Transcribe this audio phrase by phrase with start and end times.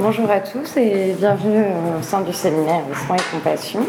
[0.00, 1.64] Bonjour à tous et bienvenue
[1.98, 3.80] au sein du séminaire Soins et Compassion.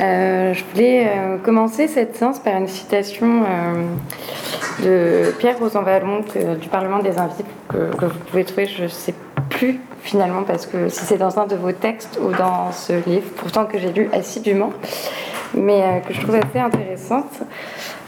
[0.00, 6.24] Euh, je voulais euh, commencer cette séance par une citation euh, de Pierre Rosanvallon
[6.58, 9.12] du Parlement des Invisibles que, que, vous pouvez trouver, je ne sais
[9.50, 13.28] plus finalement, parce que si c'est dans un de vos textes ou dans ce livre,
[13.36, 14.72] pourtant que j'ai lu assidûment,
[15.52, 17.42] mais que je trouve assez intéressante.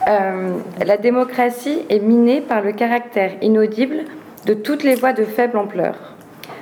[0.07, 4.05] la démocratie est minée par le caractère inaudible
[4.47, 6.16] de toutes les voix de faible ampleur,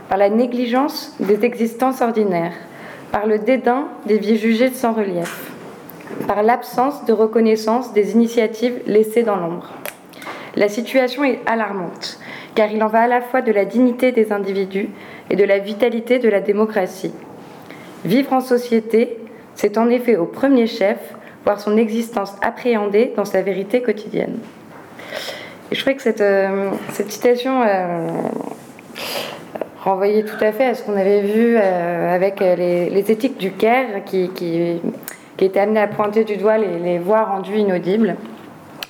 [0.09, 2.54] par la négligence des existences ordinaires,
[3.12, 5.53] par le dédain des vies jugées sans relief,
[6.26, 9.71] par l'absence de reconnaissance des initiatives laissées dans l'ombre.
[10.57, 12.18] La situation est alarmante,
[12.54, 14.89] car il en va à la fois de la dignité des individus
[15.31, 17.14] et de la vitalité de la démocratie.
[18.04, 19.18] Vivre en société,
[19.54, 20.98] c'est en effet au premier chef
[21.45, 24.39] voir son existence appréhendée dans sa vérité quotidienne.
[25.71, 28.09] Je crois que cette, euh, cette citation euh,
[29.85, 33.53] renvoyait tout à fait à ce qu'on avait vu euh, avec les, les, éthiques du
[33.53, 34.81] Caire qui, qui,
[35.37, 38.17] qui, étaient amenées à pointer du doigt les, les voix rendues inaudibles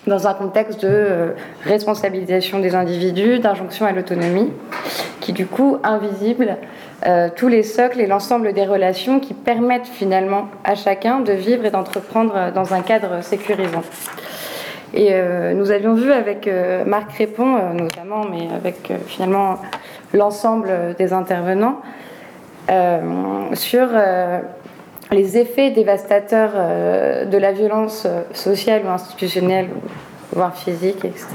[0.06, 4.52] dans un contexte de responsabilisation des individus, d'injonction à l'autonomie,
[5.20, 6.58] qui du coup invisible
[7.06, 11.64] euh, tous les socles et l'ensemble des relations qui permettent finalement à chacun de vivre
[11.64, 13.82] et d'entreprendre dans un cadre sécurisant.
[14.94, 19.58] Et euh, nous avions vu avec euh, Marc Répond, euh, notamment, mais avec finalement
[20.14, 21.82] l'ensemble des intervenants,
[23.52, 23.88] sur
[25.10, 26.52] les effets dévastateurs
[27.26, 29.68] de la violence sociale ou institutionnelle,
[30.32, 31.26] voire physique, etc.,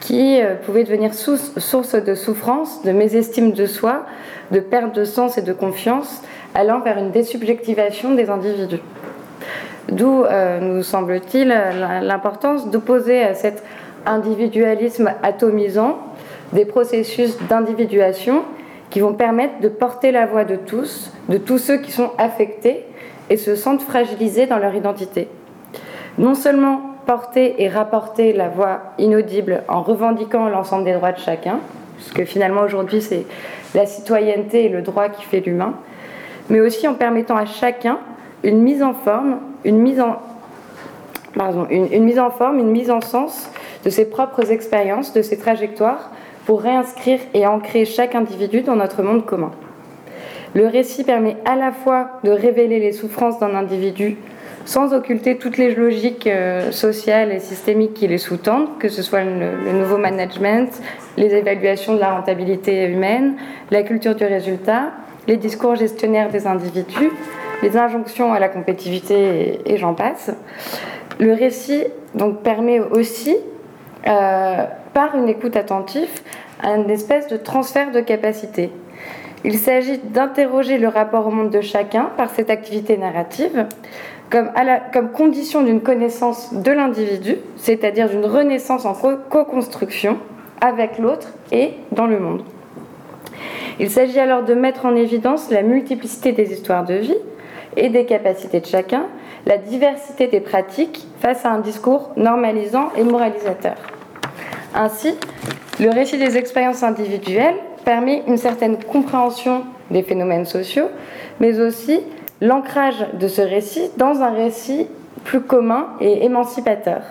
[0.00, 4.06] qui pouvaient devenir source de souffrance, de mésestime de soi,
[4.50, 6.22] de perte de sens et de confiance,
[6.54, 8.80] allant vers une désubjectivation des individus.
[9.90, 13.62] D'où, euh, nous semble-t-il, l'importance d'opposer à cet
[14.06, 15.98] individualisme atomisant
[16.52, 18.42] des processus d'individuation
[18.90, 22.84] qui vont permettre de porter la voix de tous, de tous ceux qui sont affectés
[23.28, 25.28] et se sentent fragilisés dans leur identité.
[26.18, 31.60] Non seulement porter et rapporter la voix inaudible en revendiquant l'ensemble des droits de chacun,
[31.96, 33.26] puisque finalement aujourd'hui c'est
[33.74, 35.74] la citoyenneté et le droit qui fait l'humain,
[36.48, 37.98] mais aussi en permettant à chacun
[38.42, 40.16] une mise en forme, une mise en,
[41.36, 43.50] pardon, une, mise en forme, une mise en sens
[43.84, 46.10] de ses propres expériences, de ses trajectoires,
[46.46, 49.50] pour réinscrire et ancrer chaque individu dans notre monde commun.
[50.54, 54.16] Le récit permet à la fois de révéler les souffrances d'un individu
[54.64, 59.24] sans occulter toutes les logiques euh, sociales et systémiques qui les sous-tendent, que ce soit
[59.24, 60.68] le, nouveau management,
[61.16, 63.34] les évaluations de la rentabilité humaine,
[63.70, 64.92] la culture du résultat,
[65.26, 67.10] les discours gestionnaires des individus,
[67.62, 70.30] les injonctions à la compétitivité et, j'en passe.
[71.18, 71.84] Le récit
[72.14, 73.36] donc, permet aussi,
[74.06, 76.08] euh, par une écoute attentive,
[76.62, 78.70] une espèce de transfert de capacité.
[79.44, 83.66] Il s'agit d'interroger le rapport au monde de chacun par cette activité narrative
[84.30, 84.50] comme,
[84.92, 90.18] comme condition d'une connaissance de l'individu, c'est-à-dire d'une renaissance en co-construction
[90.60, 92.42] avec l'autre et dans le monde.
[93.78, 97.16] Il s'agit alors de mettre en évidence la multiplicité des histoires de vie,
[97.76, 99.06] et des capacités de chacun,
[99.46, 103.76] la diversité des pratiques face à un discours normalisant et moralisateur.
[104.74, 105.14] Ainsi,
[105.80, 110.88] le récit des expériences individuelles permet une certaine compréhension des phénomènes sociaux,
[111.40, 112.00] mais aussi
[112.40, 114.86] l'ancrage de ce récit dans un récit
[115.24, 117.02] plus commun et émancipateur.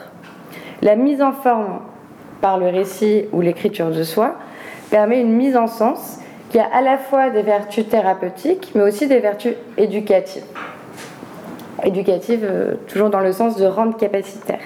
[0.82, 1.80] La mise en forme
[2.42, 4.36] par le récit ou l'écriture de soi
[4.90, 6.20] permet une mise en sens
[6.50, 10.46] qui a à la fois des vertus thérapeutiques, mais aussi des vertus éducatives.
[11.84, 14.60] Éducatives, euh, toujours dans le sens de rendre capacitaire.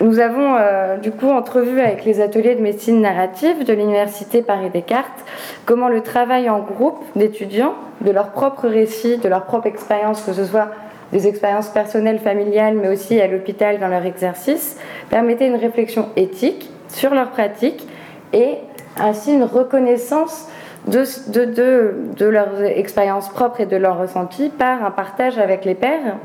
[0.00, 5.24] Nous avons euh, du coup entrevu avec les ateliers de médecine narrative de l'Université Paris-Descartes
[5.64, 10.32] comment le travail en groupe d'étudiants, de leur propre récit, de leur propre expérience, que
[10.32, 10.68] ce soit
[11.12, 14.78] des expériences personnelles, familiales, mais aussi à l'hôpital dans leur exercice,
[15.08, 17.86] permettait une réflexion éthique sur leur pratique
[18.32, 18.56] et
[18.98, 20.48] ainsi une reconnaissance
[20.86, 25.74] de, de, de, leurs expériences propres et de leurs ressentis par un partage avec les
[25.74, 26.16] pairs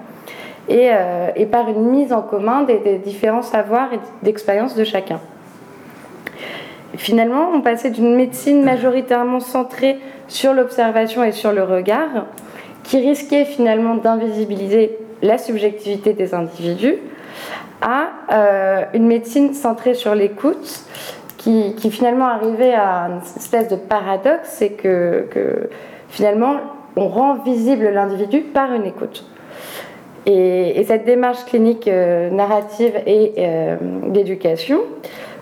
[0.70, 5.20] et, euh, par une mise en commun des, des différents savoirs et d'expériences de chacun.
[6.96, 9.98] Finalement, on passait d'une médecine majoritairement centrée
[10.28, 12.26] sur l'observation et sur le regard,
[12.84, 16.96] qui risquait finalement d'invisibiliser la subjectivité des individus,
[17.82, 20.84] à euh, une médecine centrée sur l'écoute,
[21.44, 25.70] qui, finalement arrivait à une espèce de paradoxe, c'est que,
[26.10, 26.56] finalement
[26.98, 29.26] on rend visible l'individu par une écoute.
[30.26, 33.78] Et, cette démarche clinique euh, narrative et euh,
[34.08, 34.82] d'éducation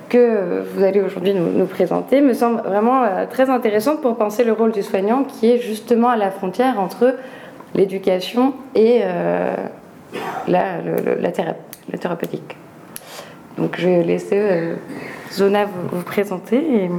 [0.09, 4.71] que vous allez aujourd'hui nous, présenter me semble vraiment très intéressante pour penser le rôle
[4.71, 7.15] du soignant qui est justement à la frontière entre
[7.75, 9.01] l'éducation et
[10.47, 10.77] la,
[11.19, 11.31] la,
[11.99, 12.57] thérapeutique.
[13.59, 14.73] Donc je vais laisser
[15.31, 16.89] Zona vous, vous présenter.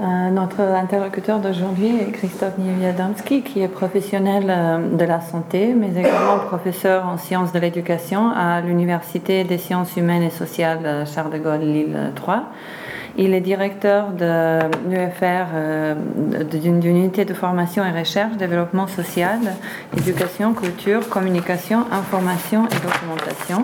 [0.00, 5.90] Euh, notre interlocuteur d'aujourd'hui est Christophe Niewiadomski, qui est professionnel euh, de la santé, mais
[5.90, 11.32] également professeur en sciences de l'éducation à l'Université des sciences humaines et sociales euh, Charles
[11.32, 12.44] de Gaulle Lille 3.
[13.18, 19.38] Il est directeur de l'UFR, d'une unité de formation et recherche, développement social,
[19.96, 23.62] éducation, culture, communication, information et documentation.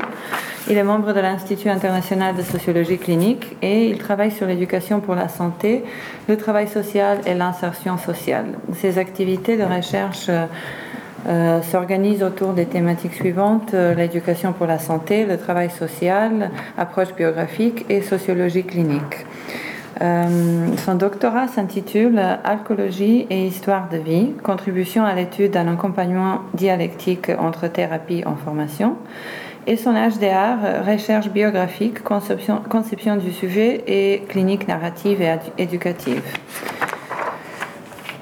[0.71, 5.15] Il est membre de l'Institut international de sociologie clinique et il travaille sur l'éducation pour
[5.15, 5.83] la santé,
[6.29, 8.47] le travail social et l'insertion sociale.
[8.75, 10.29] Ses activités de recherche
[11.27, 17.13] euh, s'organisent autour des thématiques suivantes euh, l'éducation pour la santé, le travail social, approche
[17.15, 19.27] biographique et sociologie clinique.
[20.01, 27.33] Euh, son doctorat s'intitule Alcoologie et histoire de vie, contribution à l'étude d'un accompagnement dialectique
[27.37, 28.97] entre thérapie en formation
[29.67, 36.23] et son HDR, recherche biographique, conception, conception du sujet et clinique narrative et éducative.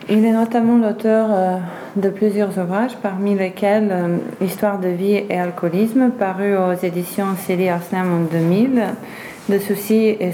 [0.09, 1.61] Il est notamment l'auteur
[1.97, 7.69] de plusieurs ouvrages, parmi lesquels euh, Histoire de vie et alcoolisme, paru aux éditions Célie
[7.69, 8.83] Arslan en 2000,
[9.49, 10.33] De soucis et,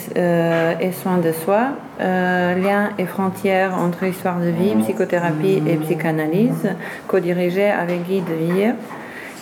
[0.92, 1.68] soins de soi,
[1.98, 6.70] Liens et frontières entre histoire de vie, psychothérapie et psychanalyse,
[7.08, 8.74] co-dirigé avec Guy de Vire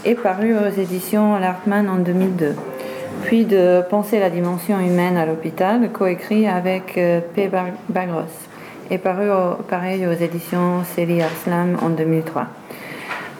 [0.04, 2.54] est paru aux éditions Lartman en 2002.
[3.24, 7.50] Puis de Penser la dimension humaine à l'hôpital, coécrit avec euh, P.
[7.88, 8.22] Bagros,
[8.90, 9.28] est paru
[9.68, 12.46] pareil aux éditions Célie Arslam en 2003.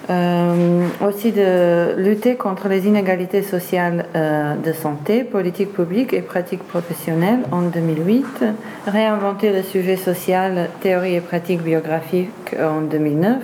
[0.08, 6.64] Euh, aussi de lutter contre les inégalités sociales euh, de santé, politique publique et pratique
[6.64, 8.44] professionnelle en 2008,
[8.88, 13.36] réinventer le sujet social, théorie et pratique biographique en 2009,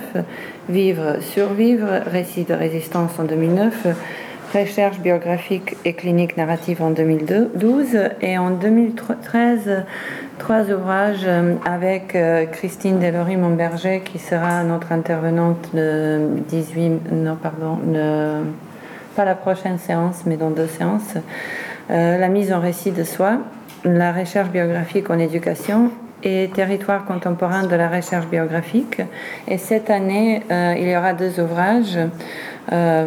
[0.67, 3.87] vivre, survivre, récit de résistance en 2009,
[4.53, 9.85] recherche biographique et clinique narrative en 2012 et en 2013
[10.37, 17.79] trois ouvrages euh, avec euh, Christine Delory-Monberger qui sera notre intervenante le 18, non pardon,
[19.15, 21.15] pas la prochaine séance mais dans deux séances.
[21.89, 23.39] Euh, la mise en récit de soi,
[23.83, 25.91] la recherche biographique en éducation
[26.23, 29.01] et territoire contemporain de la recherche biographique.
[29.47, 31.99] Et cette année, il y aura deux ouvrages
[32.71, 33.05] à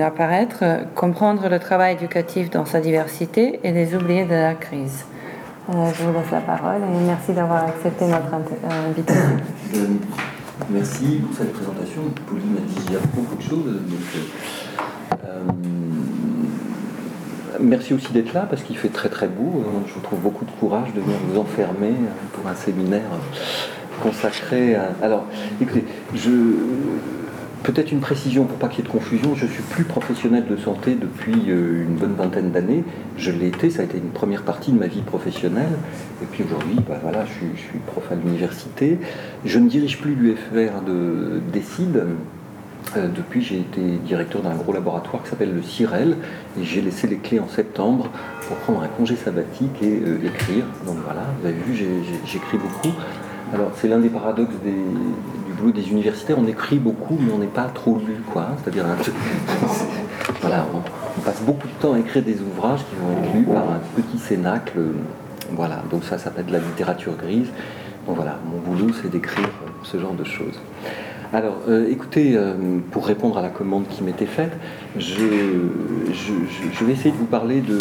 [0.00, 0.62] apparaître,
[0.94, 5.04] Comprendre le travail éducatif dans sa diversité et Les oubliés de la crise.
[5.70, 9.36] Euh, je vous laisse la parole et merci d'avoir accepté notre euh, invitation.
[9.74, 9.86] Euh,
[10.68, 12.02] merci pour cette présentation.
[12.26, 13.80] Pauline a dit beaucoup de choses.
[17.60, 19.64] merci aussi d'être là parce qu'il fait très très beau.
[19.86, 21.94] Je vous trouve beaucoup de courage de venir vous enfermer
[22.34, 23.08] pour un séminaire
[24.02, 24.90] consacré à.
[25.02, 25.24] Alors,
[25.62, 26.30] écoutez, je
[27.64, 30.54] Peut-être une précision pour pas qu'il y ait de confusion, je suis plus professionnel de
[30.54, 32.84] santé depuis euh, une bonne vingtaine d'années.
[33.16, 35.72] Je l'ai été, ça a été une première partie de ma vie professionnelle.
[36.22, 38.98] Et puis aujourd'hui, bah voilà, je, suis, prof à l'université.
[39.46, 42.04] Je ne dirige plus l'UFR de Décide.
[42.98, 46.18] Euh, depuis, j'ai été directeur d'un gros laboratoire qui s'appelle le CIREL
[46.60, 48.10] et j'ai laissé les clés en septembre
[48.46, 50.66] pour prendre un congé sabbatique et euh, écrire.
[50.84, 51.74] Donc voilà, vous avez vu,
[52.26, 52.94] j'écris beaucoup.
[53.54, 54.74] Alors c'est l'un des paradoxes des,
[55.72, 58.48] des universitaires, on écrit beaucoup, mais on n'est pas trop lu, quoi.
[58.62, 58.84] C'est-à-dire,
[60.40, 63.62] voilà, on, passe beaucoup de temps à écrire des ouvrages qui vont être lus par
[63.70, 64.78] un petit cénacle.
[65.52, 67.48] Voilà, donc ça, s'appelle de la littérature grise.
[68.06, 69.48] Donc voilà, mon boulot, c'est d'écrire
[69.82, 70.60] ce genre de choses.
[71.32, 72.54] Alors, euh, écoutez, euh,
[72.90, 74.52] pour répondre à la commande qui m'était faite,
[74.96, 75.16] je,
[76.12, 77.78] je, vais essayer de vous parler de,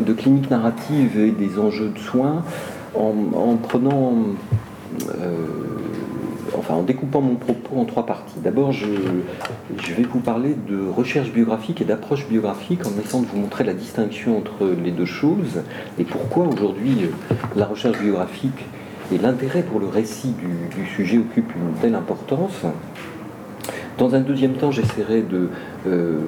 [0.00, 2.42] de clinique narrative et des enjeux de soins
[2.94, 4.14] en, prenant
[5.08, 5.46] euh,
[6.58, 8.38] enfin en découpant mon propos en trois parties.
[8.42, 13.38] D'abord, je, vais vous parler de recherche biographique et d'approche biographique en essayant de vous
[13.38, 15.62] montrer la distinction entre les deux choses
[15.98, 17.10] et pourquoi aujourd'hui
[17.56, 18.64] la recherche biographique
[19.12, 20.34] et l'intérêt pour le récit
[20.76, 22.62] du, sujet occupent une telle importance.
[23.98, 25.48] Dans un deuxième temps, j'essaierai de
[25.86, 26.18] euh,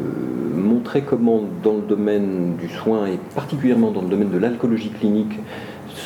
[0.55, 5.39] montrer comment, dans le domaine du soin et particulièrement dans le domaine de l'alcoolologie clinique,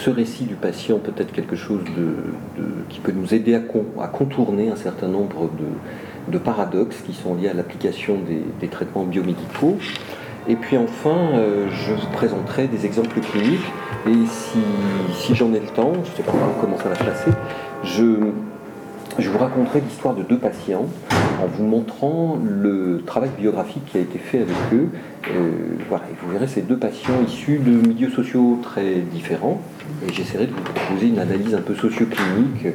[0.06, 4.70] ce récit du patient peut être quelque chose de, qui peut nous aider à, contourner
[4.70, 5.50] un certain nombre
[6.30, 8.18] de, paradoxes qui sont liés à l'application
[8.60, 9.76] des, traitements biomédicaux.
[10.48, 13.66] Et puis enfin, euh, je vous présenterai des exemples cliniques
[14.06, 14.14] et
[15.12, 17.30] si, j'en ai le temps, je ne sais pas comment ça va se passer,
[17.82, 20.86] je, vous raconterai l'histoire de deux patients
[21.42, 24.88] en vous montrant le travail biographique qui a été fait avec eux.
[25.34, 25.50] Euh,
[26.22, 29.60] vous verrez ces deux patients issus de milieux sociaux très différents,
[30.06, 32.74] et j'essaierai de vous proposer une analyse un peu socio-clinique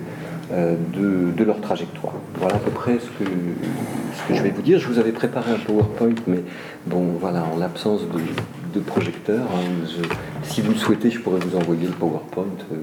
[0.54, 2.14] euh, de, leur trajectoire.
[2.36, 4.80] Voilà à peu près ce que, je vais vous dire.
[4.80, 6.44] Je vous avais préparé un PowerPoint, mais
[6.86, 8.02] bon, voilà, en l'absence
[8.74, 9.88] de, projecteur, hein,
[10.44, 12.46] si vous le souhaitez, je pourrais vous envoyer le PowerPoint.
[12.72, 12.76] Euh,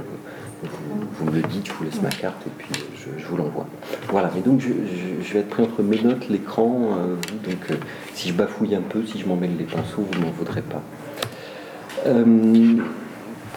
[1.18, 3.66] vous, me le dites, je vous laisse ma carte et puis je, vous l'envoie.
[4.08, 7.78] Voilà, mais donc je, vais être pris entre mes notes, l'écran, euh, donc
[8.14, 10.82] si je bafouille un peu, si je m'en mêle les pinceaux, vous m'en vaudrez pas.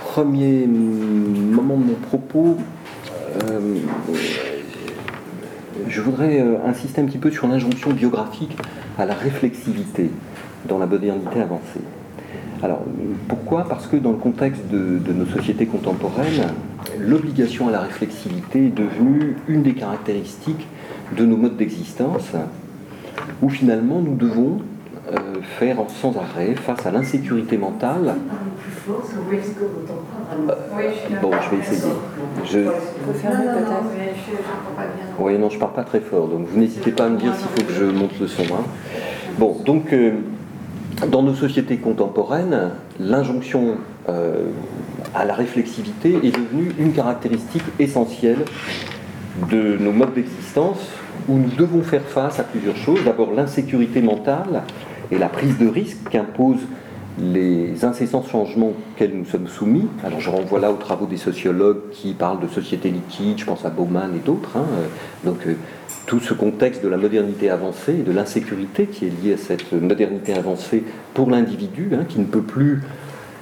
[0.04, 2.58] Premier moment de mon propos,
[3.44, 3.76] euh,
[5.88, 8.58] je voudrais euh, insister un petit peu sur l'injonction biographique
[8.98, 10.10] à la réflexivité
[10.68, 11.82] dans la modernité avancée.
[12.64, 12.84] Alors,
[13.28, 13.68] pourquoi?
[13.68, 16.54] Parce que dans le contexte de, nos sociétés contemporaines,
[17.00, 20.68] l'obligation à la réflexivité est devenue une des caractéristiques
[21.18, 22.32] de nos modes d'existence,
[23.42, 24.60] où finalement nous devons
[25.12, 28.16] euh, faire sans arrêt face à l'insécurité mentale.
[31.22, 31.94] Bon, je vais essayer.
[32.46, 32.60] Je...
[35.20, 37.48] Oui, non, je parle pas très fort, donc vous n'hésitez pas à me dire s'il
[37.48, 38.44] faut que je monte le son.
[38.44, 38.64] Hein.
[39.38, 40.14] Bon, donc euh,
[41.10, 43.78] dans nos sociétés contemporaines, l'injonction
[44.10, 44.46] euh,
[45.14, 48.46] à la réflexivité est devenue une caractéristique essentielle
[49.50, 50.90] de nos modes d'existence
[51.28, 53.04] où nous devons faire face à plusieurs choses.
[53.06, 54.64] D'abord l'insécurité mentale
[55.12, 56.68] et la prise de risque qu'imposent
[57.22, 59.88] les incessants changements auxquels nous sommes soumis.
[60.04, 63.64] Alors je renvoie là aux travaux des sociologues qui parlent de société liquide, je pense
[63.66, 64.58] à Bauman et d'autres.
[64.58, 64.66] Hein.
[65.24, 65.56] Donc euh,
[66.08, 69.72] tout ce contexte de la modernité avancée et de l'insécurité qui est lié à cette
[69.72, 72.82] modernité avancée pour l'individu, hein, qui ne peut plus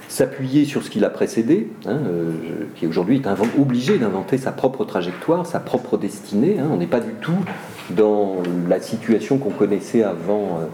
[0.08, 2.32] s'appuyer sur ce qui l'a précédé, hein, euh,
[2.74, 6.56] qui aujourd'hui est obligé d'inventer sa propre trajectoire, sa propre destinée.
[6.70, 7.38] On n'est pas du tout
[7.90, 8.36] dans
[8.68, 10.58] la situation qu'on connaissait avant.
[10.60, 10.66] Euh,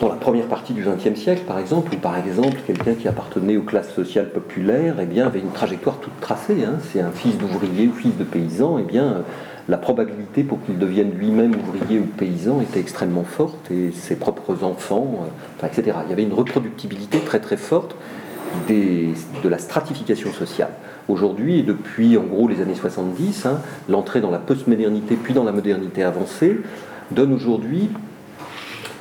[0.00, 3.56] dans la première partie du XXe siècle, par exemple, où par exemple quelqu'un qui appartenait
[3.56, 6.64] aux classes sociales populaires eh bien, avait une trajectoire toute tracée.
[6.64, 6.74] Hein.
[6.92, 9.22] C'est un fils d'ouvrier ou fils de paysan, eh bien,
[9.68, 14.64] la probabilité pour qu'il devienne lui-même ouvrier ou paysan était extrêmement forte, et ses propres
[14.64, 15.26] enfants,
[15.62, 15.96] euh, etc.
[16.06, 17.96] Il y avait une reproductibilité très très forte
[18.68, 20.70] de la stratification sociale.
[21.08, 25.44] Aujourd'hui, et depuis en gros les années 70, hein, l'entrée dans la postmodernité puis dans
[25.44, 26.58] la modernité avancée
[27.10, 27.98] donne aujourd'hui euh,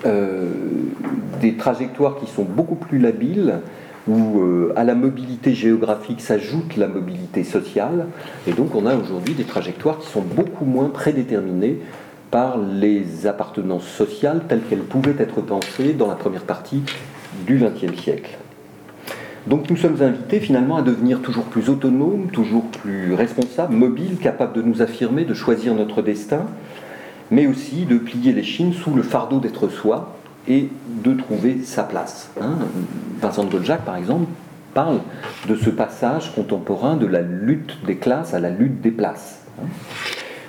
[0.05, 3.59] des trajectoires qui sont beaucoup plus labiles,
[4.07, 8.07] où euh, à la mobilité géographique s'ajoute la mobilité sociale,
[8.47, 11.79] et donc on a aujourd'hui des trajectoires qui sont beaucoup moins prédéterminées
[12.29, 16.83] par les appartenances sociales telles qu'elles pouvaient être pensées dans la première partie
[17.45, 18.37] du XXe siècle.
[19.47, 24.53] Donc nous sommes invités finalement à devenir toujours plus autonomes, toujours plus responsables, mobiles, capables
[24.53, 26.45] de nous affirmer, de choisir notre destin,
[27.31, 30.15] mais aussi de plier les chines sous le fardeau d'être soi
[30.47, 30.69] et
[31.03, 32.29] de trouver sa place.
[32.39, 32.57] Hein.
[33.19, 34.27] Vincent de Goljac, par exemple,
[34.73, 34.99] parle
[35.47, 39.45] de ce passage contemporain de la lutte des classes à la lutte des places.
[39.59, 39.67] Hein.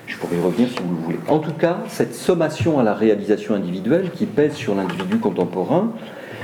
[0.06, 1.18] Je pourrais y revenir si vous le voulez.
[1.28, 5.92] En tout cas, cette sommation à la réalisation individuelle qui pèse sur l'individu contemporain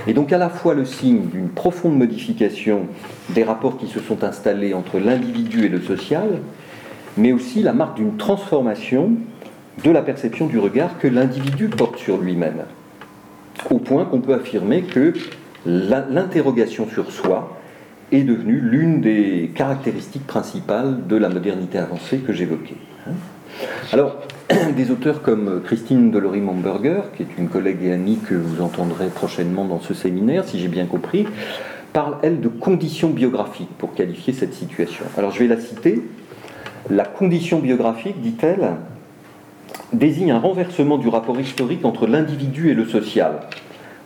[0.06, 2.86] est donc à la fois le signe d'une profonde modification
[3.30, 6.40] des rapports qui se sont installés entre l'individu et le social,
[7.16, 9.12] mais aussi la marque d'une transformation
[9.84, 12.64] de la perception du regard que l'individu porte sur lui-même.
[13.70, 15.14] Au point qu'on peut affirmer que
[15.64, 17.58] l'interrogation sur soi
[18.10, 22.76] est devenue l'une des caractéristiques principales de la modernité avancée que j'évoquais.
[23.92, 24.16] Alors,
[24.76, 29.64] des auteurs comme Christine Delory-Momberger, qui est une collègue et amie que vous entendrez prochainement
[29.64, 31.26] dans ce séminaire, si j'ai bien compris,
[31.92, 35.04] parle, elle, de conditions biographiques pour qualifier cette situation.
[35.16, 36.02] Alors, je vais la citer.
[36.90, 38.76] La condition biographique, dit-elle,
[39.92, 43.40] désigne un renversement du rapport historique entre l'individu et le social,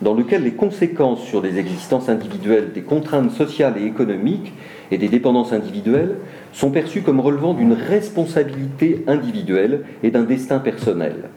[0.02, 4.52] dans lequel les conséquences sur des existences individuelles, des contraintes sociales et économiques
[4.90, 6.16] et des dépendances individuelles
[6.52, 11.30] sont perçues comme relevant d'une responsabilité individuelle et d'un destin personnel.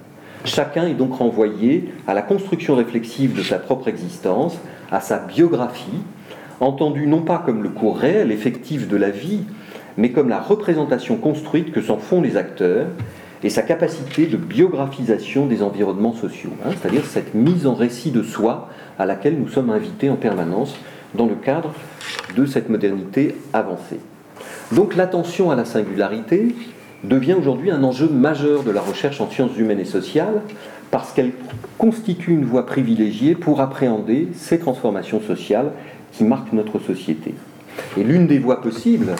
[0.45, 4.57] Chacun est donc renvoyé à la construction réflexive de sa propre existence,
[4.91, 6.01] à sa biographie,
[6.59, 9.41] entendue non pas comme le cours réel, effectif de la vie,
[9.97, 12.87] mais comme la représentation construite que s'en font les acteurs
[13.43, 18.23] et sa capacité de biographisation des environnements sociaux, hein, c'est-à-dire cette mise en récit de
[18.23, 20.75] soi à laquelle nous sommes invités en permanence
[21.13, 21.73] dans le cadre
[22.35, 23.99] de cette modernité avancée.
[24.71, 26.55] Donc l'attention à la singularité
[27.03, 30.41] devient aujourd'hui un enjeu majeur de la recherche en sciences humaines et sociales
[30.91, 31.31] parce qu'elle
[31.77, 35.71] constitue une voie privilégiée pour appréhender ces transformations sociales
[36.11, 37.35] qui marquent notre société.
[37.97, 39.15] Et l'une des voies possibles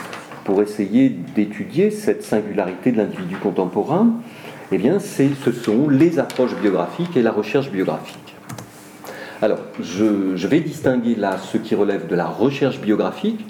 [0.50, 4.14] pour essayer d'étudier cette singularité de l'individu contemporain,
[4.72, 8.34] eh bien, ce sont les approches biographiques et la recherche biographique.
[9.44, 13.46] Alors, je, vais distinguer là ce qui relève de la recherche biographique,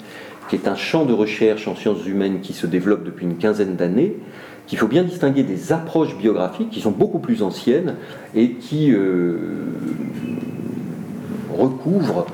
[0.50, 3.76] qui est un champ de recherche en sciences humaines qui se développe depuis une quinzaine
[3.76, 4.16] d'années,
[4.66, 7.94] qu'il faut bien distinguer des approches biographiques qui sont beaucoup plus anciennes
[8.34, 9.38] et qui euh,
[11.56, 12.26] recouvrent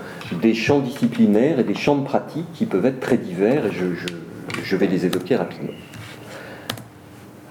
[0.43, 3.85] des champs disciplinaires et des champs de pratique qui peuvent être très divers je,
[4.75, 5.75] vais les évoquer rapidement.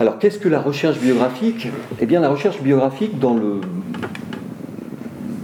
[0.02, 1.70] Alors qu'est-ce que la recherche biographique?
[2.02, 3.62] Eh bien la recherche biographique dans, le,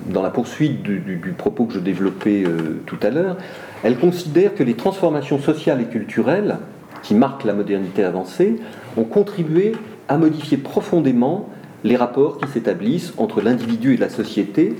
[0.10, 3.38] dans la poursuite du, propos que je développais euh, tout à l'heure,
[3.84, 6.58] elle considère que les transformations sociales et culturelles
[7.02, 8.58] qui marquent la modernité avancée
[8.98, 9.72] ont contribué
[10.10, 11.48] à modifier profondément
[11.86, 14.76] les rapports qui s'établissent entre l'individu et la société,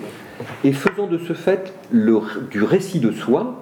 [0.64, 3.61] et faisant de ce fait du récit de soi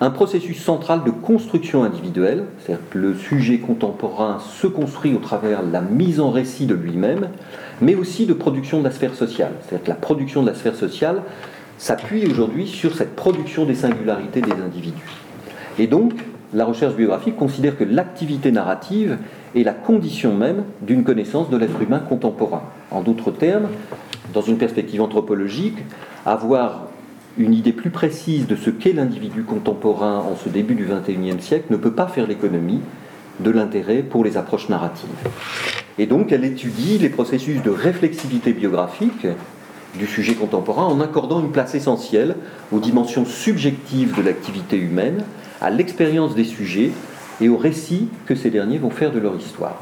[0.00, 5.64] un processus central de construction individuelle, c'est-à-dire que le sujet contemporain se construit au travers
[5.64, 7.28] de la mise en récit de lui-même,
[7.80, 9.52] mais aussi de production de la sphère sociale.
[9.62, 11.22] C'est-à-dire que la production de la sphère sociale
[11.78, 15.02] s'appuie aujourd'hui sur cette production des singularités des individus.
[15.78, 16.12] Et donc,
[16.54, 19.18] la recherche biographique considère que l'activité narrative
[19.54, 22.62] est la condition même d'une connaissance de l'être humain contemporain.
[22.90, 23.68] En d'autres termes,
[24.32, 25.78] dans une perspective anthropologique,
[26.24, 26.85] avoir
[27.38, 31.66] une idée plus précise de ce qu'est l'individu contemporain en ce début du XXIe siècle
[31.70, 32.80] ne peut pas faire l'économie
[33.40, 35.10] de l'intérêt pour les approches narratives.
[35.98, 39.26] Et donc elle étudie les processus de réflexivité biographique
[39.98, 42.36] du sujet contemporain en accordant une place essentielle
[42.72, 45.24] aux dimensions subjectives de l'activité humaine,
[45.60, 46.90] à l'expérience des sujets
[47.40, 49.80] et aux récits que ces derniers vont faire de leur histoire.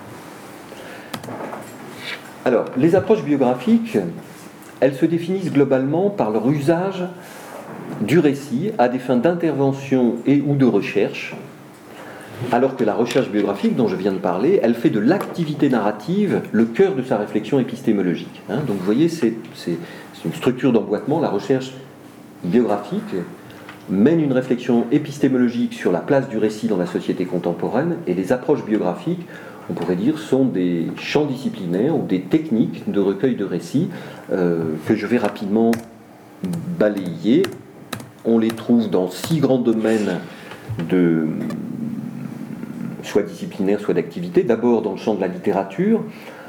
[2.45, 3.97] Alors, les approches biographiques,
[4.81, 7.05] elles se définissent globalement par leur usage
[8.01, 11.35] du récit à des fins d'intervention et ou de recherche,
[12.53, 16.41] alors que la recherche biographique dont je viens de parler, elle fait de l'activité narrative
[16.53, 18.43] le cœur de sa réflexion épistémologique.
[18.51, 18.59] Hein.
[18.67, 19.35] donc vous voyez, c'est
[20.25, 21.73] une structure d'emboîtement, la recherche
[22.43, 23.15] biographique
[23.91, 28.33] mène une réflexion épistémologique sur la place du récit dans la société contemporaine et les
[28.33, 29.27] approches biographiques,
[29.71, 33.89] on pourrait dire, sont des champs disciplinaires ou des techniques de recueil de récits
[34.33, 35.71] euh, que je vais rapidement
[36.79, 37.43] balayer.
[38.25, 40.21] On les trouve dans six grands domaines
[43.03, 44.43] soit disciplinaires, soit d'activité.
[44.43, 46.03] D'abord dans le champ de la littérature,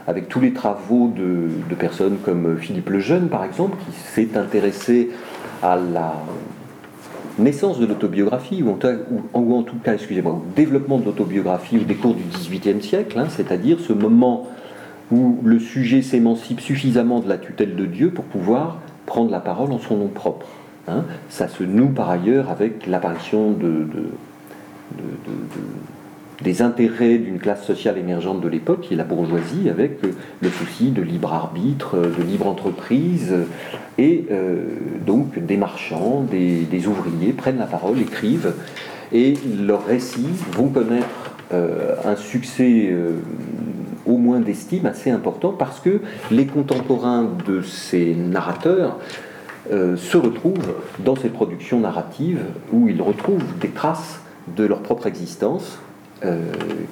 [0.07, 5.09] avec tous les travaux de, de personnes comme Philippe Lejeune, par exemple, qui s'est intéressé
[5.61, 6.13] à la
[7.37, 12.23] naissance de l'autobiographie, ou, en tout cas, excusez-moi, au développement de l'autobiographie au décours du
[12.23, 14.47] XVIIIe siècle, hein, c'est-à-dire ce moment
[15.11, 19.71] où le sujet s'émancipe suffisamment de la tutelle de Dieu pour pouvoir prendre la parole
[19.71, 20.47] en son nom propre.
[20.87, 21.03] Hein.
[21.29, 23.87] Ça se noue par ailleurs avec l'apparition de,
[26.41, 29.99] des intérêts d'une classe sociale émergente de l'époque, qui est la bourgeoisie, avec
[30.41, 33.33] le souci de libre arbitre, de libre entreprise,
[33.97, 34.65] et euh,
[35.05, 38.53] donc des marchands, des, ouvriers prennent la parole, écrivent,
[39.11, 43.11] et leurs récits vont connaître euh, un succès euh,
[44.05, 48.99] au moins d'estime assez important, parce que les contemporains de ces narrateurs
[49.69, 54.19] se retrouvent dans ces productions narratives où ils retrouvent des traces
[54.55, 55.79] de leur propre existence
[56.23, 56.39] euh,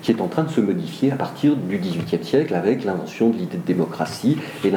[0.02, 3.38] qui est en train de se modifier à partir du XVIIIe siècle avec l'invention de
[3.38, 4.72] l'idée de démocratie et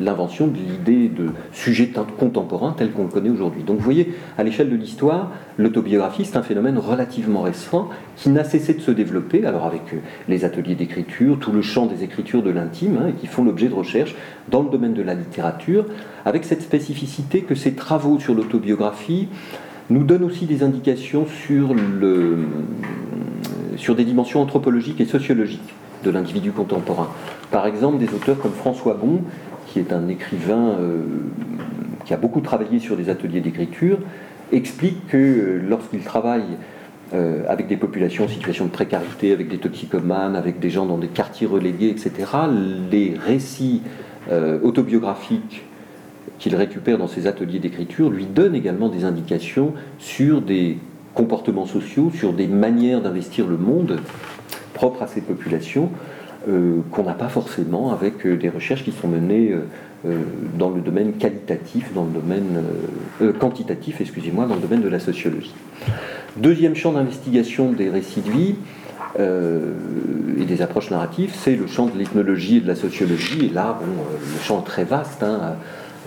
[0.00, 3.64] l'invention de l'idée de sujet contemporain tel qu'on le connaît aujourd'hui.
[3.64, 8.44] Donc vous voyez, à l'échelle de l'histoire, l'autobiographie, c'est un phénomène relativement récent qui n'a
[8.44, 12.42] cessé de se développer, alors avec euh, les ateliers d'écriture, tout le champ des écritures
[12.42, 14.16] de l'intime, hein, qui font l'objet de recherches
[14.50, 15.84] dans le domaine de la littérature,
[16.24, 19.28] avec cette spécificité que ces travaux sur l'autobiographie
[19.90, 22.46] nous donnent aussi des indications sur le
[23.76, 27.08] sur des dimensions anthropologiques et sociologiques de l'individu contemporain.
[27.50, 29.22] Par exemple, des auteurs comme François Bon,
[29.66, 31.02] qui est un écrivain euh,
[32.04, 33.98] qui a beaucoup travaillé sur des ateliers d'écriture,
[34.52, 36.44] explique que euh, lorsqu'il travaille
[37.14, 40.98] euh, avec des populations en situation de précarité, avec des toxicomanes, avec des gens dans
[40.98, 42.12] des quartiers relégués, etc.,
[42.90, 43.82] les récits
[44.62, 45.64] autobiographiques
[46.42, 50.76] qu'il récupère dans ses ateliers d'écriture lui donnent également des indications sur des
[51.14, 54.00] comportements sociaux, sur des manières d'investir le monde
[54.74, 55.88] propres à ces populations
[56.48, 59.52] euh, qu'on n'a pas forcément avec euh, des recherches qui sont menées
[60.04, 60.18] euh,
[60.58, 62.64] dans le domaine qualitatif, dans le domaine
[63.38, 65.54] quantitatif, excusez-moi, dans le domaine de la sociologie.
[66.36, 68.54] Deuxième champ d'investigation des récits de vie
[69.18, 73.46] et des approches narratives, c'est le champ de l'ethnologie et de la sociologie.
[73.46, 75.22] Et là, bon, le champ est très vaste.
[75.22, 75.54] Hein,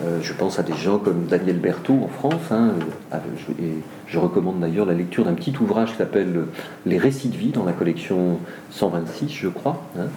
[0.04, 2.74] Euh, je pense à des gens comme Daniel Berthaud en France, hein,
[3.14, 3.18] euh,
[3.62, 3.72] et
[4.08, 6.46] je recommande d'ailleurs la lecture d'un petit ouvrage qui s'appelle
[6.86, 8.40] Les récits de vie dans la collection
[8.72, 10.08] 126, je crois, hein,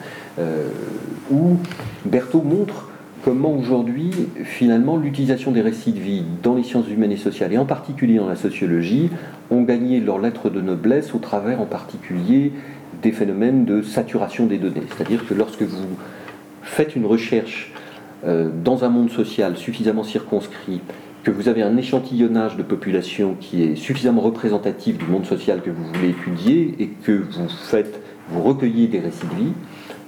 [0.41, 0.69] euh,
[1.31, 1.59] où
[2.05, 2.89] Berthaud montre
[3.23, 4.11] comment aujourd'hui,
[4.45, 8.17] finalement, l'utilisation des récits de vie dans les sciences humaines et sociales, et en particulier
[8.17, 9.11] dans la sociologie,
[9.51, 12.53] ont gagné leur lettre de noblesse au travers en particulier
[13.03, 14.83] des phénomènes de saturation des données.
[14.89, 15.87] C'est-à-dire que lorsque vous
[16.63, 17.88] faites une recherche euh,
[18.25, 20.81] dans un monde social suffisamment circonscrit,
[21.23, 25.71] que vous avez un échantillonnage de population qui est suffisamment représentatif du monde social que
[25.71, 28.01] vous voulez étudier et que vous faites,
[28.31, 29.53] vous recueillez des récits de vie,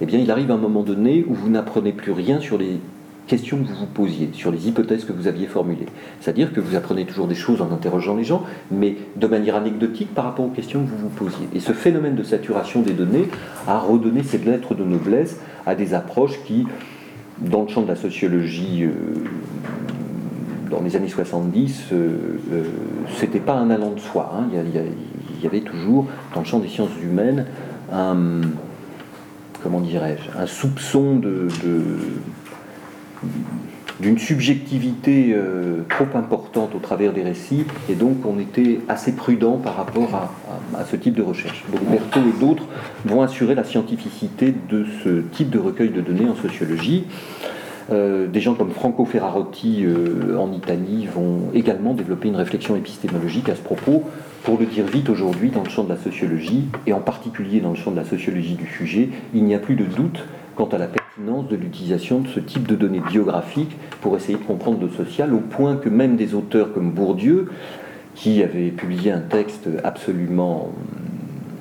[0.00, 2.80] eh bien il arrive un moment donné où vous n'apprenez plus rien sur les
[3.26, 5.86] questions que vous vous posiez, sur les hypothèses que vous aviez formulées.
[6.20, 10.12] C'est-à-dire que vous apprenez toujours des choses en interrogeant les gens, mais de manière anecdotique
[10.14, 11.46] par rapport aux questions que vous vous posiez.
[11.54, 13.28] Et ce phénomène de saturation des données
[13.68, 16.66] a redonné cette lettre de noblesse à des approches qui,
[17.40, 18.92] dans le champ de la sociologie, euh,
[20.70, 22.64] dans les années 70, euh, euh,
[23.16, 24.32] c'était pas un allant de soi.
[24.34, 24.48] Hein.
[24.52, 27.46] Il, y avait toujours, dans le champ des sciences humaines,
[27.92, 28.42] un,
[29.62, 31.48] comment dirais-je, un soupçon de,
[34.00, 35.34] d'une subjectivité
[35.88, 40.30] trop importante au travers des récits, et donc on était assez prudent par rapport
[40.74, 41.64] à, ce type de recherche.
[41.70, 42.64] Donc Berthaud et d'autres
[43.04, 47.04] vont assurer la scientificité de ce type de recueil de données en sociologie.
[47.90, 53.48] Euh, des gens comme Franco Ferrarotti euh, en Italie vont également développer une réflexion épistémologique
[53.48, 54.04] à ce propos.
[54.44, 57.70] Pour le dire vite aujourd'hui, dans le champ de la sociologie, et en particulier dans
[57.70, 60.78] le champ de la sociologie du sujet, il n'y a plus de doute quant à
[60.78, 60.86] la
[61.26, 65.38] de l'utilisation de ce type de données biographiques pour essayer de comprendre le social, au
[65.38, 67.50] point que même des auteurs comme Bourdieu,
[68.14, 70.72] qui avait publié un texte absolument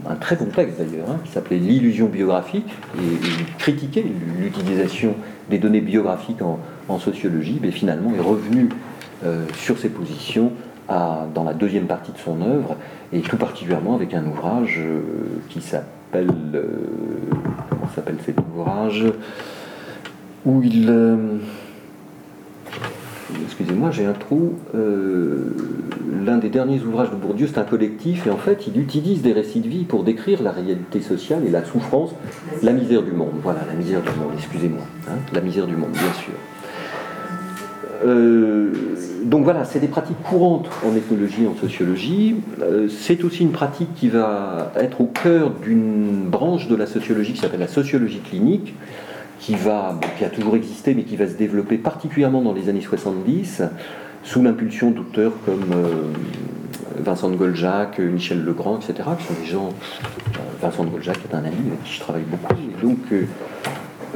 [0.08, 2.66] un très bon texte d'ailleurs, hein, qui s'appelait L'illusion biographique,
[2.98, 4.06] et, critiquait
[4.40, 5.14] l'utilisation
[5.50, 6.60] des données biographiques en,
[6.98, 8.70] sociologie, mais finalement est revenu
[9.24, 10.52] euh, sur ses positions
[10.88, 12.76] dans la deuxième partie de son œuvre,
[13.14, 15.02] et tout particulièrement avec un ouvrage euh,
[15.50, 15.99] qui s'appelle.
[16.16, 16.26] Euh,
[17.70, 19.06] comment s'appelle cet ouvrage
[20.46, 20.90] Où il
[23.44, 24.54] excusez-moi, j'ai un trou.
[24.76, 25.54] Euh,
[26.26, 29.34] l'un des derniers ouvrages de Bourdieu, c'est un collectif, et en fait, il utilise des
[29.34, 32.12] récits de vie pour décrire la réalité sociale et la souffrance,
[32.64, 33.34] la misère du monde.
[33.44, 34.84] Voilà, la misère du monde, excusez-moi.
[35.08, 36.34] Hein, la misère du monde, bien sûr.
[38.06, 38.72] Euh,
[39.24, 42.36] donc voilà, c'est des pratiques courantes en ethnologie et en sociologie.
[42.62, 47.34] Euh, c'est aussi une pratique qui va être au cœur d'une branche de la sociologie
[47.34, 48.74] qui s'appelle la sociologie clinique,
[49.40, 52.82] qui, va, qui a toujours existé, mais qui va se développer particulièrement dans les années
[52.82, 53.64] 70,
[54.24, 56.14] sous l'impulsion d'auteurs comme euh,
[56.98, 59.70] Vincent de Goljac, Michel Legrand, etc., qui sont des gens.
[60.62, 62.56] Vincent de Goljac est un ami avec qui je travaille beaucoup.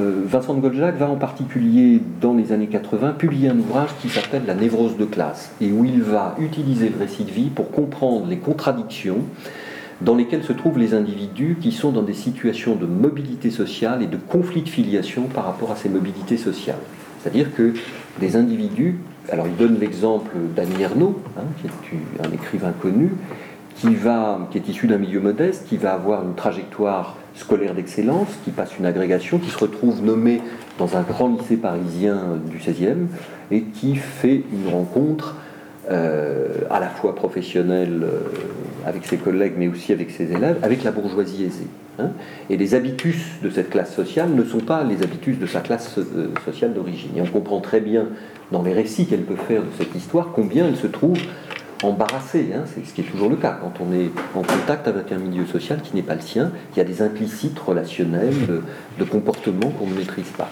[0.00, 4.42] Vincent de Goljac va en particulier, dans les années 80, publier un ouvrage qui s'appelle
[4.46, 8.26] La névrose de classe, et où il va utiliser le récit de vie pour comprendre
[8.26, 9.18] les contradictions
[10.00, 14.06] dans lesquels se trouvent les individus qui sont dans des situations de mobilité sociale et
[14.06, 16.78] de conflit de filiation par rapport à ces mobilités sociales.
[17.20, 17.74] C'est-à-dire que
[18.20, 18.98] des individus,
[19.30, 23.12] alors il donne l'exemple d'Annie Ernaux, hein, qui est un écrivain connu,
[23.76, 28.28] qui, va, qui est issu d'un milieu modeste, qui va avoir une trajectoire scolaire d'excellence,
[28.44, 30.40] qui passe une agrégation, qui se retrouve nommé
[30.78, 33.06] dans un grand lycée parisien du 16e
[33.50, 35.36] et qui fait une rencontre
[35.90, 38.20] euh, à la fois professionnelle euh,
[38.86, 41.66] avec ses collègues, mais aussi avec ses élèves, avec la bourgeoisie aisée.
[41.98, 42.10] Hein.
[42.48, 45.98] Et les habitus de cette classe sociale ne sont pas les habitus de sa classe
[45.98, 47.10] euh, sociale d'origine.
[47.16, 48.06] Et on comprend très bien
[48.50, 51.18] dans les récits qu'elle peut faire de cette histoire combien elle se trouve
[51.88, 52.50] embarrassée.
[52.54, 52.64] Hein.
[52.66, 53.58] C'est ce qui est toujours le cas.
[53.60, 56.78] Quand on est en contact avec un milieu social qui n'est pas le sien, il
[56.78, 58.62] y a des implicites relationnels, de,
[58.98, 60.50] de comportements qu'on ne maîtrise pas.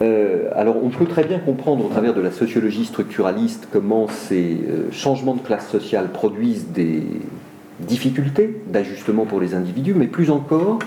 [0.00, 4.60] Euh, alors on peut très bien comprendre au travers de la sociologie structuraliste comment ces
[4.68, 7.02] euh, changements de classe sociale produisent des
[7.80, 10.78] difficultés d'ajustement pour les individus, mais plus encore,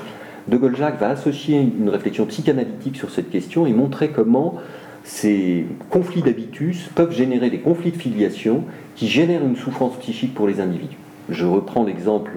[0.48, 4.56] De Gaulle-Jacques va associer une réflexion psychanalytique sur cette question et montrer comment
[5.04, 8.64] ces conflits d'habitus peuvent générer des conflits de filiation
[8.96, 10.98] qui génèrent une souffrance psychique pour les individus.
[11.30, 12.32] Je reprends l'exemple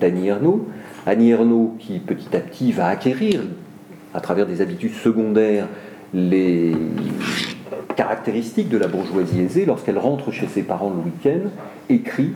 [0.00, 0.66] d'Annie Ernaux.
[1.06, 3.40] Annie Ernaux qui petit à petit va acquérir
[4.12, 5.66] à travers des habitudes secondaires
[6.12, 6.72] les
[7.96, 11.50] caractéristiques de la bourgeoisie aisée, lorsqu'elle rentre chez ses parents le week-end,
[11.88, 12.32] écrit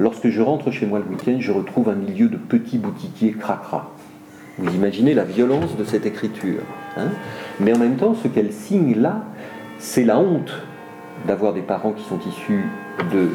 [0.00, 3.90] Lorsque je rentre chez moi le week-end, je retrouve un milieu de petits boutiquiers cracra.
[4.56, 6.62] Vous imaginez la violence de cette écriture.
[6.96, 7.08] Hein?
[7.60, 9.24] Mais en même temps, ce qu'elle signe là,
[9.78, 10.52] c'est la honte
[11.26, 12.64] d'avoir des parents qui sont issus
[13.12, 13.28] de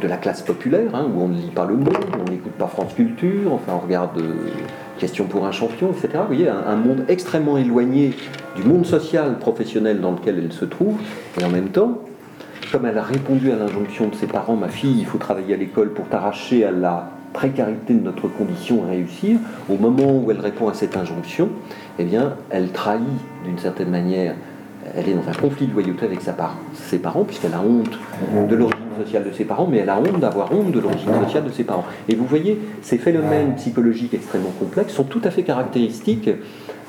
[0.00, 2.66] de la classe populaire, hein, où on ne lit pas le monde, on n'écoute pas
[2.66, 4.34] France Culture, enfin on regarde euh,
[4.98, 6.08] Question pour un champion, etc.
[6.20, 8.14] Vous voyez, un, un, monde extrêmement éloigné
[8.56, 10.96] du monde social, professionnel dans lequel elle se trouve,
[11.38, 12.00] et en même temps,
[12.72, 15.58] comme elle a répondu à l'injonction de ses parents, ma fille, il faut travailler à
[15.58, 20.40] l'école pour t'arracher à la précarité de notre condition et réussir, au moment où elle
[20.40, 21.48] répond à cette injonction,
[21.98, 23.02] eh bien, elle trahit
[23.44, 24.34] d'une certaine manière,
[24.94, 27.98] elle est dans un conflit de loyauté avec ses parents, puisqu'elle a honte
[28.48, 31.44] de l'origine sociale de ses parents, mais elle a honte d'avoir honte de l'origine sociale
[31.44, 31.84] de ses parents.
[32.08, 36.30] Et vous voyez, ces phénomènes psychologiques extrêmement complexes sont tout à fait caractéristiques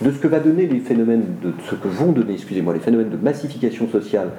[0.02, 3.10] de ce que va donner les phénomènes, de ce que vont donner, excusez-moi, les phénomènes
[3.10, 4.30] de massification sociale,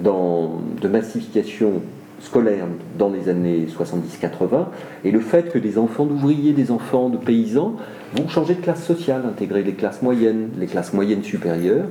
[0.00, 1.82] dans, de massification
[2.20, 2.66] scolaire
[2.98, 4.66] dans les années 70-80,
[5.04, 7.76] et le fait que des enfants d'ouvriers, des enfants de paysans
[8.14, 11.86] vont changer de classe sociale, intégrer les classes moyennes, les classes moyennes supérieures,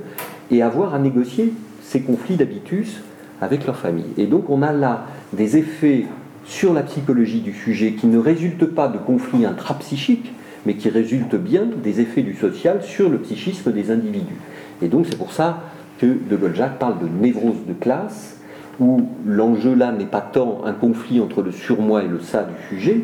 [0.50, 3.02] et avoir à négocier ces conflits d'habitus
[3.40, 4.12] avec leur famille.
[4.16, 6.06] Et donc on a là des effets
[6.44, 10.32] sur la psychologie du sujet qui ne résultent pas de conflits intrapsychiques,
[10.66, 14.40] mais qui résultent bien des effets du social sur le psychisme des individus.
[14.82, 15.60] Et donc c'est pour ça
[15.98, 18.39] que De Gaulle-Jacques parle de névrose de classe,
[18.80, 22.76] où l'enjeu là n'est pas tant un conflit entre le surmoi et le ça du
[22.76, 23.02] sujet,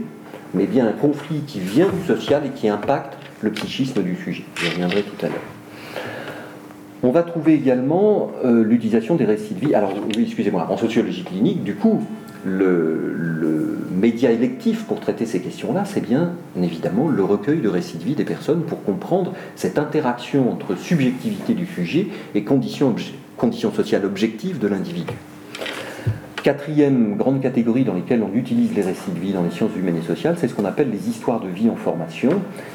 [0.54, 4.44] mais bien un conflit qui vient du social et qui impacte le psychisme du sujet.
[4.56, 5.38] J'y reviendrai tout à l'heure.
[7.02, 9.74] On va trouver également euh, l'utilisation des récits de vie.
[9.74, 12.02] Alors, oui, excusez-moi, en sociologie clinique, du coup,
[12.44, 13.12] le,
[13.92, 18.14] média électif pour traiter ces questions-là, c'est bien évidemment le recueil de récits de vie
[18.14, 22.94] des personnes pour comprendre cette interaction entre subjectivité du sujet et conditions
[23.72, 25.14] sociales objectives de l'individu.
[26.46, 29.96] Quatrième grande catégorie dans laquelle on utilise les récits de vie dans les sciences humaines
[29.96, 32.30] et sociales, c'est ce qu'on appelle les histoires de vie en formation.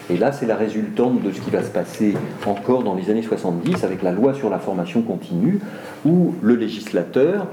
[0.09, 3.21] Et là, c'est la résultante de ce qui va se passer encore dans les années
[3.21, 5.61] 70 avec la loi sur la formation continue,
[6.03, 7.47] où le législateur,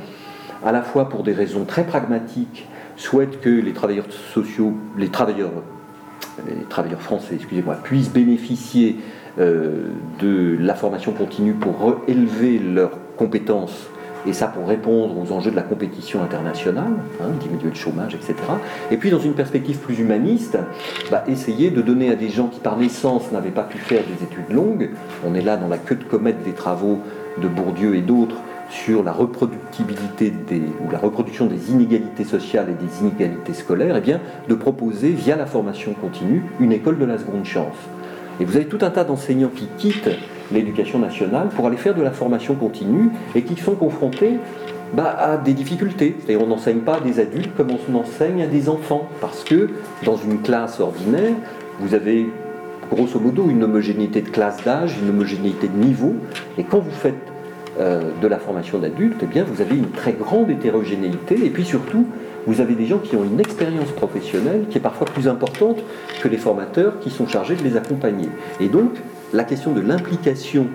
[0.67, 5.53] à la fois pour des raisons très pragmatiques, souhaite que les travailleurs sociaux, les travailleurs,
[6.49, 8.97] les travailleurs français, excusez-moi, puissent bénéficier
[9.39, 13.89] euh, de la formation continue pour élever leurs compétences
[14.27, 18.35] et ça pour répondre aux enjeux de la compétition internationale, hein, diminuer le chômage, etc.
[18.91, 20.59] Et puis dans une perspective plus humaniste,
[21.11, 24.25] bah, essayer de donner à des gens qui par naissance n'avaient pas pu faire des
[24.25, 24.91] études longues,
[25.27, 26.99] on est là dans la queue de comète des travaux
[27.41, 28.37] de Bourdieu et d'autres
[28.71, 30.33] sur la reproductibilité
[30.85, 35.11] ou la reproduction des inégalités sociales et des inégalités scolaires, et eh bien, de proposer
[35.11, 37.77] via la formation continue une école de la seconde chance.
[38.41, 40.11] Et vous avez tout un tas d'enseignants qui quittent
[40.53, 44.39] l'éducation nationale pour aller faire de la formation continue et qui sont confrontés
[44.95, 46.17] bah, à des difficultés.
[46.29, 49.09] Et on n'enseigne pas à des adultes comme on enseigne à des enfants.
[49.21, 49.71] Parce que
[50.05, 51.35] dans une classe ordinaire,
[51.81, 52.27] vous avez
[52.91, 56.15] grosso modo une homogénéité de classe d'âge, une homogénéité de niveau.
[56.57, 57.15] Et quand vous faites
[57.79, 61.45] euh, de la formation d'adultes, eh vous avez une très grande hétérogénéité.
[61.45, 62.07] Et puis surtout,
[62.47, 65.79] vous avez des gens qui ont une expérience professionnelle qui est parfois plus importante
[66.23, 68.29] que les formateurs qui sont chargés de les accompagner.
[68.59, 68.93] Et donc,
[69.33, 70.67] la question de l'implication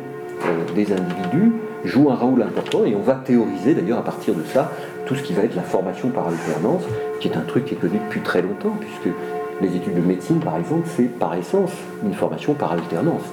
[0.45, 1.53] euh, des individus
[1.85, 4.71] joue un rôle important et on va théoriser d'ailleurs à partir de ça
[5.05, 6.83] tout ce qui va être la formation par alternance,
[7.19, 9.13] qui est un truc qui est connu depuis très longtemps, puisque
[9.61, 11.71] les études de médecine, par exemple, c'est par essence
[12.05, 13.23] une formation par alternance.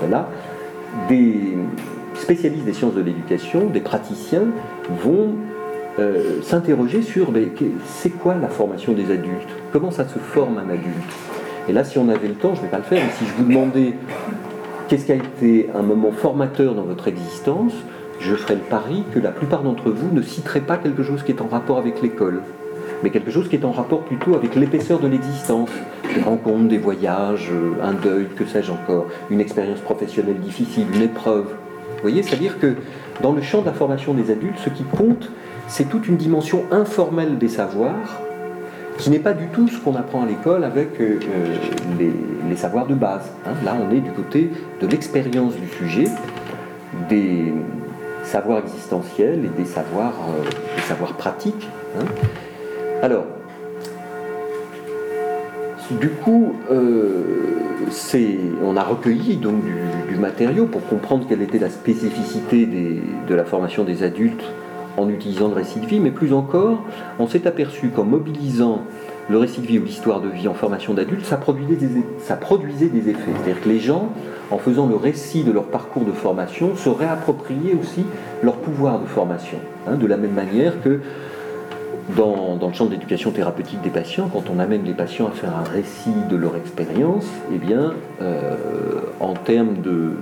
[0.00, 0.28] Ben là,
[1.08, 1.56] des
[2.14, 4.46] spécialistes des sciences de l'éducation, des praticiens,
[5.02, 5.34] vont
[5.98, 7.28] euh, s'interroger sur
[7.86, 9.48] c'est quoi la formation des adultes?
[9.72, 11.12] Comment ça se forme un adulte?
[11.68, 13.24] Et là, si on avait le temps, je ne vais pas le faire, mais si
[13.26, 13.94] je vous demandais
[14.88, 17.72] Qu'est-ce qui a été un moment formateur dans votre existence?
[18.20, 21.32] Je ferai le pari que la plupart d'entre vous ne citeraient pas quelque chose qui
[21.32, 22.42] est en rapport avec l'école,
[23.02, 25.70] mais quelque chose qui est en rapport plutôt avec l'épaisseur de l'existence.
[26.14, 31.02] Des rencontres, des voyages, euh, un deuil, que sais-je encore, une expérience professionnelle difficile, une
[31.02, 31.46] épreuve.
[31.46, 32.74] Vous voyez, c'est-à-dire que
[33.22, 35.30] dans le champ de la formation des adultes, ce qui compte,
[35.68, 38.20] c'est toute une dimension informelle des savoirs
[38.98, 41.18] qui n'est pas du tout ce qu'on apprend à l'école avec euh,
[42.00, 42.10] euh,
[42.48, 43.30] les, savoirs de base.
[43.46, 43.52] Hein.
[43.64, 44.50] Là, on est du côté
[44.80, 46.08] de l'expérience du sujet,
[47.08, 47.52] des
[48.24, 51.68] savoirs existentiels et des savoirs, euh, pratiques.
[51.98, 52.04] Hein.
[53.02, 53.24] Alors,
[55.90, 59.56] du coup, on a recueilli donc
[60.08, 62.68] du, matériau pour comprendre quelle était la spécificité
[63.28, 64.44] de la formation des adultes
[64.96, 66.82] en utilisant le récit de vie, mais plus encore,
[67.18, 68.82] on s'est aperçu qu'en mobilisant
[69.28, 73.30] le récit de vie ou l'histoire de vie en formation d'adultes, ça produisait des, effets.
[73.36, 74.12] C'est-à-dire que les gens,
[74.50, 78.04] en faisant le récit de leur parcours de formation, se réappropriaient aussi
[78.42, 79.58] leur pouvoir de formation.
[79.86, 81.00] Hein, de la même manière que
[82.16, 85.56] dans, le champ de l'éducation thérapeutique des patients, quand on amène les patients à faire
[85.56, 88.56] un récit de leur expérience, eh bien, euh,
[89.20, 90.12] en termes de,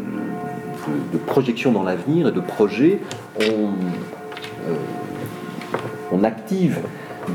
[1.27, 3.01] projection dans l'avenir et de projet,
[3.39, 3.71] on,
[6.13, 6.79] on active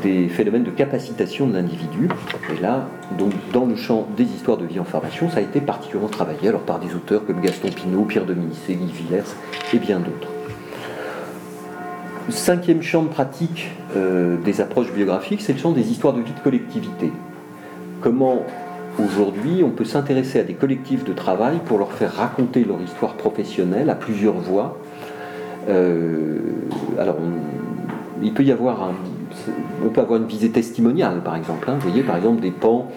[0.03, 2.09] des phénomènes de capacitation de l'individu.
[2.55, 5.61] Et là, donc, dans le champ des histoires de vie en formation, ça a été
[5.61, 9.23] particulièrement travaillé alors, par des auteurs comme Gaston Pinault, Pierre Dominici, Guy Villers
[9.73, 10.29] et bien d'autres.
[12.29, 16.33] Cinquième champ de pratique euh, des approches biographiques, c'est le champ des histoires de vie
[16.33, 17.11] de collectivité.
[18.01, 18.43] Comment
[18.99, 23.13] aujourd'hui on peut s'intéresser à des collectifs de travail pour leur faire raconter leur histoire
[23.13, 24.79] professionnelle à plusieurs voix.
[25.69, 26.39] Euh,
[26.99, 27.17] alors,
[28.21, 28.91] il peut y avoir
[29.85, 31.69] on peut avoir une visée testimoniale, par exemple.
[31.69, 31.75] Hein.
[31.79, 32.89] vous voyez, par exemple, des pans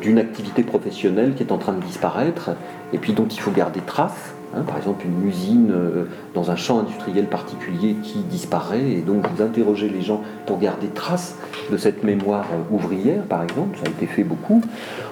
[0.00, 2.50] d'une activité professionnelle qui est en train de disparaître
[2.92, 4.34] et puis dont il faut garder trace.
[4.54, 4.62] Hein.
[4.62, 9.42] par exemple, une usine euh, dans un champ industriel particulier qui disparaît et donc vous
[9.42, 11.36] interrogez les gens pour garder trace
[11.70, 13.78] de cette mémoire euh, ouvrière, par exemple.
[13.78, 14.62] Ça a été fait beaucoup.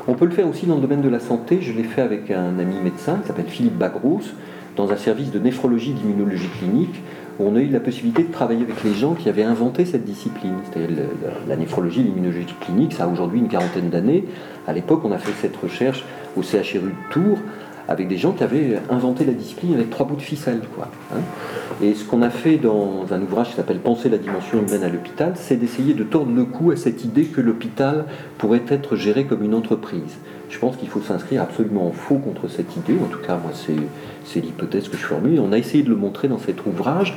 [0.09, 1.59] On peut le faire aussi dans le domaine de la santé.
[1.61, 4.23] Je l'ai fait avec un ami médecin qui s'appelle Philippe Bagros
[4.79, 7.03] dans un service de néphrologie d'immunologie clinique
[7.41, 10.55] on a eu la possibilité de travailler avec les gens qui avaient inventé cette discipline.
[10.65, 10.97] C'est-à-dire
[11.47, 14.25] la, néphrologie, l'immunologie clinique, ça a aujourd'hui une quarantaine d'années.
[14.67, 16.05] À l'époque, on a fait cette recherche
[16.37, 17.39] au CHRU de Tours
[17.87, 20.61] avec des gens qui avaient inventé la discipline avec trois bouts de ficelle.
[20.75, 21.21] Quoi, hein.
[21.81, 24.89] Et ce qu'on a fait dans un ouvrage qui s'appelle Penser la dimension humaine à
[24.89, 28.05] l'hôpital, c'est d'essayer de tordre le cou à cette idée que l'hôpital
[28.37, 30.19] pourrait être géré comme une entreprise.
[30.51, 33.53] Je pense qu'il faut s'inscrire absolument en faux contre cette idée, en tout cas moi
[33.55, 33.77] c'est
[34.37, 35.41] l'hypothèse que je formule.
[35.41, 37.17] On a essayé de le montrer dans cet ouvrage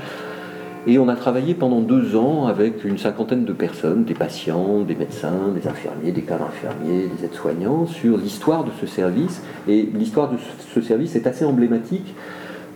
[0.87, 4.95] et on a travaillé pendant deux ans avec une cinquantaine de personnes, des patients, des
[4.95, 9.43] médecins, des infirmiers, des cadres infirmiers, des aides-soignants, sur l'histoire de ce service.
[9.67, 10.37] Et l'histoire de
[10.73, 12.15] ce service est assez emblématique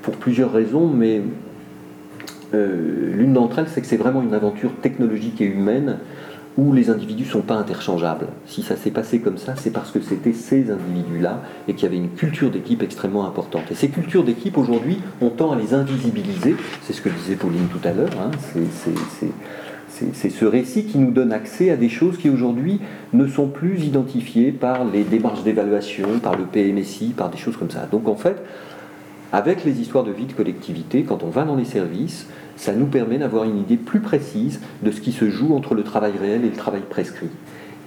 [0.03, 1.21] pour plusieurs raisons, mais
[2.53, 5.97] euh, l'une d'entre elles, c'est que c'est vraiment une aventure technologique et humaine
[6.57, 8.27] où les individus ne sont pas interchangeables.
[8.45, 11.85] Si ça s'est passé comme ça, c'est parce que c'était ces individus-là et qu'il y
[11.87, 13.63] avait une culture d'équipe extrêmement importante.
[13.71, 16.55] Et ces cultures d'équipe, aujourd'hui, on tend à les invisibiliser.
[16.83, 18.13] C'est ce que disait Pauline tout à l'heure.
[18.19, 18.31] Hein.
[19.89, 22.79] C'est ce récit qui nous donne accès à des choses qui aujourd'hui
[23.13, 27.71] ne sont plus identifiées par les démarches d'évaluation, par le PMSI, par des choses comme
[27.71, 27.87] ça.
[27.91, 28.37] Donc en fait,
[29.33, 32.85] avec les histoires de vie de collectivité, quand on va dans les services, ça nous
[32.85, 36.45] permet d'avoir une idée plus précise de ce qui se joue entre le travail réel
[36.45, 37.29] et le travail prescrit.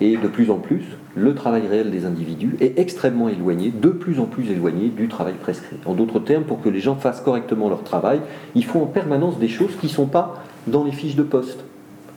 [0.00, 0.82] Et de plus en plus,
[1.16, 5.34] le travail réel des individus est extrêmement éloigné, de plus en plus éloigné du travail
[5.34, 5.76] prescrit.
[5.86, 8.20] En d'autres termes, pour que les gens fassent correctement leur travail,
[8.54, 11.64] ils font en permanence des choses qui ne sont pas dans les fiches de poste.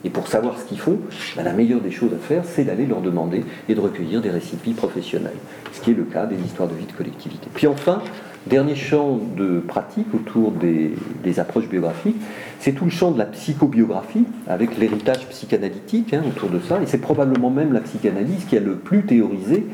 [0.03, 0.99] Et pour savoir ce qu'ils font,
[1.35, 4.29] ben, la meilleure des choses à faire, c'est d'aller leur demander et de recueillir des
[4.29, 5.37] vie professionnels.
[5.73, 7.47] Ce qui est le cas des histoires de vie de collectivité.
[7.53, 8.01] Puis enfin,
[8.47, 12.15] Dernier champ de pratique autour des, approches biographiques,
[12.60, 16.88] c'est tout le champ de la psychobiographie, avec l'héritage psychanalytique hein, autour de ça, et
[16.88, 19.67] c'est probablement même la psychanalyse qui a le plus théorisé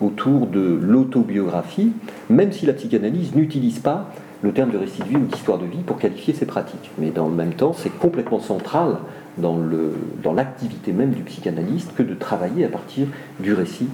[0.00, 1.92] autour de l'autobiographie,
[2.30, 5.66] même si la psychanalyse n'utilise pas le terme de récit de vie ou d'histoire de
[5.66, 6.90] vie pour qualifier ses pratiques.
[6.98, 8.98] Mais dans le même temps, c'est complètement central
[9.38, 13.08] dans l'activité même du psychanalyste que de travailler à partir
[13.40, 13.88] du récit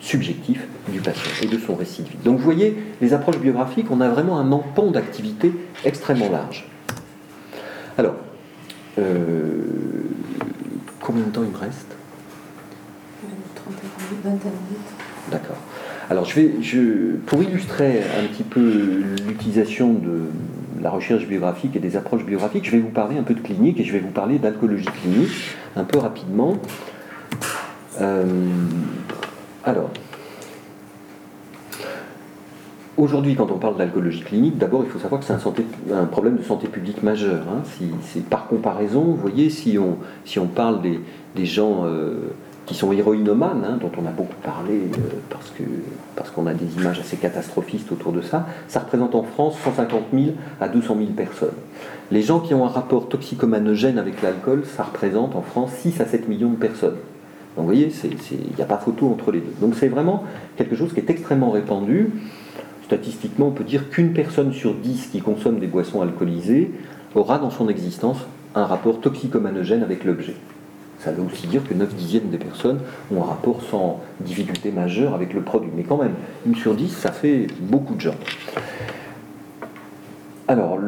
[0.00, 2.16] subjectif du patient et de son récit de vie.
[2.24, 5.52] Donc vous voyez, les approches biographiques, on a vraiment un empan d'activité
[5.84, 6.66] extrêmement large.
[7.96, 8.14] Alors,
[8.98, 9.62] euh,
[11.00, 11.96] combien de temps il me reste?
[14.24, 14.42] 20 minutes.
[15.30, 15.56] D'accord.
[16.10, 20.22] Alors, je vais, je, pour illustrer un petit peu l'utilisation de
[20.80, 23.78] la recherche biographique et des approches biographiques, je vais vous parler un peu de clinique
[23.80, 26.56] et je vais vous parler d'alcoologie clinique un peu rapidement.
[28.00, 28.24] Euh,
[29.68, 29.90] alors,
[32.96, 36.42] aujourd'hui, quand on parle d'alcoolologie clinique, d'abord, il faut savoir que c'est un, problème de
[36.42, 37.42] santé publique majeur.
[37.50, 37.62] Hein.
[38.02, 42.14] Si, par comparaison, vous voyez, si on, si on parle des, gens euh,
[42.64, 45.64] qui sont héroïnomanes, hein, dont on a beaucoup parlé euh, parce qu'on
[46.16, 50.04] parce qu'on a des images assez catastrophistes autour de ça, ça représente en France 150
[50.12, 50.26] 000
[50.60, 51.54] à 200 000 personnes.
[52.10, 56.06] Les gens qui ont un rapport toxicomanogène avec l'alcool, ça représente en France 6 à
[56.06, 56.96] 7 millions de personnes.
[57.58, 57.92] Donc vous voyez,
[58.30, 59.52] il n'y a pas photo entre les deux.
[59.60, 60.22] Donc c'est vraiment
[60.56, 62.12] quelque chose qui est extrêmement répandu.
[62.84, 66.70] Statistiquement, on peut dire qu'une personne sur dix qui consomme des boissons alcoolisées
[67.16, 68.18] aura dans son existence
[68.54, 70.36] un rapport toxicomanogène avec l'objet.
[71.00, 72.78] Ça veut aussi dire que 9 dixièmes des personnes
[73.12, 75.70] ont un rapport sans difficulté majeure avec le produit.
[75.76, 76.14] Mais quand même,
[76.46, 78.14] une sur dix, ça fait beaucoup de gens.
[80.50, 80.78] Alors,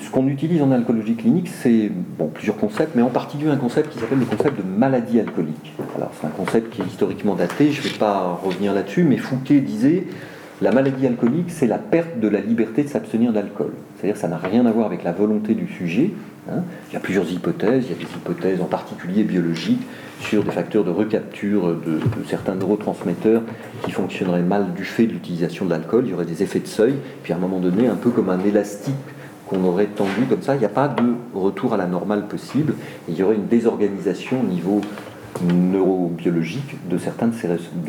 [0.00, 1.92] ce qu'on utilise en alcoolologie clinique, c'est
[2.32, 5.74] plusieurs concepts, mais en particulier un concept qui s'appelle le concept de maladie alcoolique.
[5.94, 9.18] Alors, c'est un concept qui est historiquement daté, je ne vais pas revenir là-dessus, mais
[9.18, 10.04] Fouquet disait
[10.62, 13.72] la maladie alcoolique, c'est la perte de la liberté de s'abstenir d'alcool.
[13.96, 16.10] C'est-à-dire que ça n'a rien à voir avec la volonté du sujet.
[16.48, 16.62] Hein.
[16.90, 19.82] Il y a plusieurs hypothèses, il y a des hypothèses en particulier biologiques
[20.20, 23.42] sur des facteurs de recapture de, certains neurotransmetteurs
[23.84, 26.04] qui fonctionneraient mal du fait de l'utilisation de l'alcool.
[26.06, 28.30] Il y aurait des effets de seuil, puis à un moment donné, un peu comme
[28.30, 28.94] un élastique
[29.46, 30.54] qu'on aurait tendu comme ça.
[30.54, 31.02] Il n'y a pas de
[31.34, 32.74] retour à la normale possible.
[33.08, 34.80] Il y aurait une désorganisation au niveau
[35.42, 37.32] neurobiologique de certains de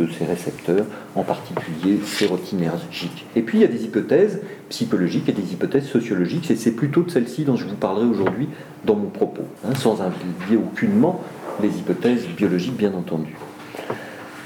[0.08, 0.86] ces, récepteurs,
[1.16, 3.26] en particulier sérotoninergiques.
[3.36, 7.04] Et puis il y a des hypothèses psychologiques et des hypothèses sociologiques, et c'est plutôt
[7.04, 8.50] de celles-ci dont je vous parlerai aujourd'hui
[8.86, 11.22] dans mon propos, hein, sans inviter aucunement
[11.62, 13.36] les hypothèses biologiques bien entendu.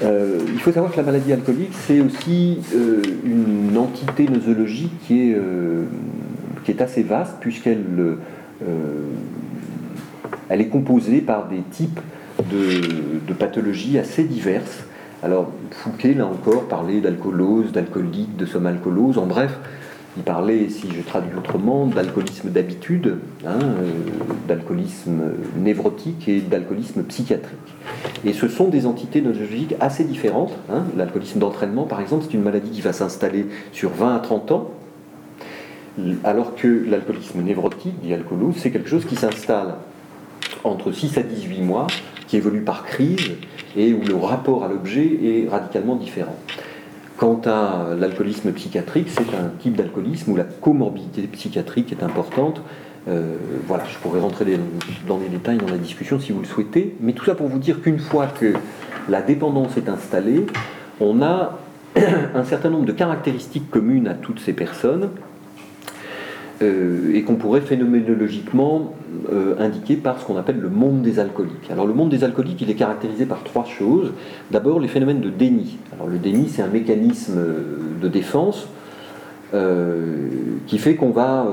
[0.02, 5.30] Euh, il faut savoir que la maladie alcoolique, c'est aussi euh, une entité nosologique qui
[5.30, 5.84] est, euh,
[6.78, 7.82] assez vaste, puisqu'elle
[10.48, 11.98] elle est composée par des types
[12.42, 14.84] de, pathologies assez diverses.
[15.22, 19.58] Alors, Fouquet, là encore, parlait d'alcoolose, d'alcoolique, de somalcolose, en bref,
[20.16, 23.92] il parlait, si je traduis autrement, d'alcoolisme d'habitude, hein, euh,
[24.48, 25.20] d'alcoolisme
[25.56, 27.58] névrotique et d'alcoolisme psychiatrique.
[28.24, 30.52] Et ce sont des entités neurologiques assez différentes.
[30.70, 30.84] Hein.
[30.96, 34.70] L'alcoolisme d'entraînement, par exemple, c'est une maladie qui va s'installer sur 20 à 30 ans,
[36.24, 39.74] alors que l'alcoolisme névrotique, dit alcoolose, c'est quelque chose qui s'installe
[40.64, 41.86] entre 6 à 18 mois,
[42.30, 43.32] qui évolue par crise
[43.76, 46.36] et où le rapport à l'objet est radicalement différent.
[47.16, 52.62] Quant à l'alcoolisme psychiatrique, c'est un type d'alcoolisme où la comorbidité psychiatrique est importante.
[53.08, 53.34] Euh,
[53.66, 54.44] voilà, je pourrais rentrer
[55.08, 57.58] dans les détails dans la discussion si vous le souhaitez, mais tout ça pour vous
[57.58, 58.54] dire qu'une fois que
[59.08, 60.46] la dépendance est installée,
[61.00, 61.58] on a
[62.34, 65.10] un certain nombre de caractéristiques communes à toutes ces personnes
[66.62, 68.92] euh, et qu'on pourrait phénoménologiquement
[69.32, 71.70] euh, indiquer par ce qu'on appelle le monde des alcooliques.
[71.70, 74.12] Alors le monde des alcooliques, il est caractérisé par trois choses.
[74.50, 75.78] D'abord les phénomènes de déni.
[75.94, 77.40] Alors le déni, c'est un mécanisme
[78.02, 78.68] de défense
[79.54, 80.28] euh,
[80.66, 81.46] qui fait qu'on va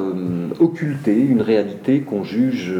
[0.60, 2.76] occulter une réalité qu'on juge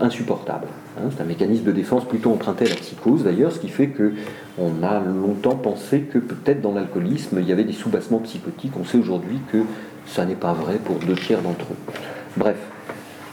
[0.00, 0.68] insupportable.
[0.98, 1.08] Hein.
[1.10, 4.12] c'est un mécanisme de défense plutôt emprunté à la psychose d'ailleurs, ce qui fait que
[4.58, 8.72] on a longtemps pensé que peut-être dans l'alcoolisme il y avait des soubassements psychotiques.
[8.78, 9.58] On sait aujourd'hui que
[10.06, 11.92] ça n'est pas vrai pour deux tiers d'entre eux.
[12.36, 12.56] Bref,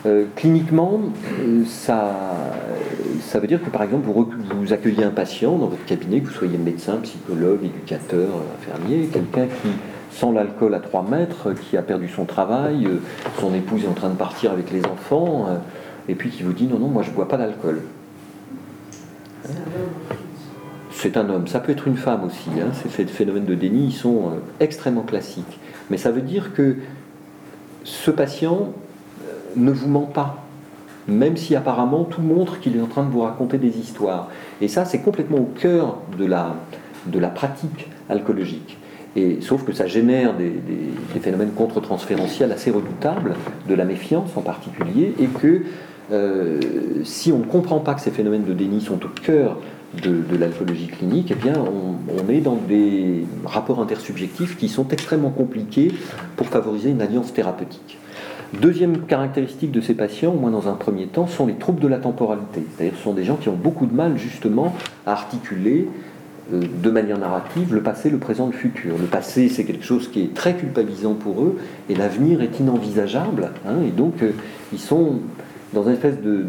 [0.05, 1.01] euh, cliniquement,
[1.41, 2.15] euh, ça,
[3.21, 6.33] ça veut dire que par exemple, vous, accueillez un patient dans votre cabinet, que vous
[6.33, 9.69] soyez médecin, psychologue, éducateur, infirmier, quelqu'un qui
[10.11, 13.01] sent l'alcool à 3 mètres, qui a perdu son travail, euh,
[13.39, 15.47] son épouse est en train de partir avec les enfants,
[16.07, 17.81] et puis qui vous dit non, non, moi je ne bois pas d'alcool.
[20.91, 22.49] C'est un homme, ça peut être une femme aussi.
[22.59, 22.71] Hein.
[22.89, 25.59] Ces phénomènes de déni, ils sont extrêmement classiques.
[25.89, 26.77] Mais ça veut dire que
[27.83, 28.73] ce patient
[29.23, 30.43] euh, ne vous ment pas,
[31.07, 34.29] même si apparemment tout montre qu'il est en train de vous raconter des histoires.
[34.61, 38.77] Et ça, c'est complètement au cœur de la, pratique alcoologique.
[39.15, 40.53] Et, sauf que ça génère des,
[41.19, 43.35] phénomènes contre-transférentiels assez redoutables,
[43.67, 45.63] de la méfiance en particulier, et que
[46.11, 46.59] euh,
[47.03, 49.57] si on ne comprend pas que ces phénomènes de déni sont au cœur
[50.01, 55.91] de, l'alcoolologie clinique, eh bien, on, est dans des rapports intersubjectifs qui sont extrêmement compliqués
[56.35, 57.97] pour favoriser une alliance thérapeutique.
[58.59, 61.87] Deuxième caractéristique de ces patients, au moins dans un premier temps, sont les troubles de
[61.87, 62.63] la temporalité.
[62.75, 64.75] C'est-à-dire ce sont des gens qui ont beaucoup de mal justement
[65.05, 65.87] à articuler
[66.53, 68.97] euh, de manière narrative le passé, le présent, le futur.
[68.97, 71.57] Le passé, c'est quelque chose qui est très culpabilisant pour eux,
[71.89, 73.51] et l'avenir est inenvisageable.
[73.67, 74.31] Hein, et donc, euh,
[74.73, 75.19] ils sont
[75.73, 76.43] dans une espèce de,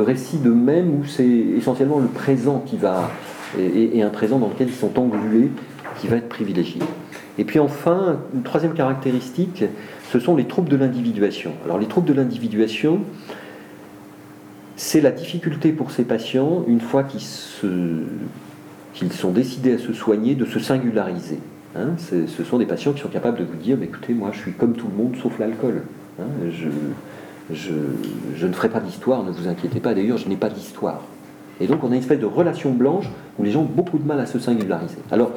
[0.00, 3.10] récit d'eux-mêmes où c'est essentiellement le présent qui va,
[3.58, 5.50] et, un présent dans lequel ils sont englués,
[6.00, 6.80] qui va être privilégié.
[7.38, 9.64] Et puis enfin, une troisième caractéristique,
[10.10, 11.52] ce sont les troubles de l'individuation.
[11.64, 13.00] Alors les troubles de l'individuation,
[14.76, 17.22] c'est la difficulté pour ces patients, une fois qu'ils
[19.10, 21.38] sont décidés à se soigner, de se singulariser.
[21.74, 21.92] Hein.
[21.96, 24.74] ce sont des patients qui sont capables de vous dire, écoutez, moi je suis comme
[24.74, 25.82] tout le monde sauf l'alcool.
[26.20, 26.24] Hein.
[27.52, 31.02] Je, ne ferai pas d'histoire, ne vous inquiétez pas, d'ailleurs je n'ai pas d'histoire.
[31.60, 33.06] Et donc on a une espèce de relation blanche
[33.38, 34.98] où les gens ont beaucoup de mal à se singulariser.
[35.10, 35.32] Alors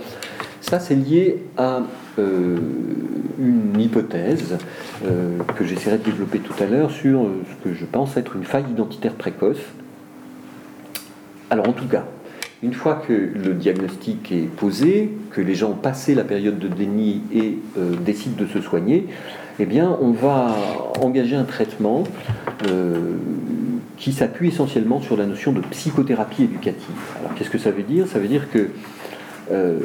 [0.61, 1.82] ça c'est lié à
[2.18, 2.57] euh,
[3.38, 4.57] une hypothèse
[5.05, 8.36] euh, que j'essaierai de développer tout à l'heure sur euh, ce que je pense être
[8.36, 9.59] une faille identitaire précoce.
[11.49, 12.05] Alors en tout cas,
[12.63, 16.68] une fois que le diagnostic est posé, que les gens ont passé la période de
[16.68, 17.59] déni et
[18.03, 19.05] décident de se soigner,
[19.60, 20.56] eh bien, on va
[21.01, 22.03] engager un traitement
[22.68, 23.16] euh,
[23.97, 26.95] qui s'appuie essentiellement sur la notion de psychothérapie éducative.
[27.20, 28.08] Alors, qu'est-ce que ça veut dire?
[28.08, 28.70] Ça veut dire que
[29.51, 29.80] euh,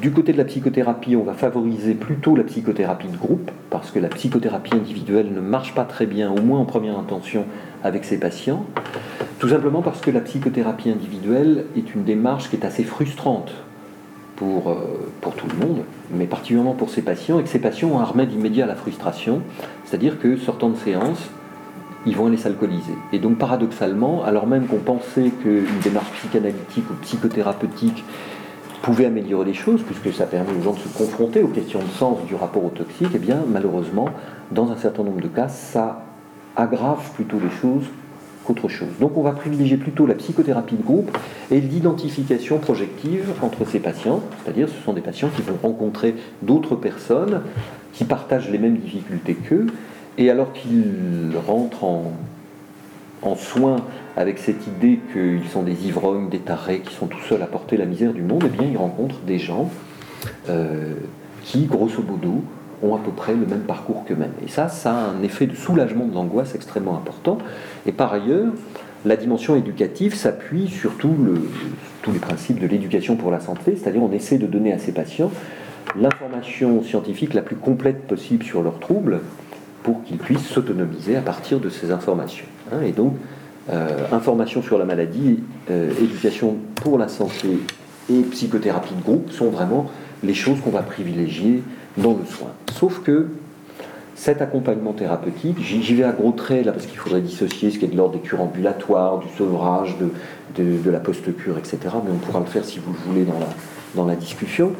[0.00, 3.98] du côté de la psychothérapie, on va favoriser plutôt la psychothérapie de groupe, parce que
[3.98, 7.44] la psychothérapie individuelle ne marche pas très bien, au moins en première intention,
[7.84, 8.64] avec ses patients.
[9.38, 13.52] Tout simplement parce que la psychothérapie individuelle est une démarche qui est assez frustrante
[14.40, 14.76] pour, euh,
[15.20, 18.04] pour tout le monde, mais particulièrement pour ces patients, et que ces patients ont un
[18.04, 19.42] remède immédiat à la frustration,
[19.84, 21.28] c'est-à-dire que sortant de séance,
[22.06, 22.94] ils vont aller s'alcooliser.
[23.12, 28.02] Et donc paradoxalement, alors même qu'on pensait qu'une démarche psychanalytique ou psychothérapeutique
[28.80, 31.98] pouvait améliorer les choses, puisque ça permet aux gens de se confronter aux questions de
[31.98, 34.08] sens du rapport au toxique, eh bien malheureusement,
[34.52, 36.02] dans un certain nombre de cas, ça
[36.56, 37.84] aggrave plutôt les choses
[39.00, 41.16] Donc on va privilégier plutôt la psychothérapie de groupe
[41.50, 46.76] et l'identification projective entre ces patients, c'est-à-dire ce sont des patients qui vont rencontrer d'autres
[46.76, 47.42] personnes
[47.92, 49.66] qui partagent les mêmes difficultés qu'eux,
[50.18, 52.12] et alors qu'ils rentrent en,
[53.22, 53.76] en soins
[54.16, 57.76] avec cette idée qu'ils sont des ivrognes, des tarés, qui sont tout seuls à porter
[57.76, 59.70] la misère du monde, eh bien ils rencontrent des gens
[60.48, 60.94] euh,
[61.42, 62.42] qui, grosso modo,
[62.82, 64.32] ont à peu près le même parcours qu'eux-mêmes.
[64.44, 67.38] Et ça, ça a un effet de soulagement de l'angoisse extrêmement important.
[67.86, 68.52] Et par ailleurs,
[69.04, 71.14] la dimension éducative s'appuie sur tous
[72.12, 75.30] les principes de l'éducation pour la santé, c'est-à-dire on essaie de donner à ces patients
[75.98, 79.20] l'information scientifique la plus complète possible sur leurs troubles
[79.82, 82.44] pour qu'ils puissent s'autonomiser à partir de ces informations.
[82.72, 82.82] Hein.
[82.86, 83.14] et donc,
[83.70, 87.58] euh, information sur la maladie, euh, éducation pour la santé
[88.10, 89.90] et psychothérapie de groupe sont vraiment
[90.22, 91.62] les choses qu'on va privilégier
[91.96, 92.50] dans le soin.
[92.72, 93.28] Sauf que
[94.14, 97.86] cet accompagnement thérapeutique, j'y vais à gros traits là parce qu'il faudrait dissocier ce qui
[97.86, 100.10] est de l'ordre des cures ambulatoires, du sevrage, de,
[100.62, 101.78] de, la post-cure, etc.
[102.04, 103.48] Mais on pourra le faire si vous le voulez dans la,
[103.94, 104.72] dans la discussion.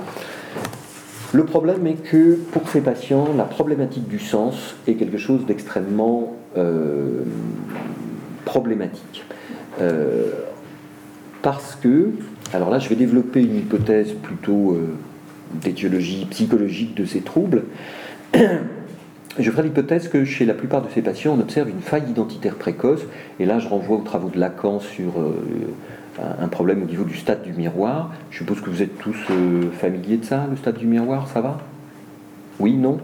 [1.33, 6.35] Le problème est que pour ces patients, la problématique du sens est quelque chose d'extrêmement
[6.59, 7.23] euh,
[8.45, 9.25] problématique.
[9.81, 10.33] Euh,
[11.41, 12.11] parce que,
[12.53, 14.89] alors là je vais développer une hypothèse plutôt euh,
[15.55, 17.65] d'étiologie psychologique de ces troubles.
[19.39, 22.57] Je ferai l'hypothèse que chez la plupart de ces patients, on observe une faille identitaire
[22.57, 23.03] précoce,
[23.39, 25.13] et là je renvoie aux travaux de Lacan sur
[26.19, 28.11] un problème au niveau du stade du miroir.
[28.31, 31.41] Je suppose que vous êtes tous euh, familiers de ça, le stade du miroir, ça
[31.41, 31.59] va?
[32.59, 32.99] Oui, non?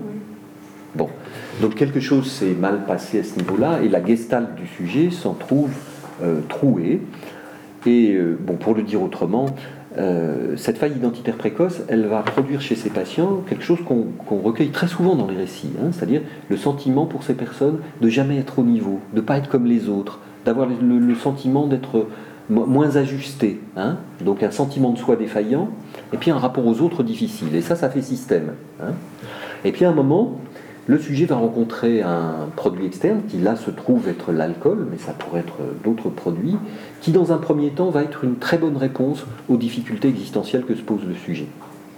[0.95, 1.09] Bon.
[1.61, 5.35] Donc quelque chose s'est mal passé à ce niveau-là, et la gestalt du sujet s'en
[5.35, 5.71] trouve
[6.23, 7.01] euh, trouée.
[7.87, 9.55] Et euh, bon, pour le dire autrement,
[10.57, 14.89] cette faille identitaire précoce, elle va produire chez ces patients quelque chose qu'on recueille très
[14.89, 16.21] souvent dans les récits, hein, c'est-à-dire
[16.51, 19.65] le sentiment pour ces personnes de jamais être au niveau, de ne pas être comme
[19.67, 22.07] les autres, d'avoir le, sentiment d'être
[22.51, 25.71] moins ajusté, hein donc un sentiment de soi défaillant,
[26.13, 27.55] et puis un rapport aux autres difficile.
[27.57, 28.53] Et ça, ça fait système.
[28.81, 28.93] Hein
[29.65, 30.39] et puis à un moment,
[30.87, 35.13] le sujet va rencontrer un produit externe qui là se trouve être l'alcool, mais ça
[35.13, 36.57] pourrait être d'autres produits,
[37.01, 40.75] qui dans un premier temps va être une très bonne réponse aux difficultés existentielles que
[40.75, 41.47] se pose le sujet.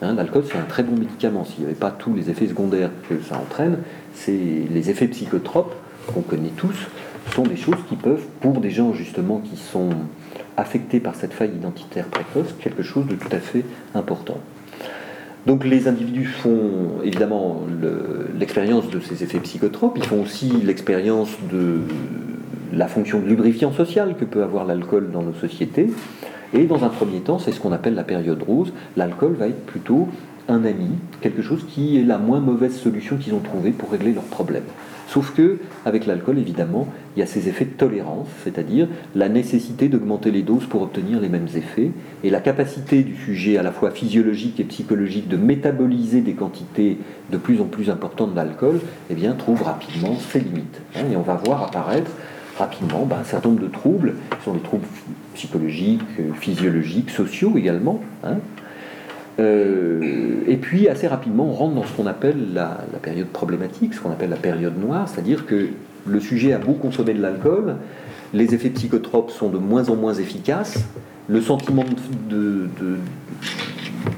[0.01, 1.45] Hein, l'alcool, c'est un très bon médicament.
[1.45, 3.79] S'il n'y avait pas tous les effets secondaires que ça entraîne,
[4.15, 4.33] c'est
[4.71, 5.75] les effets psychotropes
[6.13, 6.77] qu'on connaît tous,
[7.35, 9.91] sont des choses qui peuvent, pour des gens justement qui sont
[10.57, 14.39] affectés par cette faille identitaire précoce, quelque chose de tout à fait important.
[15.47, 17.63] Donc les individus font évidemment
[18.39, 21.81] l'expérience de ces effets psychotropes, ils font aussi l'expérience de
[22.73, 25.91] la fonction de lubrifiant social que peut avoir l'alcool dans nos sociétés.
[26.55, 28.73] Et dans un premier temps, c'est ce qu'on appelle la période rose.
[28.97, 30.09] L'alcool va être plutôt
[30.49, 30.89] un ami,
[31.21, 34.65] quelque chose qui est la moins mauvaise solution qu'ils ont trouvée pour régler leurs problèmes.
[35.09, 39.89] Sauf que, avec l'alcool, évidemment, il y a ces effets de tolérance, c'est-à-dire la nécessité
[39.89, 41.93] d'augmenter les doses pour obtenir les mêmes effets,
[42.25, 46.99] et la capacité du sujet, à la fois physiologique et psychologique, de métaboliser des quantités
[47.31, 50.81] de plus en plus importantes d'alcool, eh bien, trouve rapidement ses limites.
[50.95, 51.05] Hein.
[51.11, 52.11] et on va voir apparaître
[52.59, 54.87] rapidement ben, un certain nombre de troubles, qui sont des troubles
[55.35, 56.03] psychologiques,
[56.41, 58.39] physiologiques, sociaux également, hein,
[59.41, 64.01] euh, et puis assez rapidement, on rentre dans ce qu'on appelle la, période problématique, ce
[64.01, 65.69] qu'on appelle la période noire, c'est-à-dire que
[66.07, 67.77] le sujet a beau consommer de l'alcool,
[68.35, 70.85] les effets psychotropes sont de moins en moins efficaces,
[71.29, 71.85] le sentiment
[72.29, 72.97] de, de,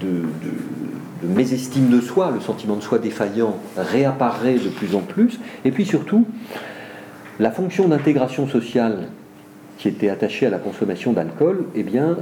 [0.01, 5.71] de mésestime de soi, le sentiment de soi défaillant réapparaît de plus en plus, et
[5.71, 6.27] puis surtout,
[7.41, 9.09] la fonction d'intégration sociale
[9.79, 12.19] qui était attaché à la consommation d'alcool, eh bien,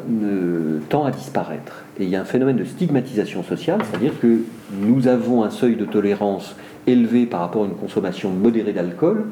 [0.90, 1.82] tend à disparaître.
[1.98, 4.42] Et il y a un phénomène de stigmatisation sociale, c'est-à-dire que
[4.80, 6.54] nous avons un seuil de tolérance
[6.86, 9.24] élevé par rapport à une consommation modérée d'alcool,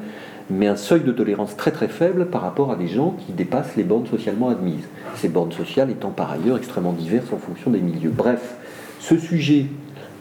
[0.49, 3.77] mais un seuil de tolérance très très faible par rapport à des gens qui dépassent
[3.77, 4.87] les bornes socialement admises.
[5.15, 8.11] Ces bornes sociales étant par ailleurs extrêmement diverses en fonction des milieux.
[8.13, 8.55] Bref,
[8.99, 9.67] ce sujet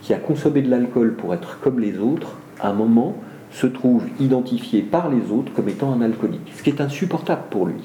[0.03, 3.17] qui a consommé de l'alcool pour être comme les autres, à un moment,
[3.51, 7.67] se trouve identifié par les autres comme étant un alcoolique, ce qui est insupportable pour
[7.67, 7.83] lui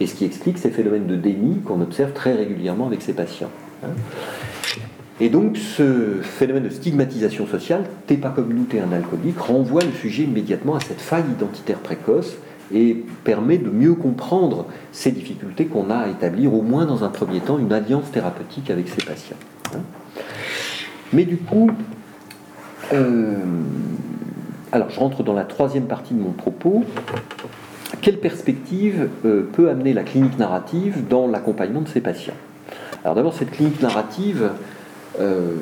[0.00, 3.50] et ce qui explique ces phénomènes de déni qu'on observe très régulièrement avec ces patients.
[3.84, 3.90] Hein.
[5.20, 9.82] Et donc ce phénomène de stigmatisation sociale, t'es pas comme nous, t'es un alcoolique, renvoie
[9.82, 12.36] le sujet immédiatement à cette faille identitaire précoce
[12.72, 17.08] et permet de mieux comprendre ces difficultés qu'on a à établir, au moins dans un
[17.08, 19.36] premier temps, une alliance thérapeutique avec ces patients.
[19.74, 19.80] Hein.
[21.12, 21.70] Mais du coup,
[22.92, 23.36] euh,
[24.72, 26.84] alors je rentre dans la troisième partie de mon propos
[28.00, 32.34] quelle perspective euh, peut amener la clinique narrative dans l'accompagnement de ces patients?
[33.04, 34.50] Alors d'abord, cette clinique narrative,
[35.20, 35.54] euh,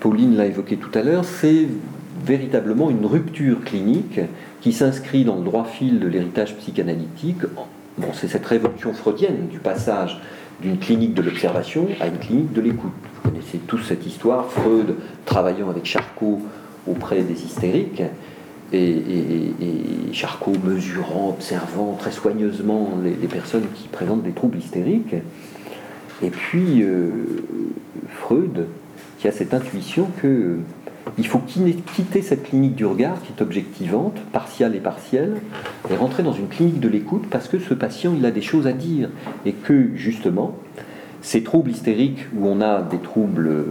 [0.00, 1.66] Pauline l'a évoqué tout à l'heure, c'est
[2.24, 4.20] véritablement une rupture clinique
[4.60, 7.42] qui s'inscrit dans le droit fil de l'héritage psychanalytique.
[7.98, 10.20] Bon, c'est cette révolution freudienne du passage
[10.60, 12.92] d'une clinique de l'observation à une clinique de l'écoute.
[13.14, 14.94] Vous connaissez tous cette histoire, Freud
[15.24, 16.42] travaillant avec Charcot
[16.86, 18.02] auprès des hystériques,
[18.72, 19.52] et,
[20.12, 25.14] Charcot mesurant, observant très soigneusement les, personnes qui présentent des troubles hystériques.
[26.22, 27.10] Et puis euh,
[28.10, 28.66] Freud,
[29.18, 30.58] qui a cette intuition que
[31.18, 35.36] il faut quitter cette clinique du regard qui est objectivante, partiale et partielle,
[35.90, 38.66] et rentrer dans une clinique de l'écoute parce que ce patient, il a des choses
[38.66, 39.08] à dire.
[39.44, 40.56] Et que, justement,
[41.22, 43.64] ces troubles hystériques où on a des troubles euh,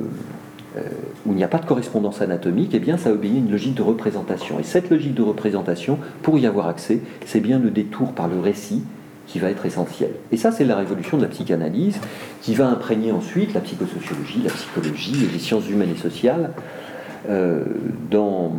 [1.25, 3.75] où il n'y a pas de correspondance anatomique, eh bien, ça obéit à une logique
[3.75, 4.59] de représentation.
[4.59, 8.39] Et cette logique de représentation, pour y avoir accès, c'est bien le détour par le
[8.39, 8.83] récit
[9.29, 10.11] qui va être essentiel.
[10.31, 11.99] Et ça, c'est la révolution de la psychanalyse
[12.41, 16.51] qui va imprégner ensuite la psychosociologie, la psychologie et les sciences humaines et sociales
[17.29, 17.63] euh,
[18.09, 18.53] dans,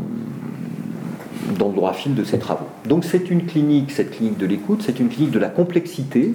[1.58, 2.66] dans le droit fil de ses travaux.
[2.86, 6.34] Donc c'est une clinique, cette clinique de l'écoute, c'est une clinique de la complexité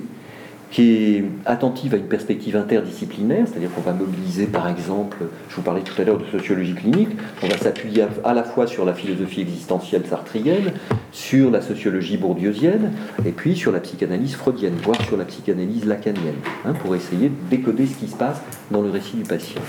[0.75, 5.15] qui est attentive à une perspective interdisciplinaire, c'est-à-dire qu'on va mobiliser par exemple,
[5.49, 7.11] je vous parlais tout à l'heure de sociologie clinique,
[7.41, 10.73] on va s'appuyer à la fois sur la philosophie existentielle sartrienne,
[11.13, 12.91] sur la sociologie bourdieusienne,
[13.25, 17.49] et puis sur la psychanalyse freudienne, voire sur la psychanalyse lacanienne, hein, pour essayer de
[17.49, 19.61] décoder ce qui se passe dans le récit du patient.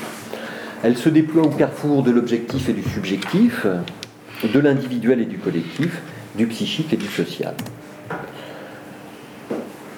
[0.83, 3.65] Elle se déploie au carrefour de l'objectif et du subjectif,
[4.43, 6.03] de l'individuel et du collectif,
[6.37, 7.55] du psychique et du social.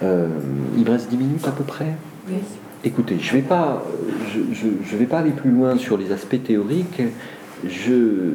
[0.03, 0.29] Euh,
[0.77, 1.95] il me reste 10 minutes à peu près
[2.29, 2.37] Oui.
[2.85, 3.83] Écoutez, je ne vais, pas,
[4.53, 7.03] je, vais pas aller plus loin sur les aspects théoriques.
[7.67, 8.35] Je,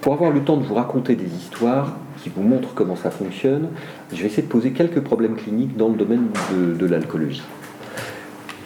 [0.00, 3.68] pour avoir le temps de vous raconter des histoires, qui vous montre comment ça fonctionne,
[4.12, 7.42] je vais essayer de poser quelques problèmes cliniques dans le domaine de, l'alcoolologie.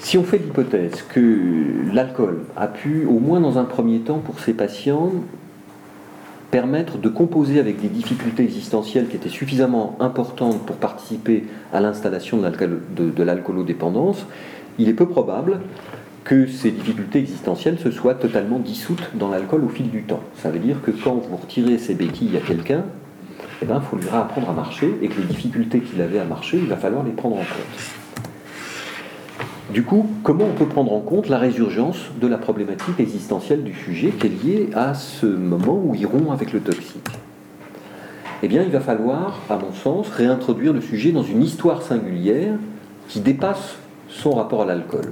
[0.04, 4.38] Si on fait l'hypothèse que l'alcool a pu, au moins dans un premier temps pour
[4.38, 5.10] ces patients,
[6.50, 12.36] permettre de composer avec des difficultés existentielles qui étaient suffisamment importantes pour participer à l'installation
[12.36, 14.26] de l'alcoolodépendance,
[14.78, 15.60] il est peu probable
[16.24, 20.20] que ces difficultés existentielles se soient totalement dissoutes dans l'alcool au fil du temps.
[20.36, 22.84] Ça veut dire que quand vous retirez ces béquilles à quelqu'un,
[23.40, 26.58] il eh ben, faut lui à marcher et que les difficultés qu'il avait à marcher,
[26.58, 28.33] il va falloir les prendre en compte.
[29.74, 33.74] Du coup, comment on peut prendre en compte la résurgence de la problématique existentielle du
[33.74, 37.10] sujet qui est liée à ce moment où il rompt avec le toxique?
[38.44, 42.54] Eh bien, il va falloir, à mon sens, réintroduire le sujet dans une histoire singulière
[43.08, 43.74] qui dépasse
[44.08, 45.10] son rapport à l'alcool.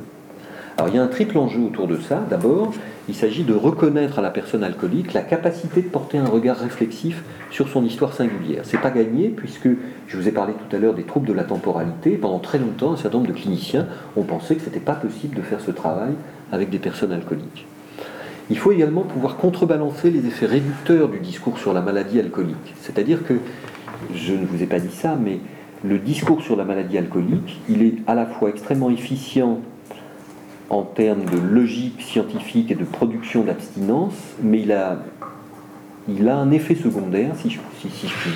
[0.76, 2.24] Alors il y a un triple enjeu autour de ça.
[2.30, 2.72] D'abord,
[3.08, 7.24] il s'agit de reconnaître à la personne alcoolique la capacité de porter un regard réflexif
[7.50, 8.62] sur son histoire singulière.
[8.64, 9.68] C'est pas gagné puisque
[10.06, 12.10] je vous ai parlé tout à l'heure des troubles de la temporalité.
[12.12, 13.86] Pendant très longtemps, un certain nombre de cliniciens
[14.16, 16.12] ont pensé que ce n'était pas possible de faire ce travail
[16.52, 17.66] avec des personnes alcooliques.
[18.50, 22.74] Il faut également pouvoir contrebalancer les effets réducteurs du discours sur la maladie alcoolique.
[22.80, 23.34] C'est-à-dire que,
[24.14, 25.38] je ne vous ai pas dit ça, mais
[25.84, 29.60] le discours sur la maladie alcoolique, il est à la fois extrêmement efficient
[30.72, 35.02] en termes de logique scientifique et de production d'abstinence, mais il a,
[36.08, 37.90] il a un effet secondaire, si je, puis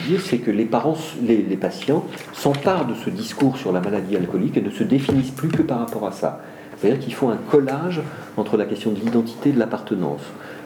[0.07, 4.17] dire, c'est que les, parents, les, les patients s'emparent de ce discours sur la maladie
[4.17, 6.43] alcoolique et ne se définissent plus que par rapport à ça.
[6.77, 8.03] C'est-à-dire qu'ils font un collage
[8.37, 10.21] entre la question de l'identité et de l'appartenance,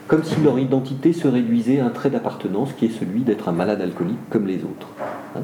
[0.07, 3.53] comme si leur identité se réduisait à un trait d'appartenance qui est celui d'être un
[3.53, 4.87] malade alcoolique comme les autres.
[5.37, 5.43] Hein.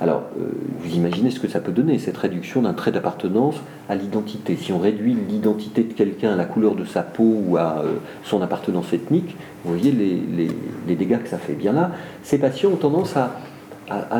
[0.00, 3.56] Alors, euh, vous imaginez ce que ça peut donner, cette réduction d'un trait d'appartenance
[3.88, 4.56] à l'identité.
[4.56, 7.94] Si on réduit l'identité de quelqu'un à la couleur de sa peau ou à euh,
[8.22, 11.54] son appartenance ethnique, vous voyez les, dégâts que ça fait.
[11.54, 11.90] Bien là,
[12.22, 13.32] ces patients ont tendance à,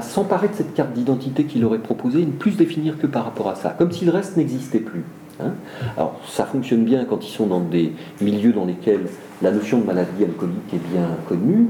[0.00, 3.24] s'emparer de cette carte d'identité qu'il aurait proposée et ne plus se définir que par
[3.24, 5.04] rapport à ça, comme si le reste n'existait plus.
[5.40, 5.52] Hein.
[5.98, 9.06] Alors, ça fonctionne bien quand ils sont dans des milieux dans lesquels
[9.42, 11.68] la notion de maladie alcoolique est bien connue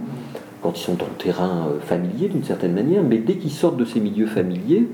[0.63, 3.85] quand ils sont en terrain euh, familier d'une certaine manière, mais dès qu'ils sortent de
[3.85, 4.89] ces milieux familiers,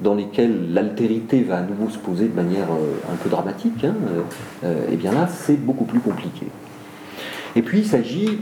[0.00, 3.94] dans lesquels l'altérité va à nouveau se poser de manière euh, un peu dramatique, hein,
[4.64, 6.46] euh, eh bien là, c'est beaucoup plus compliqué.
[7.54, 8.38] Et puis, il s'agit,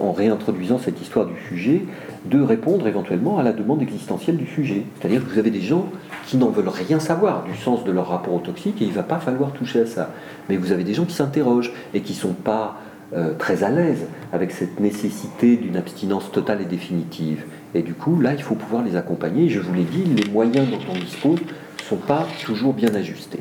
[0.00, 1.82] en réintroduisant cette histoire du sujet,
[2.24, 4.82] de répondre éventuellement à la demande existentielle du sujet.
[4.98, 5.86] C'est-à-dire que vous avez des gens
[6.26, 8.94] qui n'en veulent rien savoir du sens de leur rapport au toxique et il ne
[8.94, 10.10] va pas falloir toucher à ça.
[10.48, 12.76] Mais vous avez des gens qui s'interrogent et qui ne sont pas
[13.14, 17.44] euh, très à l'aise avec cette nécessité d'une abstinence totale et définitive.
[17.74, 19.48] Et du coup, là, il faut pouvoir les accompagner.
[19.48, 23.40] je vous l'ai dit, les moyens dont on dispose ne sont pas toujours bien ajustés.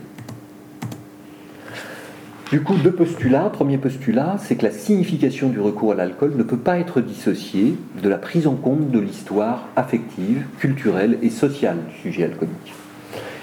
[2.52, 3.50] Du coup, deux postulats.
[3.50, 7.76] Premier postulat, c'est que la signification du recours à l'alcool ne peut pas être dissociée
[8.04, 12.85] de la prise en compte de l'histoire affective, culturelle et sociale du sujet alcoolique.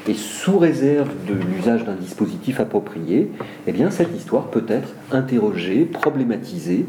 [0.08, 3.30] Et sous réserve de l'usage d'un dispositif approprié,
[3.68, 6.86] eh cette histoire peut être interrogée, problématisée,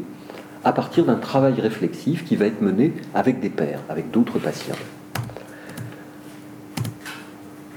[0.64, 4.74] à partir d'un travail réflexif qui va être mené avec des pairs, avec d'autres patients.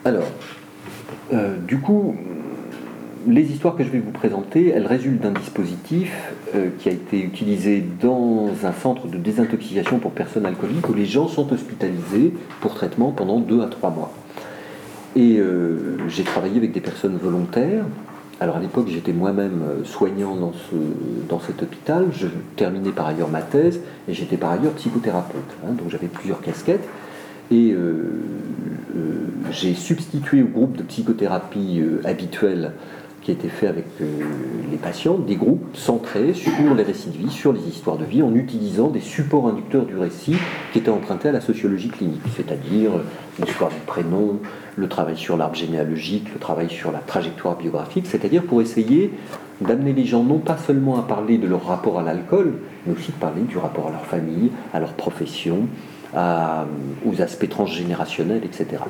[0.06, 0.32] Alors,
[1.34, 2.16] euh, du coup,
[3.28, 6.14] les histoires que je vais vous présenter, elles résultent d'un dispositif
[6.56, 11.06] euh, qui a été utilisé dans un centre de désintoxication pour personnes alcooliques où les
[11.06, 14.14] gens sont hospitalisés pour traitement pendant deux à trois mois.
[15.18, 17.84] Et euh, j'ai travaillé avec des personnes volontaires.
[18.40, 20.76] Alors à l'époque, j'étais moi-même euh, soignant dans, ce,
[21.28, 22.10] dans cet hôpital.
[22.12, 25.42] Je terminais par ailleurs ma thèse et j'étais par ailleurs psychothérapeute.
[25.66, 26.88] Hein, donc j'avais plusieurs casquettes.
[27.50, 27.74] Et
[29.52, 32.74] j'ai substitué au groupe de psychothérapie habituel
[33.28, 34.22] qui était fait avec euh,
[34.72, 38.24] les patients, des groupes centrés sur les récits de vie, sur les histoires de vie,
[38.24, 40.38] en utilisant des supports inducteurs du récit
[40.72, 43.04] qui étaient empruntés à la sociologie clinique, c'est-à-dire euh,
[43.46, 44.40] l'histoire du prénom,
[44.78, 49.12] le travail sur l'arbre généalogique, le travail sur la trajectoire biographique, c'est-à-dire pour essayer
[49.60, 52.54] d'amener les gens non pas seulement à parler de leur rapport à l'alcool,
[52.86, 55.68] mais aussi de parler du rapport à leur famille, à leur profession,
[56.16, 58.82] aux aspects transgénérationnels, etc.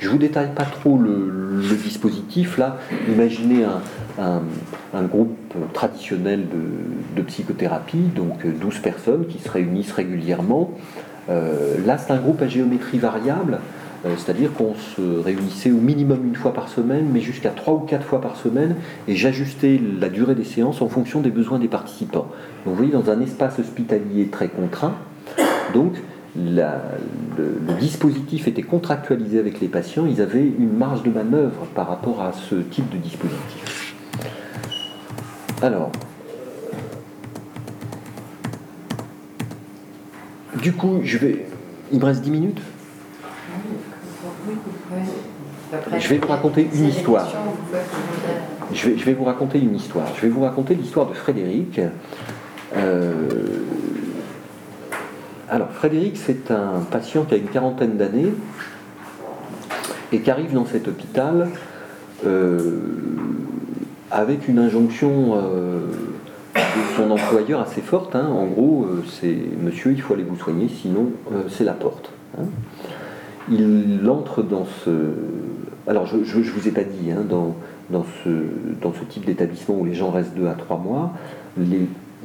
[0.00, 2.58] Je ne vous détaille pas trop le, dispositif.
[2.58, 2.78] Là,
[3.08, 3.64] imaginez
[4.18, 5.36] un, groupe
[5.72, 6.46] traditionnel
[7.16, 10.72] de, psychothérapie, donc 12 personnes qui se réunissent régulièrement.
[11.30, 13.58] Euh, là, c'est un groupe à géométrie variable,
[14.04, 17.80] euh, c'est-à-dire qu'on se réunissait au minimum une fois par semaine, mais jusqu'à trois ou
[17.80, 18.76] quatre fois par semaine,
[19.06, 22.26] et j'ajustais la durée des séances en fonction des besoins des participants.
[22.64, 24.94] Vous voyez, dans un espace hospitalier très contraint,
[25.72, 25.94] donc
[26.36, 32.22] le, dispositif était contractualisé avec les patients, ils avaient une marge de manœuvre par rapport
[32.22, 33.94] à ce type de dispositif.
[35.62, 35.92] Alors,
[40.60, 41.46] du coup, je vais.
[41.92, 42.60] Il me reste 10 minutes
[45.98, 47.28] Je vais vous raconter une histoire.
[48.72, 50.06] Je vais, je vais, vous raconter une histoire.
[50.16, 51.80] Je vais vous raconter l'histoire de Frédéric.
[52.74, 53.16] Euh,
[55.52, 58.32] alors, Frédéric, c'est un patient qui a une quarantaine d'années
[60.10, 61.50] et qui arrive dans cet hôpital
[62.24, 62.78] euh,
[64.10, 65.80] avec une injonction euh,
[66.54, 68.16] de son employeur assez forte.
[68.16, 68.28] Hein.
[68.28, 71.10] En gros, euh, c'est monsieur, il faut aller vous soigner, sinon
[71.50, 72.12] c'est la porte.
[72.38, 72.44] Hein.
[73.50, 74.90] Il entre dans ce.
[75.86, 80.10] Alors, je ne vous ai pas dit, hein, dans, ce, type d'établissement où les gens
[80.10, 81.12] restent deux à trois mois,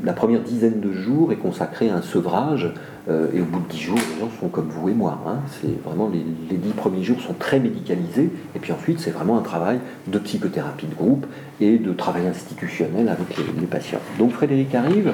[0.03, 2.71] la première dizaine de jours est consacrée à un sevrage,
[3.09, 5.19] euh, et au bout de dix jours, les gens sont comme vous et moi.
[5.25, 5.39] Hein.
[5.61, 9.41] C'est vraiment les, dix premiers jours sont très médicalisés, et puis ensuite c'est vraiment un
[9.41, 11.25] travail de psychothérapie de groupe
[11.61, 13.99] et de travail institutionnel avec les, patients.
[14.19, 15.13] Donc Frédéric arrive,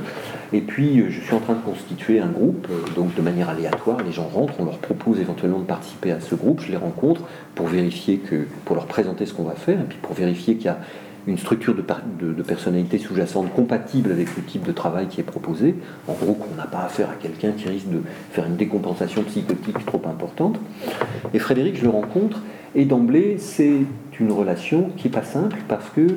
[0.54, 3.50] et puis euh, je suis en train de constituer un groupe, euh, donc de manière
[3.50, 6.78] aléatoire, les gens rentrent, on leur propose éventuellement de participer à ce groupe, je les
[6.78, 7.22] rencontre
[7.54, 10.66] pour vérifier que, pour leur présenter ce qu'on va faire, et puis pour vérifier qu'il
[10.66, 10.80] y a
[11.28, 15.76] une structure de, personnalité sous-jacente compatible avec le type de travail qui est proposé.
[16.08, 18.02] En gros, qu'on n'a pas affaire à quelqu'un qui risque de
[18.32, 20.60] faire une décompensation psychotique trop importante.
[21.34, 22.42] Et Frédéric, je le rencontre,
[22.76, 23.82] et d'emblée, c'est
[24.20, 26.08] une relation qui n'est pas simple parce que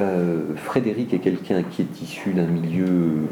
[0.00, 3.28] euh, Frédéric est quelqu'un qui est issu d'un milieu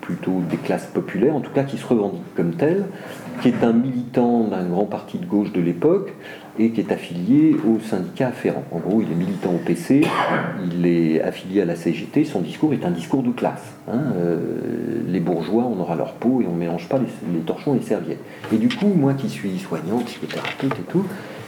[0.00, 2.86] plutôt des classes populaires, en tout cas qui se revendique comme tel,
[3.42, 6.14] qui est un militant d'un grand parti de gauche de l'époque,
[6.58, 8.64] et qui est affilié au syndicat afférent.
[8.72, 10.04] En gros, il est militant au PC,
[10.72, 13.74] il est affilié à la CGT, son discours est un discours de classe.
[13.88, 14.00] Hein.
[14.16, 14.38] Euh,
[15.06, 17.84] les bourgeois, on aura leur peau et on ne mélange pas les, torchons et les
[17.84, 18.22] serviettes.
[18.52, 21.04] Et du coup, moi qui suis soignant, psychothérapeute et tout,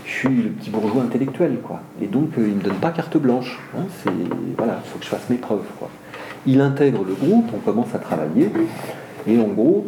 [0.07, 1.81] je suis le petit bourgeois intellectuel, quoi.
[2.01, 3.59] Et donc, euh, il ne me donne pas carte blanche.
[3.77, 3.87] Hein.
[4.57, 5.91] Voilà, il faut que je fasse mes preuves, quoi.
[6.47, 8.51] Il intègre le groupe, on commence à travailler,
[9.27, 9.87] et en gros,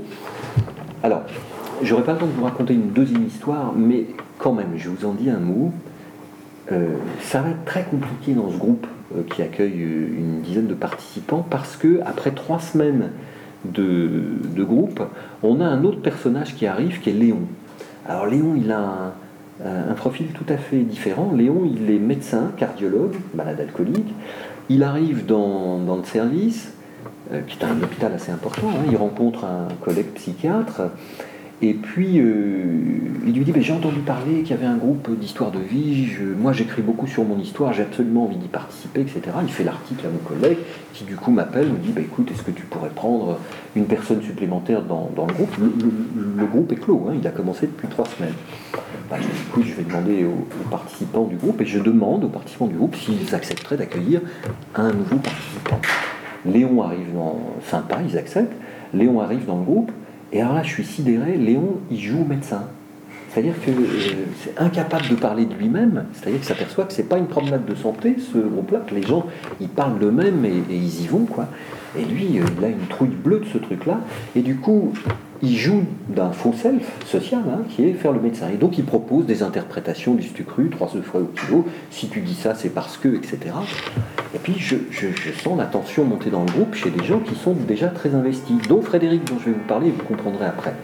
[1.02, 1.22] alors,
[1.83, 4.07] j'aurais pas le temps de vous raconter une deuxième histoire, mais
[4.39, 5.72] quand même, je vous en dis un mot.
[6.70, 10.68] Euh, ça va être très compliqué dans ce groupe euh, qui accueille euh, une dizaine
[10.68, 13.11] de participants parce que après trois semaines
[13.64, 15.03] de, groupe,
[15.43, 17.43] on a un autre personnage qui arrive qui est Léon.
[18.07, 19.14] Alors Léon, il a
[19.64, 21.33] un, profil tout à fait différent.
[21.37, 24.12] Léon, il est médecin, cardiologue, malade alcoolique.
[24.68, 26.72] Il arrive dans, le service,
[27.47, 28.68] qui est un hôpital assez important.
[28.70, 28.87] Hein.
[28.91, 30.83] il rencontre un collègue psychiatre.
[31.64, 35.60] Et puis, il lui dit, j'ai entendu parler qu'il y avait un groupe d'histoire de
[35.60, 39.20] vie, moi j'écris beaucoup sur mon histoire, j'ai absolument envie d'y participer, etc.
[39.42, 40.58] Il fait l'article à mon collègue,
[40.92, 43.38] qui du coup m'appelle, me dit, bah, écoute, est-ce que tu pourrais prendre
[43.76, 45.56] une personne supplémentaire dans, le groupe?
[46.36, 48.34] Le, groupe est clos, hein, il a commencé depuis trois semaines.
[49.08, 49.18] bah,
[49.56, 53.36] je vais demander aux, participants du groupe, et je demande aux participants du groupe s'ils
[53.36, 54.20] accepteraient d'accueillir
[54.74, 55.80] un nouveau participant.
[56.44, 57.38] Léon arrive dans.
[57.64, 58.52] Sympa, ils acceptent.
[58.92, 59.92] Léon arrive dans le groupe,
[60.33, 62.64] et alors là, je suis sidéré, Léon, il joue médecin.
[63.33, 67.16] C'est-à-dire que euh, c'est incapable de parler de lui-même, c'est-à-dire qu'il s'aperçoit que c'est pas
[67.16, 69.26] une promenade de santé, ce groupe-là, que les gens,
[69.61, 71.49] ils parlent d'eux-mêmes et, ils y vont, quoi.
[71.99, 74.01] Et lui, euh, il a une trouille bleue de ce truc-là,
[74.34, 74.93] et du coup,
[75.43, 78.49] il joue d'un faux self social, hein, qui est faire le médecin.
[78.53, 82.34] Et donc, il propose des interprétations du cru, trois frais au kilo, si tu dis
[82.34, 83.38] ça, c'est parce que, etc.
[84.34, 84.76] Et puis, je,
[85.43, 88.57] sens la tension monter dans le groupe chez des gens qui sont déjà très investis,
[88.68, 90.74] dont Frédéric, dont je vais vous parler, vous comprendrez après.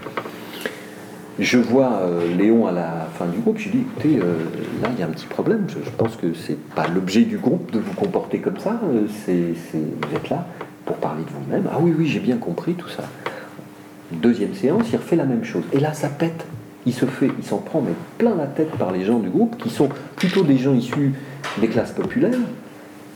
[1.39, 4.35] Je vois euh, Léon à la fin du groupe, je lui dis écoutez, euh,
[4.83, 7.71] là il y a un petit problème, je, pense que c'est pas l'objet du groupe
[7.71, 10.49] de vous comporter comme ça, vous êtes là
[10.89, 11.68] pour parler de vous-même.
[11.70, 13.05] Ah oui, oui, j'ai bien compris tout ça.
[14.11, 15.62] Deuxième séance, il refait la même chose.
[15.74, 16.47] Et là, ça pète.
[16.86, 19.59] Il se fait, il s'en prend mais plein la tête par les gens du groupe,
[19.59, 21.12] qui sont plutôt des gens issus
[21.61, 22.39] des classes populaires,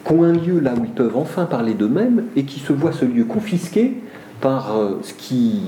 [0.05, 2.93] qui ont un lieu là où ils peuvent enfin parler d'eux-mêmes et qui se voient
[2.93, 3.95] ce lieu confisqué
[4.43, 5.63] par ce qui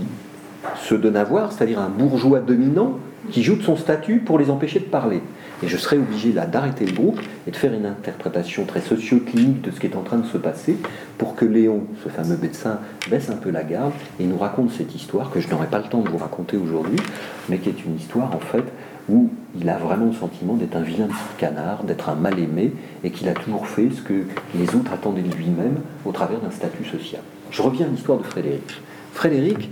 [0.82, 2.98] se donne à voir, c'est-à-dire un bourgeois dominant
[3.30, 5.22] qui joue de son statut pour les empêcher de parler.
[5.62, 9.62] Et je serais obligé là d'arrêter le groupe et de faire une interprétation très socio-clinique
[9.62, 10.76] de ce qui est en train de se passer
[11.16, 12.80] pour que Léon, ce fameux médecin,
[13.10, 15.84] baisse un peu la garde et nous raconte cette histoire que je n'aurai pas le
[15.84, 16.98] temps de vous raconter aujourd'hui,
[17.48, 18.64] mais qui est une histoire en fait
[19.08, 23.28] où il a vraiment le sentiment d'être un vilain canard, d'être un mal-aimé et qu'il
[23.28, 24.24] a toujours fait ce que
[24.54, 27.20] les autres attendaient de lui-même au travers d'un statut social.
[27.50, 28.82] Je reviens à l'histoire de Frédéric.
[29.12, 29.70] Frédéric,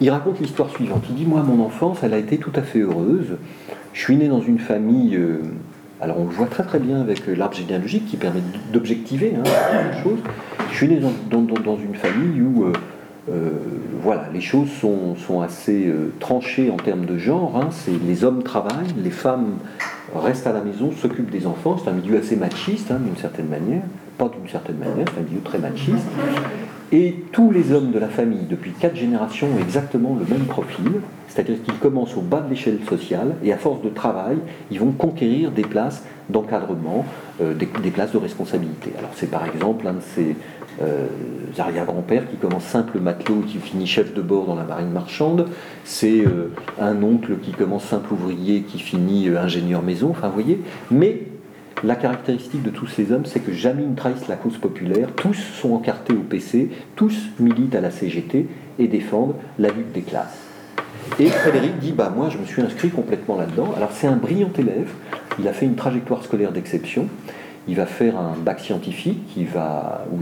[0.00, 1.04] il raconte l'histoire suivante.
[1.08, 3.36] Il dit Moi, mon enfance, elle a été tout à fait heureuse.
[3.96, 5.16] Je suis né dans une famille.
[5.16, 5.38] Euh,
[6.02, 9.42] alors, on le voit très très bien avec euh, l'arbre généalogique qui permet d'objectiver hein,
[9.90, 10.18] les choses.
[10.70, 12.64] Je suis né dans, une famille où.
[12.64, 13.50] Euh,
[14.02, 15.90] voilà, les choses sont, assez
[16.20, 17.56] tranchées en termes de genre.
[17.56, 17.70] Hein.
[18.06, 19.54] Les hommes travaillent, les femmes
[20.14, 21.78] restent à la maison, s'occupent des enfants.
[21.82, 23.82] C'est un milieu assez machiste, hein, d'une certaine manière.
[24.18, 26.06] Pas d'une certaine manière, c'est un milieu très machiste.
[26.92, 31.00] Et tous les hommes de la famille, depuis quatre générations, ont exactement le même profil,
[31.28, 34.36] c'est-à-dire qu'ils commencent au bas de l'échelle sociale et à force de travail,
[34.70, 37.04] ils vont conquérir des places d'encadrement,
[37.40, 38.92] euh, des, places de responsabilité.
[38.98, 40.36] Alors c'est par exemple un de ces
[40.82, 41.06] euh,
[41.58, 45.46] arrière-grands-pères qui commence simple matelot qui finit chef de bord dans la marine marchande,
[45.84, 50.60] c'est euh, un oncle qui commence simple ouvrier qui finit ingénieur maison, enfin vous voyez,
[50.90, 51.22] mais
[51.84, 55.10] la caractéristique de tous ces hommes, c'est que jamais ils ne trahissent la cause populaire,
[55.14, 58.48] tous sont encartés au PC, tous militent à la CGT
[58.78, 60.38] et défendent la lutte des classes.
[61.20, 63.72] Et Frédéric dit bah moi je me suis inscrit complètement là-dedans.
[63.76, 64.90] Alors c'est un brillant élève,
[65.38, 67.08] il a fait une trajectoire scolaire d'exception.
[67.68, 69.40] Il va faire un bac scientifique où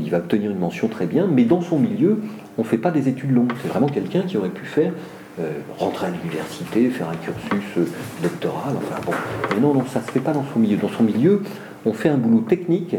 [0.00, 2.22] il va obtenir une mention très bien, mais dans son milieu,
[2.56, 3.52] on ne fait pas des études longues.
[3.60, 4.92] C'est vraiment quelqu'un qui aurait pu faire
[5.40, 7.86] euh, rentrer à l'université, faire un cursus euh,
[8.22, 9.12] doctoral, enfin bon.
[9.50, 10.76] Mais non, ça ne se fait pas dans son milieu.
[10.76, 11.42] Dans son milieu,
[11.84, 12.94] on fait un boulot technique,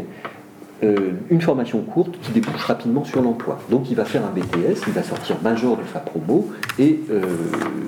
[0.84, 3.58] euh, une formation courte qui débouche rapidement sur l'emploi.
[3.70, 7.00] Donc il va faire un BTS, il va sortir major de sa promo, et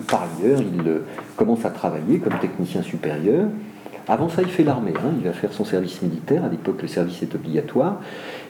[0.08, 1.02] par ailleurs, il
[1.36, 3.48] commence à travailler comme technicien supérieur.
[4.08, 5.10] Avant ça, il fait l'armée, hein.
[5.18, 8.00] il va faire son service militaire, à l'époque le service est obligatoire.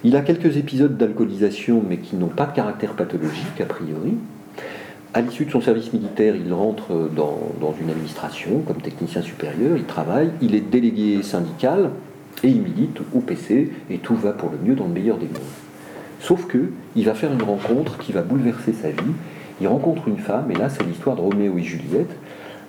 [0.04, 4.14] Il a quelques épisodes d'alcoolisation, mais qui n'ont pas de caractère pathologique a priori.
[5.18, 9.82] À l'issue de son service militaire, il rentre dans, une administration comme technicien supérieur, il
[9.82, 11.90] travaille, il est délégué syndical
[12.44, 15.26] et il milite au PC et tout va pour le mieux dans le meilleur des
[15.26, 15.42] mondes.
[16.20, 19.12] Sauf que il va faire une rencontre qui va bouleverser sa vie.
[19.60, 22.14] Il rencontre une femme, et là c'est l'histoire de Roméo et Juliette.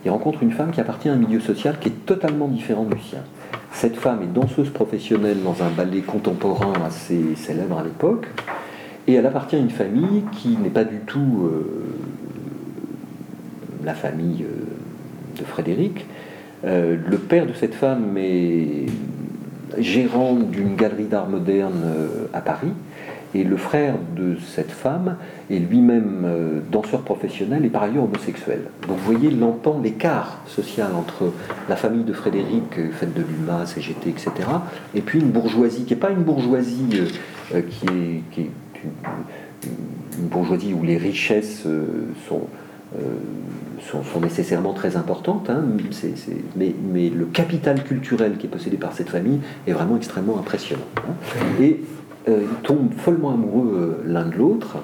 [0.04, 3.00] Il rencontre une femme qui appartient à un milieu social qui est totalement différent du
[3.00, 3.22] sien.
[3.74, 8.26] Cette femme est danseuse professionnelle dans un ballet contemporain assez célèbre à l'époque,
[9.06, 11.90] et elle appartient à une famille qui n'est pas du tout euh,
[13.84, 16.06] la famille euh, de Frédéric.
[16.66, 18.86] Euh, le père de cette femme est
[19.78, 22.74] gérant d'une galerie d'art moderne euh, à Paris.
[23.36, 25.18] Et le frère de cette femme
[25.52, 28.62] est lui-même danseur professionnel et par ailleurs homosexuel.
[28.88, 29.30] Donc vous voyez
[29.84, 31.32] l'écart social entre
[31.70, 34.32] la famille de Frédéric, faite de l'UMA, CGT, etc.,
[34.96, 38.50] et puis une bourgeoisie qui n'est pas une bourgeoisie qui est, qui est
[40.18, 41.68] une, bourgeoisie où les richesses
[42.28, 42.48] sont
[42.98, 43.02] euh,
[43.92, 45.64] sont, nécessairement très importantes, hein.
[46.56, 46.74] mais,
[47.10, 50.88] le capital culturel qui est possédé par cette famille est vraiment extrêmement impressionnant.
[50.98, 51.14] Hein.
[51.62, 51.82] Et
[52.28, 54.78] euh, ils tombent follement amoureux euh, l'un de l'autre.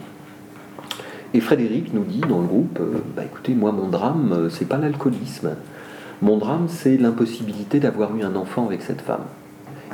[1.34, 2.80] Et Frédéric nous dit dans le groupe,
[3.16, 5.56] bah écoutez, moi mon drame, c'est pas l'alcoolisme.
[6.22, 9.26] Mon drame, c'est l'impossibilité d'avoir eu un enfant avec cette femme.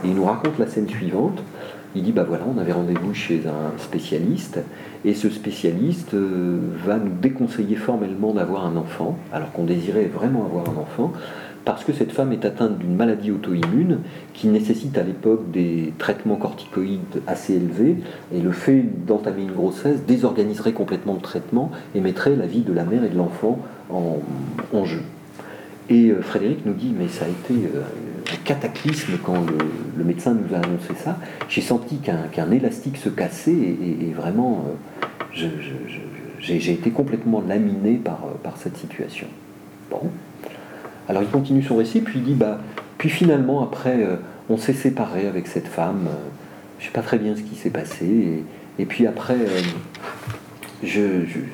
[0.03, 1.41] Et il nous raconte la scène suivante.
[1.95, 4.59] Il dit, bah voilà, on avait rendez-vous chez un spécialiste,
[5.03, 10.45] et ce spécialiste euh, va nous déconseiller formellement d'avoir un enfant, alors qu'on désirait vraiment
[10.45, 11.11] avoir un enfant,
[11.65, 13.99] parce que cette femme est atteinte d'une maladie auto-immune
[14.33, 17.97] qui nécessite à l'époque des traitements corticoïdes assez élevés,
[18.33, 22.73] et le fait d'entamer une grossesse désorganiserait complètement le traitement et mettrait la vie de
[22.73, 23.59] la mère et de l'enfant
[23.91, 25.01] en, jeu.
[25.89, 27.81] Et euh, Frédéric nous dit, mais ça a été euh,
[28.37, 29.45] cataclysme quand
[29.97, 31.17] le, médecin nous a annoncé ça.
[31.49, 34.65] J'ai senti qu'un élastique se cassait et, vraiment,
[35.37, 35.47] euh,
[36.39, 39.27] j'ai été complètement laminé par, par cette situation.
[39.89, 40.09] Bon.
[41.07, 42.59] Alors il continue son récit, puis il dit, bah,
[42.97, 44.05] puis finalement, après,
[44.49, 46.07] on s'est séparé avec cette femme.
[46.79, 48.43] je sais pas très bien ce qui s'est passé.
[48.79, 49.37] Et, puis après,
[50.83, 51.01] je,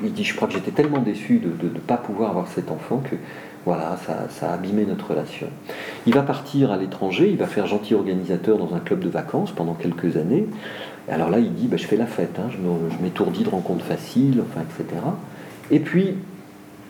[0.03, 3.03] il dit, je crois que j'étais tellement déçu de ne pas pouvoir avoir cet enfant
[3.09, 3.15] que
[3.67, 3.97] voilà,
[4.29, 5.47] ça, a abîmé notre relation.
[6.05, 9.51] Il va partir à l'étranger, il va faire gentil organisateur dans un club de vacances
[9.51, 10.47] pendant quelques années.
[11.09, 14.41] alors là, il dit, bah, je fais la fête, hein, je m'étourdis de rencontres faciles,
[14.55, 15.01] etc.
[15.69, 16.15] Et puis,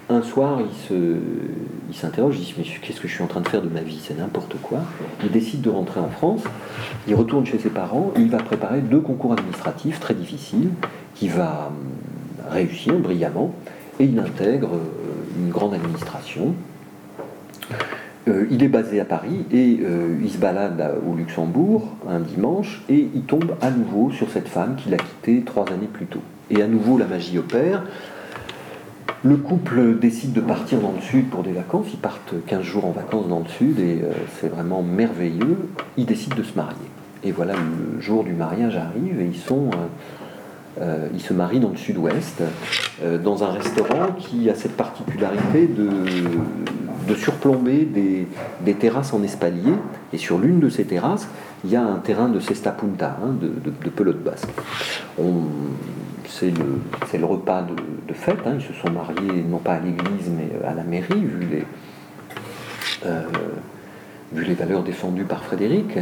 [0.10, 0.60] un soir,
[0.92, 3.70] il s'interroge, il, il dit, mais qu'est-ce que je suis en train de faire de
[3.70, 4.00] ma vie?
[4.00, 4.82] C'est n'importe quoi.
[5.24, 6.44] Il décide de rentrer en France,
[7.08, 10.70] il retourne chez ses parents, il va préparer deux concours administratifs très difficiles,
[11.16, 13.56] qui va hum, réussir brillamment,
[14.00, 16.54] et il intègre euh, une grande administration.
[18.28, 22.82] Euh, il est basé à Paris et euh, il se balade au Luxembourg un dimanche
[22.90, 26.22] et il tombe à nouveau sur cette femme qu'il a quittée trois années plus tôt.
[26.50, 27.84] Et à nouveau, la magie opère.
[29.24, 31.88] Le couple décide de partir dans le sud pour des vacances.
[31.94, 34.02] Ils partent 15 jours en vacances dans le sud et
[34.40, 35.70] c'est vraiment merveilleux.
[35.98, 36.76] Ils décident de se marier.
[37.24, 39.72] Et voilà, le jour du mariage arrive et ils sont
[40.80, 42.42] euh, il se marie dans le sud-ouest,
[43.02, 49.74] euh, dans un restaurant qui a cette particularité de, surplomber des, terrasses en espalier.
[50.14, 51.28] Et sur l'une de ces terrasses,
[51.64, 54.50] il y a un terrain de cesta punta, hein, de, pelote basque.
[56.28, 56.52] C'est
[57.18, 58.40] le, repas de, fête.
[58.46, 58.58] Hein.
[58.60, 61.24] ils se sont mariés non pas à l'église mais à la mairie,
[63.06, 63.22] euh,
[64.34, 65.98] vu les valeurs défendues par Frédéric.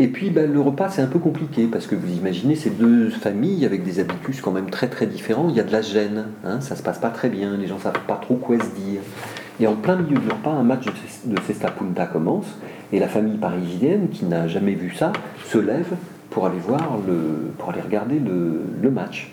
[0.00, 3.10] Et puis ben, le repas c'est un peu compliqué parce que vous imaginez ces deux
[3.10, 6.26] familles avec des habitus quand même très très différents, il y a de la gêne,
[6.44, 9.00] hein, ça se passe pas très bien, les gens savent pas trop quoi se dire.
[9.60, 10.86] Et en plein milieu du repas, un match
[11.24, 12.46] de Cesta Punta commence
[12.92, 15.12] et la famille parisienne qui n'a jamais vu ça
[15.44, 15.92] se lève
[16.30, 19.32] pour aller voir le, pour aller regarder le match.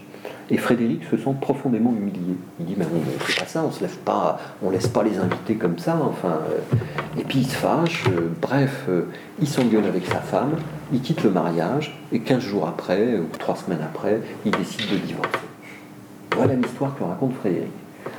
[0.51, 2.35] Et Frédéric se sent profondément humilié.
[2.59, 5.03] Il dit, mais on ne fait pas ça, on se lève pas, on laisse pas
[5.03, 6.39] les invités comme ça, enfin.
[6.49, 7.19] Euh.
[7.19, 9.07] et puis il se fâche, euh, bref, euh,
[9.39, 10.55] il s'engueule avec sa femme,
[10.93, 14.97] il quitte le mariage, et 15 jours après, ou 3 semaines après, il décide de
[14.97, 15.29] divorcer.
[16.35, 17.71] Voilà l'histoire que raconte Frédéric.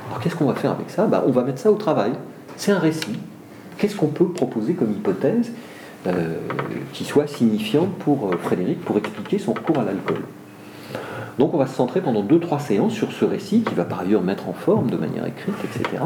[0.07, 1.05] Alors qu'est-ce qu'on va faire avec ça?
[1.05, 2.11] Bah, On va mettre ça au travail.
[2.55, 3.19] C'est un récit.
[3.77, 5.51] Qu'est-ce qu'on peut proposer comme hypothèse
[6.93, 10.21] qui soit signifiante pour Frédéric pour expliquer son recours à l'alcool?
[11.37, 14.23] Donc on va se centrer pendant 2-3 séances sur ce récit qui va par ailleurs
[14.23, 16.03] mettre en forme de manière écrite, etc.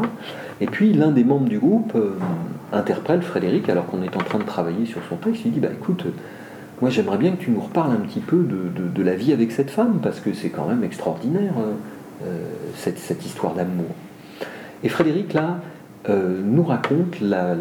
[0.60, 2.18] Et puis l'un des membres du groupe euh,
[2.74, 5.44] interprète Frédéric alors qu'on est en train de travailler sur son texte.
[5.46, 6.06] Il dit bah écoute,
[6.82, 9.72] moi j'aimerais bien que tu nous reparles un petit peu de, la vie avec cette
[9.72, 13.88] femme parce que c'est quand même extraordinaire euh, euh, cette, histoire d'amour.
[14.84, 15.60] Et Frédéric là
[16.10, 17.56] nous raconte la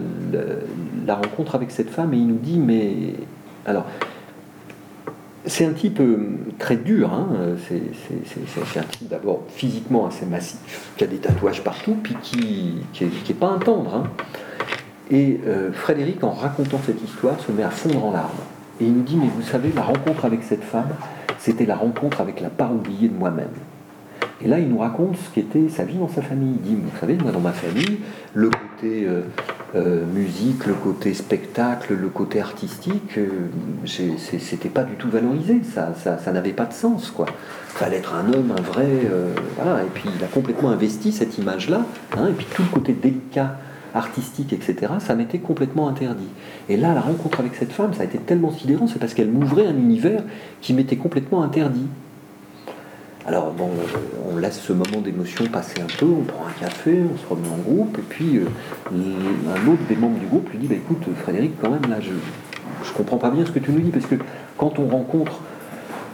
[1.08, 2.94] rencontre avec cette femme et il nous dit mais
[3.66, 3.84] alors
[5.47, 7.28] c'est un type euh, très dur, hein.
[7.68, 13.34] c'est un type d'abord physiquement assez massif, qui a des tatouages partout, puis qui n'est
[13.34, 13.95] pas un tendre.
[13.95, 14.05] Hein.
[15.11, 18.30] Et euh, Frédéric, en racontant cette histoire, se met à fondre en larmes.
[18.80, 20.91] Et il nous dit, mais vous savez, la rencontre avec cette femme,
[21.38, 23.49] c'était la rencontre avec la part oubliée de moi-même.
[24.42, 26.54] Et là, il nous raconte ce qu'était sa vie dans sa famille.
[26.56, 27.98] Il dit, vous savez, moi dans ma famille,
[28.34, 29.22] le côté euh,
[29.74, 33.48] euh, musique, le côté spectacle, le côté artistique, euh,
[33.86, 35.60] c'était pas du tout valorisé.
[35.62, 37.26] Ça, ça, n'avait pas de sens, quoi.
[37.68, 38.88] Fallait être un homme, un vrai,
[39.56, 39.82] voilà.
[39.82, 41.84] Et puis il a complètement investi cette image-là.
[42.16, 43.56] Hein, et puis tout le côté délicat
[43.94, 46.28] artistique, etc., ça m'était complètement interdit.
[46.68, 49.30] Et là, la rencontre avec cette femme, ça a été tellement sidérant, c'est parce qu'elle
[49.30, 50.22] m'ouvrait un univers
[50.60, 51.86] qui m'était complètement interdit.
[53.26, 53.68] Alors bon,
[54.32, 57.48] on laisse ce moment d'émotion passer un peu, on prend un café, on se remet
[57.48, 58.46] en groupe, et puis euh,
[58.90, 62.12] un autre des membres du groupe lui dit bah, écoute Frédéric, quand même là je
[62.84, 64.16] je comprends pas bien ce que tu nous dis, parce que
[64.56, 65.40] quand on rencontre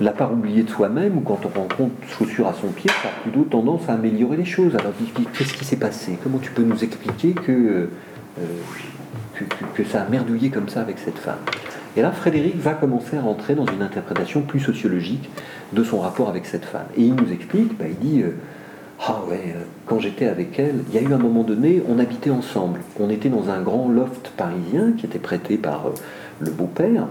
[0.00, 3.22] la part oubliée de soi-même, ou quand on rencontre chaussure à son pied, ça a
[3.22, 4.74] plutôt tendance à améliorer les choses.
[4.74, 4.92] Alors
[5.32, 6.18] qu'est-ce qui s'est passé?
[6.22, 7.88] Comment tu peux nous expliquer que,
[8.40, 11.38] euh, ça a merdouillé comme ça avec cette femme?
[11.96, 15.30] Et là, Frédéric va commencer à rentrer dans une interprétation plus sociologique
[15.72, 16.86] de son rapport avec cette femme.
[16.96, 18.32] Et il nous explique, bah, il dit, euh,
[19.00, 21.98] ah ouais, euh, quand j'étais avec elle, il y a eu un moment donné, on
[21.98, 22.80] habitait ensemble.
[23.00, 25.90] On était dans un grand loft parisien qui était prêté par euh,
[26.40, 27.06] le beau-père.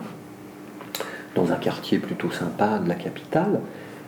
[1.33, 3.59] dans un quartier plutôt sympa de la capitale.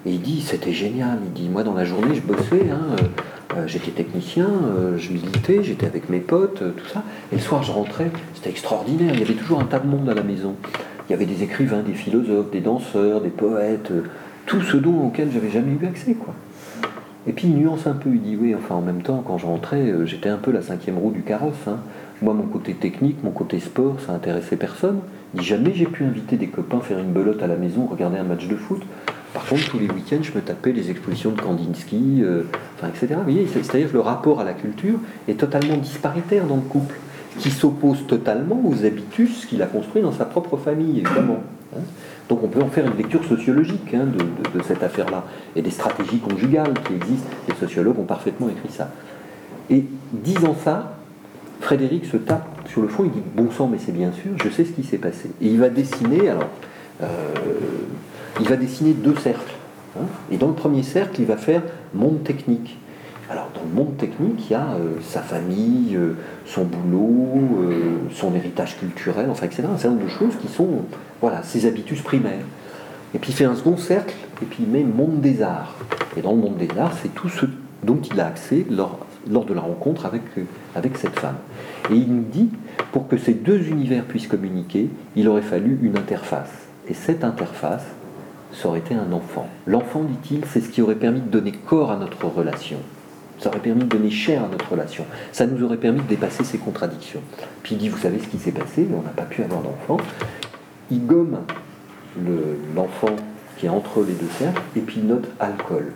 [0.07, 1.19] Et il dit, c'était génial.
[1.25, 5.11] Il dit, moi dans la journée, je bossais, hein, euh, euh, j'étais technicien, euh, je
[5.11, 7.03] militais, j'étais avec mes potes, tout ça.
[7.33, 9.11] Et le soir, je rentrais, c'était extraordinaire.
[9.13, 10.55] Il y avait toujours un tas de monde à la maison.
[11.09, 13.91] Il y avait des écrivains, des philosophes, des danseurs, des poètes,
[14.45, 16.33] tout ce dont auquel j'avais jamais eu accès, quoi.
[17.27, 19.45] Et puis il nuance un peu, il dit oui, enfin en même temps, quand je
[19.45, 21.67] rentrais, j'étais un peu la cinquième roue du carrosse.
[21.67, 21.79] Hein.
[22.21, 24.99] Moi, mon côté technique, mon côté sport, ça intéressait personne.
[25.33, 28.17] Il dit jamais j'ai pu inviter des copains faire une belote à la maison, regarder
[28.17, 28.81] un match de foot.
[29.33, 32.43] Par contre, tous les week-ends, je me tapais les expositions de Kandinsky, euh,
[32.75, 33.15] enfin, etc.
[33.17, 36.95] Vous voyez, c'est-à-dire que le rapport à la culture est totalement disparitaire dans le couple,
[37.39, 41.43] qui s'oppose totalement aux habitus qu'il a construits dans sa propre famille, évidemment.
[41.75, 41.81] Hein.
[42.29, 45.23] Donc on peut en faire une lecture sociologique hein, de, cette affaire-là,
[45.55, 47.29] et des stratégies conjugales qui existent.
[47.47, 48.89] Les sociologues ont parfaitement écrit ça.
[49.69, 50.97] Et disant ça,
[51.59, 54.49] Frédéric se tape sur le fond, il dit Bon sang, mais c'est bien sûr, je
[54.49, 55.31] sais ce qui s'est passé.
[55.41, 56.49] Et il va dessiner, alors,
[57.01, 57.07] euh,
[58.39, 59.53] il va dessiner deux cercles.
[59.97, 60.05] Hein.
[60.31, 61.63] et dans le premier cercle, il va faire
[61.93, 62.77] monde technique.
[63.29, 66.13] Alors, dans le monde technique, il y a euh, sa famille, euh,
[66.45, 67.41] son boulot,
[68.13, 69.63] son héritage culturel, enfin, etc.
[69.63, 70.67] Un certain nombre de choses qui sont,
[71.19, 72.45] voilà, ses habitudes primaires.
[73.13, 75.75] Et puis il fait un second cercle, et puis il met monde des arts.
[76.15, 77.45] Et dans le monde des arts, c'est tout ce
[77.83, 80.21] dont il a accès lors, lors de la rencontre avec,
[80.75, 81.37] avec cette femme.
[81.91, 82.49] Et il nous dit,
[82.91, 86.51] pour que ces deux univers puissent communiquer, il aurait fallu une interface.
[86.87, 87.83] Et cette interface,
[88.53, 89.47] ça aurait été un enfant.
[89.65, 92.77] L'enfant, dit-il, c'est ce qui aurait permis de donner corps à notre relation.
[93.39, 95.05] Ça aurait permis de donner chair à notre relation.
[95.31, 97.21] Ça nous aurait permis de dépasser ces contradictions.
[97.61, 99.97] Puis il dit, vous savez ce qui s'est passé, on n'a pas pu avoir d'enfant.
[100.89, 101.39] Il gomme
[102.75, 103.15] l'enfant
[103.57, 105.93] qui est entre les deux cercles, et puis il note alcool.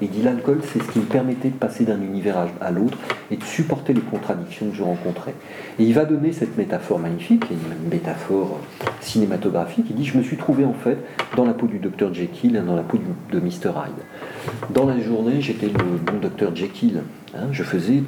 [0.00, 2.96] Il dit l'alcool, c'est ce qui me permettait de passer d'un univers à l'autre
[3.30, 5.34] et de supporter les contradictions que je rencontrais.
[5.78, 8.60] Et il va donner cette métaphore magnifique, une métaphore
[9.00, 9.86] cinématographique.
[9.90, 10.98] Il dit Je me suis trouvé en fait
[11.36, 12.98] dans la peau du docteur Jekyll et dans la peau
[13.30, 13.70] de Mr.
[13.76, 14.70] Hyde.
[14.70, 17.02] Dans la journée, j'étais le bon docteur Jekyll.
[17.34, 17.48] Hein.
[17.52, 18.02] je faisais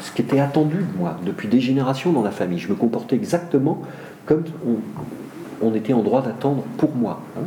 [0.00, 2.58] ce qui était attendu de moi depuis des générations dans la famille.
[2.58, 3.82] Je me comportais exactement
[4.26, 4.44] comme
[5.60, 7.20] on, était en droit d'attendre pour moi.
[7.36, 7.44] Hein.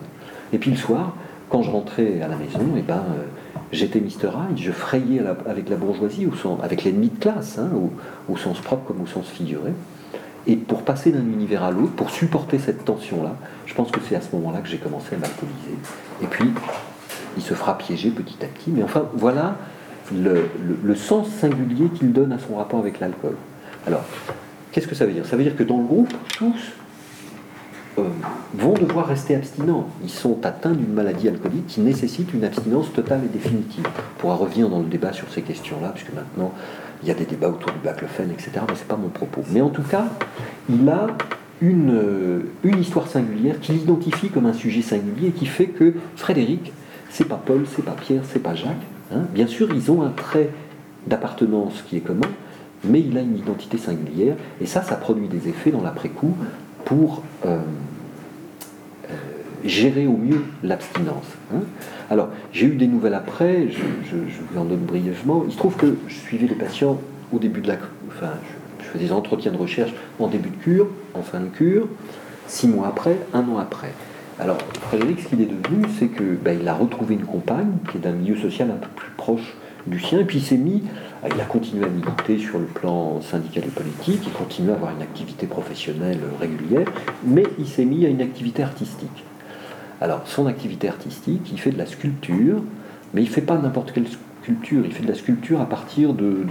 [0.53, 1.15] Et puis le soir,
[1.49, 3.23] quand je rentrais à la maison, et eh ben, euh,
[3.71, 4.29] j'étais Mr.
[4.29, 7.69] Hyde, je frayais avec la bourgeoisie, ou avec l'ennemi de classe, hein,
[8.29, 9.71] au, sens propre comme au sens figuré.
[10.47, 13.35] Et pour passer d'un univers à l'autre, pour supporter cette tension-là,
[13.65, 15.77] je pense que c'est à ce moment-là que j'ai commencé à m'alcooliser.
[16.21, 16.51] Et puis,
[17.37, 18.69] il se fera piéger petit à petit.
[18.69, 19.55] Mais enfin, voilà
[20.11, 23.35] le sens singulier qu'il donne à son rapport avec l'alcool.
[23.87, 24.03] Alors,
[24.71, 25.25] qu'est-ce que ça veut dire?
[25.25, 26.73] Ça veut dire que dans le groupe, tous
[27.97, 28.03] euh,
[28.53, 29.87] vont devoir rester abstinents.
[30.03, 33.85] Ils sont atteints d'une maladie alcoolique qui nécessite une abstinence totale et définitive.
[33.87, 36.53] On pourra revenir dans le débat sur ces questions-là, puisque maintenant
[37.01, 38.51] il y a des débats autour du baclofen, etc.
[38.67, 39.41] Mais ce n'est pas mon propos.
[39.51, 40.05] Mais en tout cas,
[40.69, 41.07] il a
[41.61, 45.93] une, euh, une histoire singulière qui l'identifie comme un sujet singulier et qui fait que
[46.15, 46.73] Frédéric,
[47.09, 48.75] c'est pas Paul, c'est pas Pierre, c'est pas Jacques.
[49.13, 49.23] Hein.
[49.33, 50.49] Bien sûr, ils ont un trait
[51.07, 52.27] d'appartenance qui est commun,
[52.83, 56.35] mais il a une identité singulière, et ça, ça produit des effets dans l'après-coup
[56.85, 57.59] pour euh,
[59.09, 59.13] euh,
[59.65, 61.25] gérer au mieux l'abstinence.
[61.53, 61.61] Hein.
[62.09, 65.43] Alors, j'ai eu des nouvelles après, je, vous en donne brièvement.
[65.45, 66.99] Il se trouve que je suivais les patients
[67.33, 67.77] au début de la...
[68.07, 68.33] Enfin,
[68.79, 71.87] je, faisais des entretiens de recherche en début de cure, en fin de cure,
[72.47, 73.91] six mois après, un an après.
[74.39, 74.57] Alors,
[74.87, 78.11] Frédéric, ce qu'il est devenu, c'est qu'il ben, a retrouvé une compagne qui est d'un
[78.11, 79.55] milieu social un peu plus proche
[79.87, 80.83] du sien, et puis il s'est mis
[81.33, 84.91] il a continué à militer sur le plan syndical et politique, il continue à avoir
[84.91, 86.87] une activité professionnelle régulière,
[87.23, 89.23] mais il s'est mis à une activité artistique.
[90.01, 92.61] Alors, son activité artistique, il fait de la sculpture,
[93.13, 96.13] mais il ne fait pas n'importe quelle sculpture, il fait de la sculpture à partir
[96.13, 96.45] de,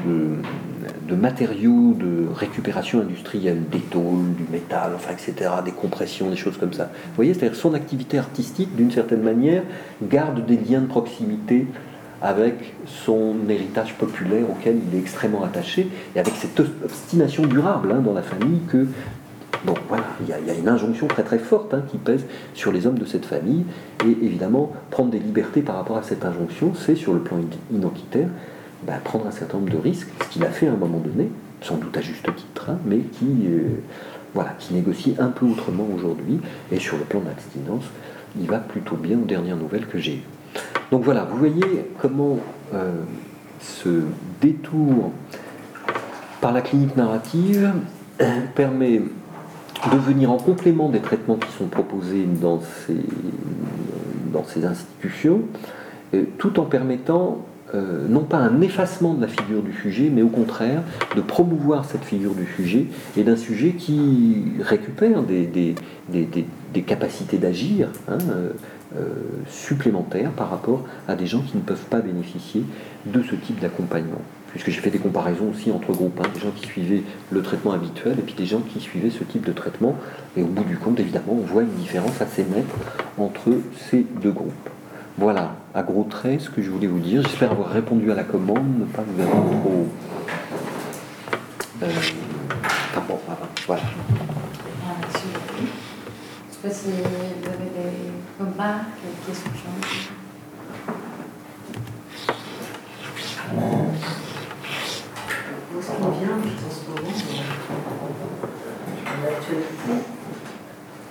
[1.08, 6.56] de, matériaux de récupération industrielle, des tôles, du métal, enfin, etc., des compressions, des choses
[6.56, 6.84] comme ça.
[6.84, 9.62] Vous voyez, c'est-à-dire son activité artistique, d'une certaine manière,
[10.02, 11.66] garde des liens de proximité
[12.24, 18.00] avec son héritage populaire auquel il est extrêmement attaché, et avec cette obstination durable hein,
[18.00, 18.86] dans la famille que,
[19.88, 22.98] voilà, il y, a une injonction très très forte hein, qui pèse sur les hommes
[22.98, 23.64] de cette famille,
[24.06, 27.36] et évidemment, prendre des libertés par rapport à cette injonction, c'est sur le plan
[27.70, 28.28] identitaire,
[28.86, 31.28] bah, prendre un certain nombre de risques, ce qu'il a fait à un moment donné,
[31.60, 33.80] sans doute à juste titre, hein, mais qui, euh,
[34.32, 36.40] voilà, qui négocie un peu autrement aujourd'hui,
[36.72, 37.84] et sur le plan d'abstinence,
[38.40, 40.43] il va plutôt bien aux dernières nouvelles que j'ai eues.
[40.90, 42.38] Donc voilà, vous voyez comment
[42.74, 42.92] euh,
[43.60, 44.02] ce
[44.40, 45.12] détour
[46.40, 47.72] par la clinique narrative
[48.54, 49.00] permet
[49.92, 52.96] de venir en complément des traitements qui sont proposés dans ces,
[54.32, 55.42] dans ces institutions,
[56.14, 57.44] euh, tout en permettant
[57.74, 60.82] euh, non pas un effacement de la figure du sujet, mais au contraire
[61.16, 62.86] de promouvoir cette figure du sujet
[63.16, 65.74] et d'un sujet qui récupère des,
[66.86, 68.50] capacités d'agir hein, euh,
[68.96, 69.08] euh,
[69.48, 72.64] supplémentaires par rapport à des gens qui ne peuvent pas bénéficier
[73.06, 74.20] de ce type d'accompagnement.
[74.50, 77.72] Puisque j'ai fait des comparaisons aussi entre groupes, hein, des gens qui suivaient le traitement
[77.72, 79.96] habituel et puis des gens qui suivaient ce type de traitement.
[80.36, 82.70] Et au bout du compte, évidemment, on voit une différence assez nette
[83.18, 83.50] entre
[83.90, 84.70] ces deux groupes.
[85.18, 87.22] Voilà, à gros traits, ce que je voulais vous dire.
[87.22, 89.86] J'espère avoir répondu à la commande, ne pas vous avoir trop.
[91.82, 91.88] Euh...
[96.50, 99.50] Sais pas si vous remarques, des questions.
[105.72, 107.16] Moi, ce me vient en ce moment,
[109.04, 109.94] dans l'actualité,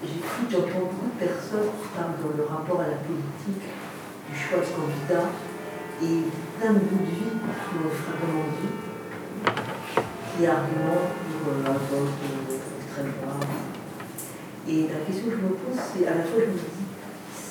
[0.04, 3.68] j'écoute, j'entends beaucoup de personnes qui dans le rapport à la politique
[4.30, 5.28] du choix de candidat
[6.02, 6.16] et
[6.60, 7.40] plein de de vie
[8.04, 8.76] fréquemment dit,
[10.36, 12.20] qui argumentent pour un vote
[12.82, 13.48] extrême droite.
[14.68, 16.83] Et la question que je me pose, c'est à la fois, je me dis,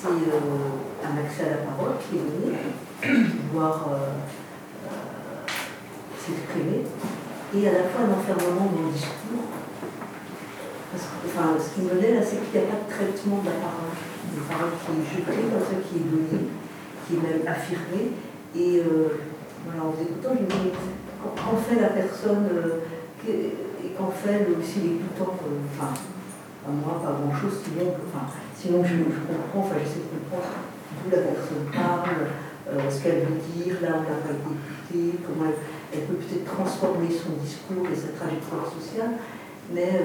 [0.03, 2.59] c'est euh, un accès à la parole qui est donné,
[3.47, 4.19] pouvoir euh,
[4.83, 5.47] euh,
[6.19, 6.83] s'exprimer,
[7.55, 9.47] et à la fois un enfermement dans le discours.
[10.91, 13.47] Parce que, enfin, ce qui me lève, c'est qu'il n'y a pas de traitement de
[13.47, 13.95] la parole.
[14.35, 16.51] Une parole qui est jetée, comme ça qui est donnée
[17.07, 18.11] qui est même affirmé.
[18.55, 18.81] Et
[19.65, 20.71] voilà, en vous écoutant, je me dis,
[21.21, 22.47] qu'en fait la personne,
[23.27, 25.85] et qu'en fait aussi l'écoutant, euh,
[26.71, 28.25] moi, pas grand-chose, sinon, enfin,
[28.55, 30.63] sinon je, comprends, enfin j'essaie de comprendre
[31.03, 32.31] d'où la personne parle,
[32.89, 35.51] ce qu'elle veut dire, là où elle n'a pas écoutée, comment
[35.91, 39.19] elle, peut peut-être transformer son discours et sa trajectoire sociale,
[39.73, 40.01] mais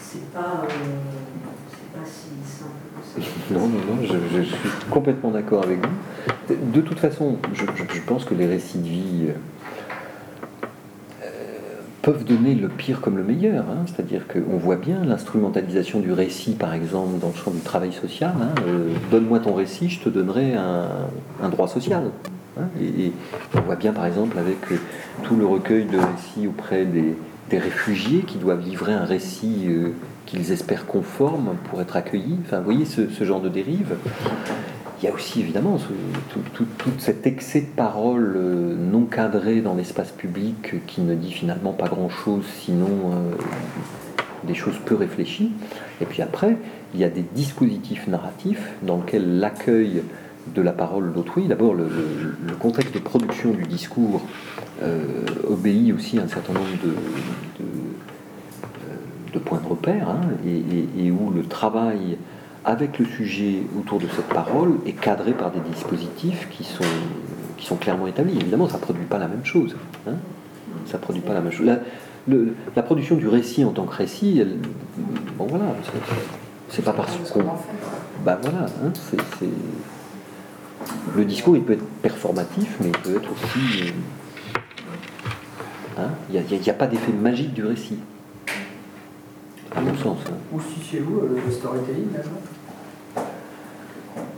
[0.00, 2.82] c'est pas, pas si simple.
[3.50, 4.58] Non, non, non, je, suis
[4.90, 6.54] complètement d'accord avec vous.
[6.72, 7.64] De toute façon, je,
[8.06, 9.34] pense que les récits de vie euh,
[12.02, 13.64] peuvent donner le pire comme le meilleur.
[13.70, 13.84] Hein.
[13.86, 18.34] C'est-à-dire qu'on voit bien l'instrumentalisation du récit, par exemple, dans le champ du travail social.
[18.40, 18.54] Hein.
[18.66, 22.10] Euh, donne-moi ton récit, je te donnerai un, droit social.
[22.60, 22.64] Hein.
[22.80, 23.12] Et,
[23.54, 24.76] on voit bien, par exemple, avec euh,
[25.22, 27.14] tout le recueil de récits auprès des,
[27.52, 29.68] réfugiés qui doivent livrer un récit
[30.24, 32.38] qu'ils espèrent conformes pour être accueillis.
[32.46, 33.94] Enfin, vous voyez ce, genre de dérive.
[35.02, 35.78] Il y a aussi évidemment
[36.30, 41.72] tout, cet excès de parole euh, non cadré dans l'espace public qui ne dit finalement
[41.72, 43.34] pas grand-chose, sinon euh,
[44.44, 45.50] des choses peu réfléchies.
[46.00, 46.56] Et puis après,
[46.94, 50.02] il y a des dispositifs narratifs dans lesquels l'accueil
[50.54, 51.88] de la parole d'autrui, d'abord le,
[52.60, 54.22] contexte de production du discours
[54.82, 55.02] euh,
[55.48, 56.94] obéit aussi à un certain nombre de
[59.32, 62.18] de points de repère hein, et, où le travail
[62.64, 66.84] avec le sujet autour de cette parole est cadré par des dispositifs qui sont,
[67.56, 68.36] qui sont clairement établis.
[68.40, 69.76] Évidemment, ça ne produit pas la même chose.
[70.06, 70.14] Hein.
[70.86, 71.66] ça produit pas la même chose.
[72.26, 74.42] La, production du récit en tant que récit,
[75.36, 75.64] bon voilà,
[76.68, 77.42] c'est pas parce qu'on.
[78.24, 78.92] Bah voilà, hein.
[81.16, 83.92] Le discours, il peut être performatif, mais il peut être aussi.
[85.98, 87.98] Euh, il n'y a, pas d'effet magique du récit
[89.74, 90.18] à mon sens.
[90.26, 90.34] Hein.
[90.52, 92.08] Où situez-vous euh, le storytelling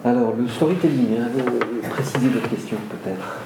[0.05, 3.43] Alors, le storytelling, hein, euh, précisez votre question peut-être.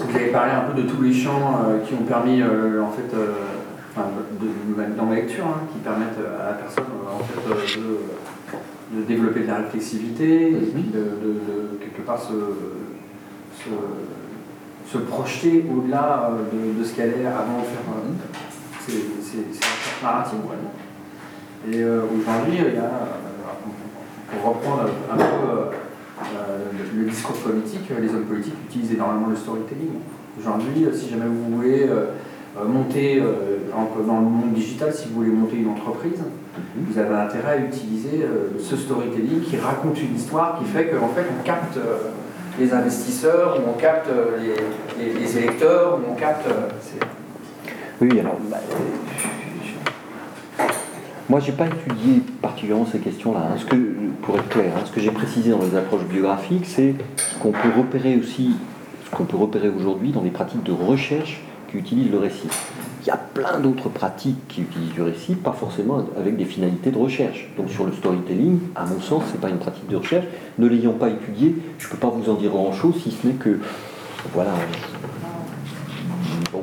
[0.00, 3.14] vous avez parlé un peu de tous les champs euh, qui ont permis, en fait,
[3.14, 7.40] de, dans ma lecture, hein, qui permettent à la personne en fait,
[8.92, 10.70] de, développer de la réflexivité, et mhm.
[10.72, 12.34] puis de, quelque part se,
[14.90, 17.80] se, projeter au-delà de, ce qu'elle est avant de faire.
[18.88, 20.72] C'est un narrative vraiment.
[21.68, 23.60] Et euh, aujourd'hui, il y a, euh,
[24.30, 26.58] pour reprendre un peu euh,
[26.94, 29.94] le, discours politique, les hommes politiques utilisent énormément le storytelling.
[30.38, 31.88] Aujourd'hui, si jamais vous voulez
[32.66, 33.22] monter
[34.06, 36.22] dans le monde digital, si vous voulez monter une entreprise,
[36.76, 38.26] vous avez intérêt à utiliser
[38.58, 41.78] ce storytelling qui raconte une histoire qui fait qu'en fait on capte
[42.60, 44.10] les investisseurs, ou on capte
[44.98, 46.46] les, électeurs, ou on capte.
[48.00, 48.58] Oui, alors, bah,
[51.28, 53.40] moi, j'ai pas étudié particulièrement ces questions-là.
[53.40, 53.56] Hein.
[53.58, 53.76] Ce que,
[54.22, 57.52] pour être clair, hein, ce que j'ai précisé dans les approches biographiques, c'est ce qu'on
[57.52, 58.52] peut repérer aussi,
[59.04, 61.40] ce qu'on peut repérer aujourd'hui dans les pratiques de recherche
[61.70, 62.48] qui utilisent le récit.
[63.02, 66.90] Il y a plein d'autres pratiques qui utilisent du récit, pas forcément avec des finalités
[66.90, 67.48] de recherche.
[67.56, 70.26] Donc sur le storytelling, à mon sens, c'est pas une pratique de recherche.
[70.58, 73.58] Ne l'ayant pas étudié, je peux pas vous en dire grand-chose, si ce n'est que,
[74.34, 74.52] voilà,
[76.52, 76.62] bon,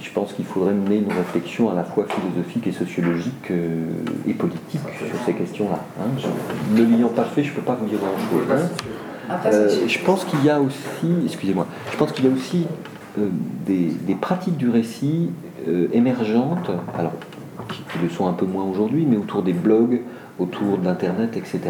[0.00, 3.86] je pense qu'il faudrait mener une réflexion à la fois philosophique et sociologique euh,
[4.28, 5.80] et politique sur ces questions-là.
[6.00, 6.06] hein.
[6.18, 8.46] Je- ne l'ayant pas fait, je ne peux pas vous dire grand-chose.
[8.52, 9.34] hein.
[9.46, 12.66] Euh, je pense qu'il y a aussi, excusez-moi, je pense qu'il y a aussi
[13.18, 13.28] euh,
[13.66, 15.30] des, des pratiques du récit
[15.94, 17.12] émergentes, alors
[17.70, 20.02] qui, qui le sont un peu moins aujourd'hui, mais autour des blogs,
[20.38, 21.60] autour d'Internet, etc.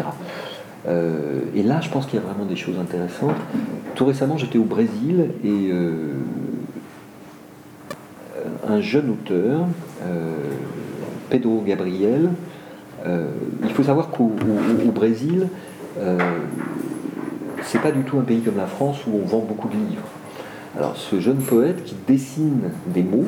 [0.87, 3.35] Euh, et là, je pense qu'il y a vraiment des choses intéressantes.
[3.95, 6.13] Tout récemment, j'étais au Brésil et euh,
[8.67, 9.61] un jeune auteur,
[10.03, 10.33] euh,
[11.29, 12.29] Pedro Gabriel,
[13.63, 15.47] il faut savoir qu'au au- au Brésil,
[17.61, 20.07] c'est pas du tout un pays comme la France où on vend beaucoup de livres.
[20.75, 23.27] Alors ce jeune poète qui dessine des mots,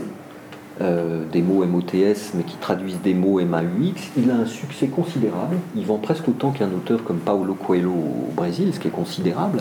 [0.82, 5.58] euh, des mots MOTS, mais qui traduisent des mots MAUX, il a un succès considérable.
[5.76, 9.60] Il vend presque autant qu'un auteur comme Paulo Coelho au Brésil, ce qui est considérable.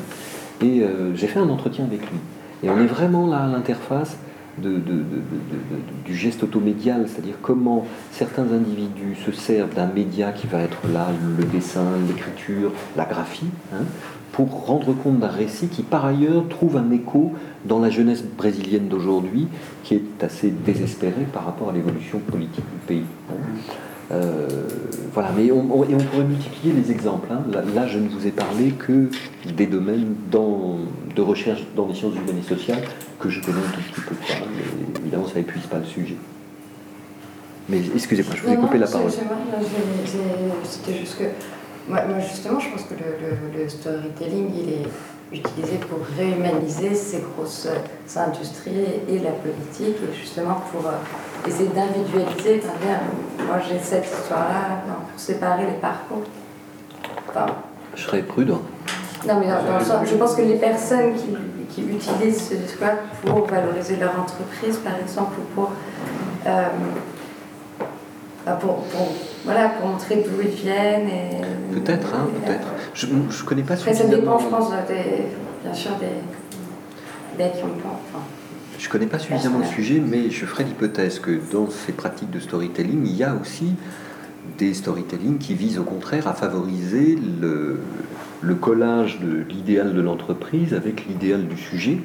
[0.63, 2.19] Et euh, j'ai fait un entretien avec lui.
[2.63, 4.17] Et on est vraiment là à l'interface
[4.59, 11.09] du geste automédial, c'est-à-dire comment certains individus se servent d'un média qui va être là,
[11.39, 13.85] le dessin, l'écriture, la graphie, hein,
[14.37, 17.33] pour rendre compte d'un récit qui par ailleurs trouve un écho
[17.65, 19.49] dans la jeunesse brésilienne d'aujourd'hui,
[19.83, 23.05] qui est assez désespérée par rapport à l'évolution politique du pays.
[24.13, 24.47] Euh,
[25.15, 27.29] voilà, mais on, on- et on pourrait multiplier les exemples.
[27.33, 27.41] hein.
[27.51, 29.09] Là, là, je ne vous ai parlé que
[29.57, 30.77] des domaines dans-
[31.17, 32.83] de recherche dans les sciences humaines et sociales
[33.19, 34.15] que je connais un tout petit peu.
[34.55, 36.17] mais évidemment, ça n'épuise pas le sujet.
[37.71, 39.11] Mais excusez-moi, je vous ai coupé la parole.
[40.63, 41.25] C'était juste que.
[41.89, 43.17] Moi, moi, justement, je pense que le,
[43.59, 44.89] le- le storytelling, il est
[45.39, 47.69] utilisé pour réhumaniser ces grosses
[48.17, 50.93] industries et la politique, et justement pour euh,
[51.49, 52.63] essayer d'individualiser.
[53.47, 56.23] Moi, j'ai cette histoire-là, pour séparer les parcours.
[57.29, 57.47] Enfin,
[57.95, 58.63] Je serais prudent.
[59.27, 61.37] non, mais dans, dans le sens, je pense que les personnes qui,
[61.71, 62.89] qui utilisent ce discours
[63.25, 65.71] pour valoriser leur entreprise, par exemple, ou pour,
[66.47, 66.67] euh,
[68.55, 69.13] pour, pour-
[69.45, 71.09] voilà, pour montrer d'où ils viennent.
[71.09, 72.69] et- Peut-être, hein, peut-être.
[72.95, 74.23] Je ne connais pas Après, ça suffisamment.
[74.23, 75.23] dépend, je pense, des,
[75.65, 78.01] bien sûr, des, des qui ont pas.
[78.13, 78.25] Enfin,
[78.79, 82.41] Je connais pas suffisamment le sujet, mais je ferai l'hypothèse que dans ces pratiques de
[82.41, 83.75] storytelling, il y a aussi
[84.59, 87.81] des storytelling qui visent au contraire à favoriser le,
[88.43, 91.99] le collage de l'idéal de l'entreprise avec l'idéal du sujet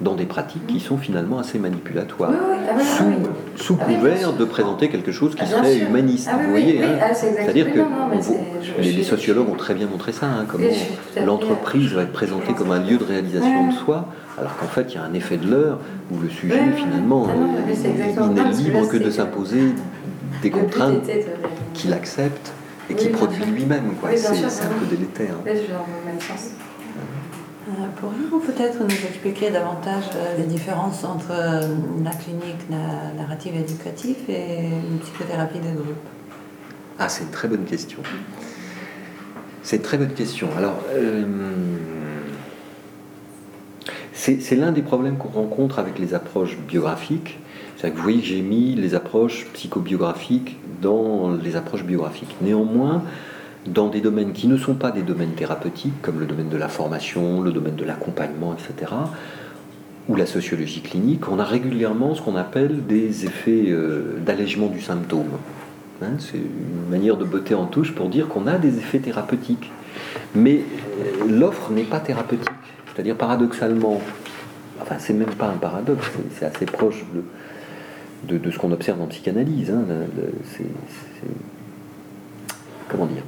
[0.00, 2.30] dans des pratiques qui sont finalement assez manipulatoires.
[2.30, 3.26] oui, oui, ah Sous, ah oui.
[3.56, 5.88] sous Ah couvert de présenter quelque chose qui Ah, serait sûr.
[5.88, 6.82] humaniste, vous voyez.
[6.82, 6.88] hein.
[7.14, 8.20] C'est-à-dire que non, non,
[8.78, 10.64] les, sociologues ont très bien montré ça, hein, comment
[11.24, 14.06] l'entreprise va être présentée comme un lieu de réalisation de soi,
[14.38, 15.78] alors qu'en fait il y a un effet de l'heure
[16.10, 19.62] où le sujet finalement il- n'est libre que de s'imposer
[20.42, 21.08] des contraintes
[21.72, 22.52] qu'il accepte
[22.90, 23.92] et qu'il produit lui-même.
[24.14, 25.36] C'est un peu délétère.
[27.96, 31.62] Pourriez-vous peut-être nous expliquer davantage euh, les différences entre euh,
[32.04, 35.96] la clinique na- narrative éducative et une psychothérapie de groupe?
[36.96, 37.98] Ah, c'est une très bonne question.
[39.64, 40.48] C'est une très bonne question.
[40.56, 41.24] Alors, euh,
[44.12, 47.40] c'est l'un des problèmes qu'on rencontre avec les approches biographiques.
[47.76, 52.36] C'est que vous voyez que j'ai mis les approches psychobiographiques dans les approches biographiques.
[52.40, 53.02] Néanmoins,
[53.68, 56.68] dans des domaines qui ne sont pas des domaines thérapeutiques, comme le domaine de la
[56.68, 58.92] formation, le domaine de l'accompagnement, etc.,
[60.08, 64.80] ou la sociologie clinique, on a régulièrement ce qu'on appelle des effets euh, d'allègement du
[64.80, 65.30] symptôme.
[66.00, 69.72] Hein, c'est une manière de botter en touche pour dire qu'on a des effets thérapeutiques.
[70.34, 70.60] Mais
[71.00, 72.48] euh, l'offre n'est pas thérapeutique.
[72.94, 74.00] C'est-à-dire paradoxalement,
[74.80, 77.04] enfin c'est même pas un paradoxe, c'est- assez proche
[78.28, 79.70] de, ce qu'on observe en psychanalyse.
[79.70, 79.84] hein,
[82.88, 83.22] comment dire?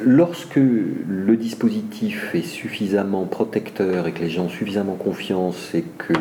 [0.00, 6.14] Lorsque le dispositif est suffisamment protecteur et que les gens ont suffisamment confiance et que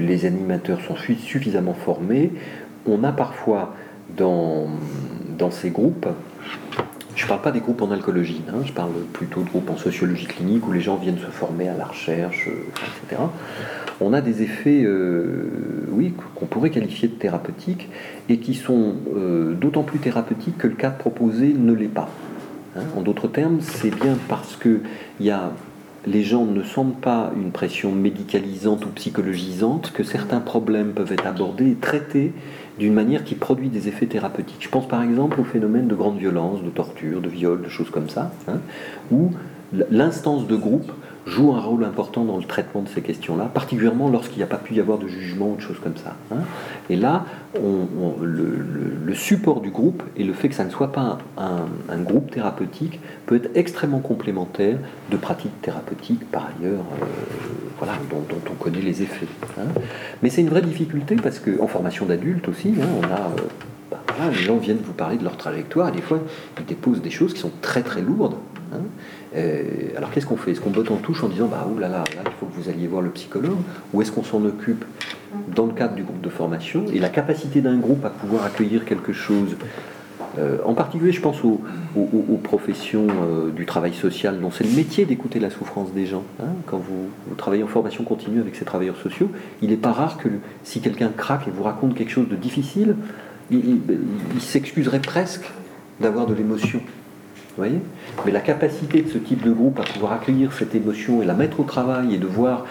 [0.00, 2.32] les animateurs sont su- suffisamment formés,
[2.86, 3.74] on a parfois
[4.16, 4.66] dans,
[5.38, 6.08] dans ces groupes,
[7.14, 9.76] je ne parle pas des groupes en alcoolologie, hein, je parle plutôt de groupes en
[9.76, 13.22] sociologie clinique où les gens viennent se former à la recherche, euh, etc.
[14.00, 15.48] On a des effets, euh,
[15.90, 17.88] oui, qu'on pourrait qualifier de thérapeutiques
[18.28, 22.08] et qui sont euh, d'autant plus thérapeutiques que le cadre proposé ne l'est pas.
[22.76, 24.80] Hein, en d'autres termes, c'est bien parce que
[25.20, 31.26] les gens ne sentent pas une pression médicalisante ou psychologisante que certains problèmes peuvent être
[31.26, 32.32] abordés et traités
[32.78, 34.60] d'une manière qui produit des effets thérapeutiques.
[34.60, 37.90] Je pense par exemple au phénomène de grande violence, de torture, de viol, de choses
[37.90, 38.58] comme ça, hein,
[39.12, 39.30] où
[39.90, 40.92] l'instance de groupe
[41.26, 44.58] joue un rôle important dans le traitement de ces questions-là, particulièrement lorsqu'il n'y a pas
[44.58, 46.16] pu y avoir de jugement ou de choses comme ça.
[46.32, 46.40] hein.
[46.90, 47.24] Et là,
[47.60, 53.00] le, support du groupe et le fait que ça ne soit pas un, groupe thérapeutique
[53.26, 54.76] peut être extrêmement complémentaire
[55.10, 57.06] de pratiques thérapeutiques par ailleurs, euh,
[57.78, 59.26] voilà, dont, on connaît les effets.
[59.58, 59.68] hein.
[60.22, 63.46] Mais c'est une vraie difficulté parce qu'en formation d'adultes aussi, hein, on a euh,
[63.90, 63.98] bah,
[64.30, 66.18] les gens viennent vous parler de leur trajectoire et des fois
[66.58, 68.36] ils déposent des choses qui sont très très lourdes.
[69.36, 69.62] Euh,
[69.96, 70.52] alors qu'est-ce qu'on fait?
[70.52, 72.86] Est-ce qu'on botte en touche en disant bah oh là il faut que vous alliez
[72.86, 73.56] voir le psychologue?
[73.92, 74.84] Ou est-ce qu'on s'en occupe
[75.54, 78.84] dans le cadre du groupe de formation et la capacité d'un groupe à pouvoir accueillir
[78.84, 79.56] quelque chose
[80.38, 81.60] euh, en particulier, je pense aux,
[82.42, 86.24] professions euh, du travail social, dont c'est le métier d'écouter la souffrance des gens.
[86.40, 86.46] hein.
[86.66, 89.30] Quand vous, travaillez en formation continue avec ces travailleurs sociaux,
[89.62, 90.28] il n'est pas rare que
[90.64, 92.96] si quelqu'un craque et vous raconte quelque chose de difficile,
[93.52, 93.80] il, il-
[94.34, 95.44] il s'excuserait presque
[96.00, 96.80] d'avoir de l'émotion.
[97.58, 101.34] Mais la capacité de ce type de groupe à pouvoir accueillir cette émotion et la
[101.34, 102.64] mettre au travail et de voir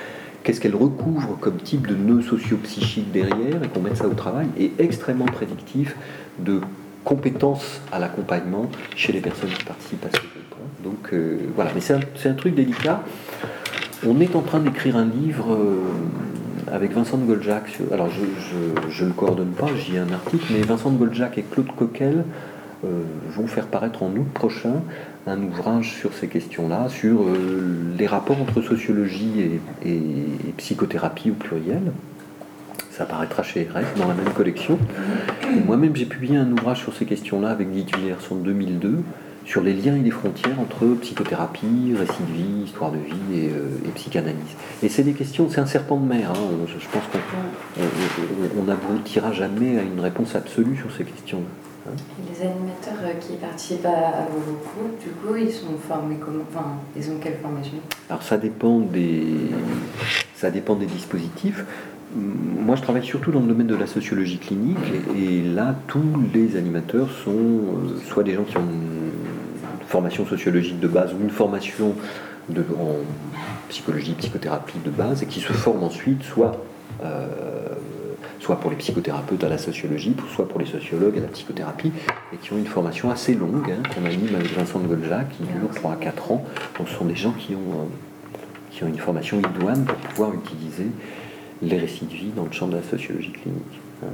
[0.43, 4.47] qu'est-ce qu'elle recouvre comme type de nœud socio-psychique derrière et qu'on mette ça au travail
[4.59, 5.95] est extrêmement prédictif
[6.39, 6.59] de
[7.05, 10.83] compétences à l'accompagnement chez les personnes qui participent à ce groupe.
[10.83, 11.99] Donc euh, voilà, mais c'est un,
[12.29, 13.03] un truc délicat.
[14.05, 15.77] On est en train d'écrire un livre euh,
[16.73, 17.69] avec Vincent de Goldjac.
[17.69, 21.37] sur- Alors je ne le coordonne pas, j'y ai un article, mais Vincent de Goldjac
[21.37, 22.25] et Claude Coquel
[23.29, 24.81] vont faire paraître en août prochain
[25.25, 29.31] un ouvrage sur ces questions-là, sur euh, les rapports entre sociologie
[29.85, 29.91] et,
[30.57, 31.91] psychothérapie au pluriel.
[32.91, 34.77] Ça paraîtra chez RF dans la même collection.
[35.65, 38.99] Moi-même, j'ai publié un ouvrage sur ces questions-là avec Guy Villers en 2002
[39.45, 43.49] sur les liens et les frontières entre psychothérapie, récit de vie, histoire de vie et,
[43.49, 44.37] euh, et psychanalyse.
[44.83, 46.31] Et c'est des questions, c'est un serpent de mer.
[46.31, 46.65] hein.
[46.67, 51.03] Je, je pense qu'on on- on- on n'aboutira jamais à une réponse absolue sur ces
[51.03, 51.43] questions-là.
[51.85, 56.77] Les animateurs euh, qui participent à, vos groupes, du coup, ils sont formés comment Enfin,
[56.95, 57.77] ils ont quelle formation?
[58.09, 59.35] Alors ça dépend des,
[60.35, 61.65] ça dépend des dispositifs.
[62.15, 64.77] Moi, je travaille surtout dans le domaine de la sociologie clinique,
[65.17, 66.03] et, et là, tous
[66.33, 71.21] les animateurs sont euh, soit des gens qui ont une formation sociologique de base ou
[71.21, 71.95] une formation
[72.49, 72.95] de, en
[73.69, 76.63] psychologie, psychothérapie de base, et qui se forment ensuite soit
[77.03, 77.27] euh,
[78.43, 81.93] soit pour les psychothérapeutes à la sociologie, soit pour les sociologues à la psychothérapie,
[82.33, 85.43] et qui ont une formation assez longue, hein, qu'on anime avec Vincent de Golja, qui
[85.43, 86.43] dure 3 à 4 ans.
[86.77, 87.85] Donc ce sont des gens qui ont, euh,
[88.69, 90.87] qui ont une formation idoine pour pouvoir utiliser
[91.61, 93.79] les récits de vie dans le champ de la sociologie clinique.
[94.03, 94.07] hein.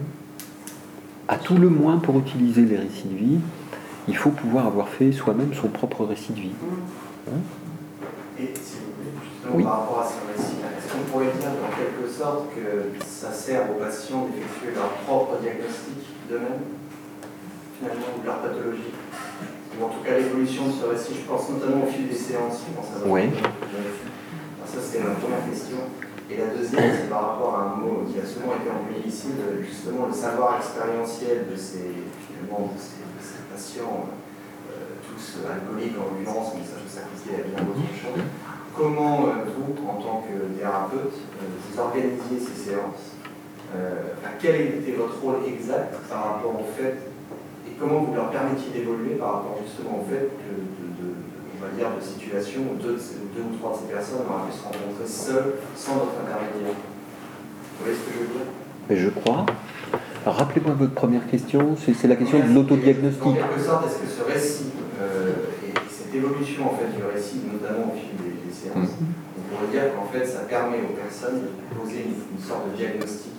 [1.27, 3.39] À tout le moins, pour utiliser les récits de vie,
[4.07, 6.49] il faut pouvoir avoir fait soi-même son propre récit de vie.
[8.39, 9.63] Et s'il vous plaît, justement Oui.
[9.63, 10.55] par rapport à ce récit,
[10.99, 16.03] qu'on pourrait dire en quelque sorte que ça sert aux patients d'effectuer leur propre diagnostic
[16.29, 16.67] d'eux-mêmes,
[17.79, 18.91] finalement, de leur pathologie
[19.79, 22.63] Ou en tout cas l'évolution de ce récit, je pense notamment au fil des séances,
[22.67, 23.29] je pense à Ouais.
[23.31, 25.77] Alors ça c'était ma première question.
[26.29, 29.33] Et la deuxième, c'est par rapport à un mot qui a souvent été employé ici,
[29.65, 34.13] justement le savoir expérientiel de ces, finalement, de ces, de ces patients,
[34.69, 38.21] euh, tous alcooliques en l'occurrence, mais ça peut s'appliquer à bien d'autres choses.
[38.79, 43.11] Comment euh, vous, en tant que thérapeute, euh, vous organisiez ces séances
[43.75, 46.95] Euh, enfin, Quel était votre rôle exact par rapport au fait
[47.67, 50.63] et comment vous leur permettiez d'évoluer par rapport justement au fait que de,
[51.11, 51.15] de-
[51.53, 54.63] on va dire, de situations où deux, ou trois de ces personnes auraient pu se
[54.63, 56.79] rencontrer seules, sans votre intermédiaire?
[56.79, 58.47] Vous voyez ce que je veux dire?
[58.89, 59.45] Mais je crois.
[60.25, 63.27] Rappelez-moi votre première question, c'est la question de l'autodiagnostic.
[63.27, 64.71] En quelque sorte, est-ce que ce récit
[65.03, 68.93] euh, et cette évolution en fait du récit, notamment au fil des séances,
[69.37, 72.77] on pourrait dire qu'en fait ça permet aux personnes de poser une, une sorte de
[72.77, 73.31] diagnostic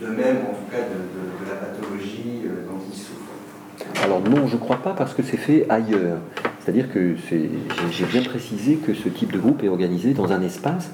[0.00, 4.02] d'eux-mêmes, en tout cas de, de- de la pathologie euh, dont ils souffrent.
[4.02, 6.18] Alors non, je ne crois pas parce que c'est fait ailleurs.
[6.60, 10.90] C'est-à-dire que j'ai bien précisé que ce type de groupe est organisé dans un espace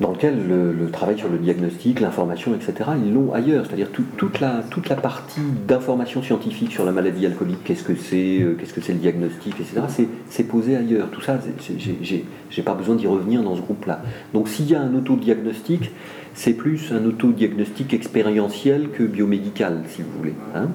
[0.00, 3.66] dans lequel le, travail sur le diagnostic, l'information, etc., ils l'ont ailleurs.
[3.66, 7.94] C'est-à-dire tout- toute, la, toute la partie d'information scientifique sur la maladie alcoolique, qu'est-ce que
[7.94, 9.82] c'est, euh, qu'est-ce que c'est le diagnostic, etc.,
[10.28, 11.08] c'est- posé ailleurs.
[11.12, 11.38] Tout ça,
[11.78, 14.02] j'ai- pas besoin d'y revenir dans ce groupe-là.
[14.34, 15.90] Donc s'il y a un autodiagnostic,
[16.34, 20.34] c'est plus un autodiagnostic expérientiel que biomédical, si vous voulez.
[20.54, 20.68] hein.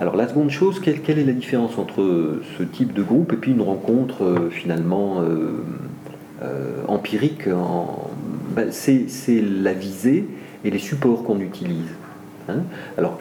[0.00, 3.36] Alors la seconde chose, quelle, quelle est la différence entre ce type de groupe et
[3.36, 5.20] puis une rencontre euh, finalement
[6.42, 8.10] euh, empirique en-
[8.70, 9.06] c'est,
[9.40, 10.26] la visée
[10.64, 11.90] et les supports qu'on utilise.
[12.48, 12.60] hein.
[12.96, 13.18] Alors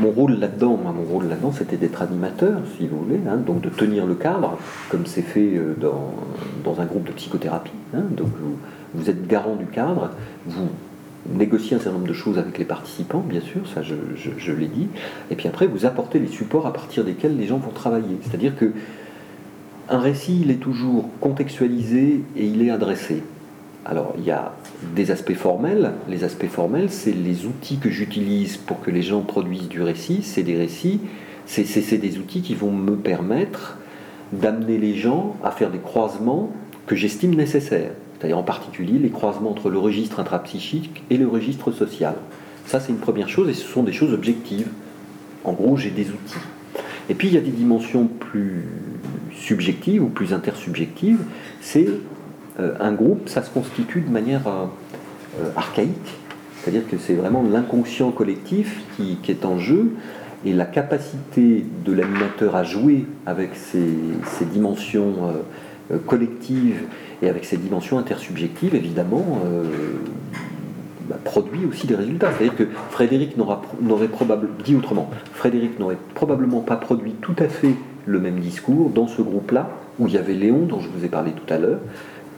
[0.00, 3.68] mon rôle là-dedans, mon rôle là-dedans, c'était d'être animateur, si vous voulez, hein, donc de
[3.68, 4.58] tenir le cadre,
[4.90, 7.72] comme c'est fait euh, dans, un groupe de psychothérapie.
[7.94, 8.02] hein.
[8.10, 8.28] donc
[8.94, 10.10] vous, êtes garant du cadre,
[10.46, 10.68] vous
[11.30, 14.88] négociez un certain nombre de choses avec les participants, bien sûr, ça je l'ai dit,
[15.30, 18.16] et puis après vous apportez les supports à partir desquels les gens vont travailler.
[18.22, 18.72] C'est-à-dire que
[19.90, 23.22] un récit, il est toujours contextualisé et il est adressé.
[23.84, 24.52] Alors, il y a
[24.82, 25.92] des aspects formels.
[26.08, 30.22] Les aspects formels, c'est les outils que j'utilise pour que les gens produisent du récit.
[30.22, 31.00] C'est des récits,
[31.46, 33.78] c'est des outils qui vont me permettre
[34.32, 36.52] d'amener les gens à faire des croisements
[36.86, 37.92] que j'estime nécessaires.
[38.18, 42.14] C'est-à-dire en particulier les croisements entre le registre intrapsychique et le registre social.
[42.66, 44.68] Ça, c'est une première chose et ce sont des choses objectives.
[45.44, 46.38] En gros, j'ai des outils.
[47.08, 48.64] Et puis, il y a des dimensions plus
[49.32, 51.20] subjectives ou plus intersubjectives.
[51.60, 51.88] C'est
[52.58, 54.64] un groupe, ça se constitue de manière euh,
[55.40, 56.16] euh, archaïque,
[56.60, 59.92] c'est-à-dire que c'est vraiment l'inconscient collectif qui, est en jeu
[60.44, 63.86] et la capacité de l'animateur à jouer avec ces,
[64.52, 65.14] dimensions
[66.06, 66.82] collectives
[67.22, 69.40] et avec ces dimensions intersubjectives, évidemment,
[71.08, 72.30] bah, produit aussi des résultats.
[72.32, 77.74] C'est-à-dire que Frédéric n'aurait probablement, dit autrement, Frédéric n'aurait probablement pas produit tout à fait
[78.04, 81.08] le même discours dans ce groupe-là, où il y avait Léon, dont je vous ai
[81.08, 81.80] parlé tout à l'heure,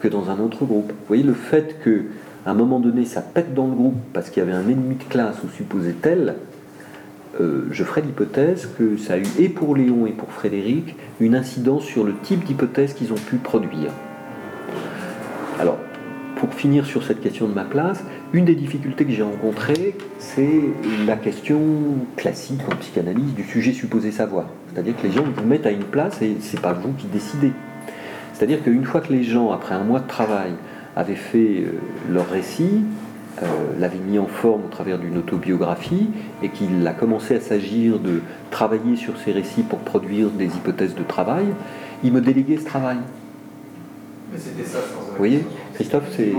[0.01, 0.89] que dans un autre groupe.
[0.89, 2.05] Vous voyez, le fait que
[2.47, 4.97] à un moment donné, ça pète dans le groupe parce qu'il y avait un ennemi
[4.97, 6.37] de classe ou supposé tel,
[7.41, 11.35] euh, je ferai l'hypothèse que ça a eu, et pour Léon et pour Frédéric, une
[11.35, 13.91] incidence sur le type d'hypothèse qu'ils ont pu produire.
[15.59, 15.79] Alors,
[16.37, 18.03] pour finir sur cette question de ma place,
[18.33, 20.61] une des difficultés que j'ai rencontrées, c'est
[21.07, 21.61] la question
[22.17, 24.47] classique en psychanalyse du sujet supposé savoir.
[24.73, 27.53] C'est-à-dire que les gens vous mettent à une place et c'est pas vous qui décidez.
[28.41, 30.53] C'est-à-dire qu'une fois que les gens, après un mois de travail,
[30.97, 31.73] avaient fait euh,
[32.11, 32.85] leur récit,
[33.43, 33.47] euh,
[33.79, 36.09] l'avaient mis en forme au travers d'une autobiographie,
[36.43, 40.95] et qu'il a commencé à s'agir de travailler sur ces récits pour produire des hypothèses
[40.95, 41.45] de travail,
[42.03, 42.97] il me déléguait ce travail.
[44.33, 45.11] Mais c'était ça, je pense.
[45.11, 45.45] Vous voyez,
[45.75, 46.33] Christophe, c'est,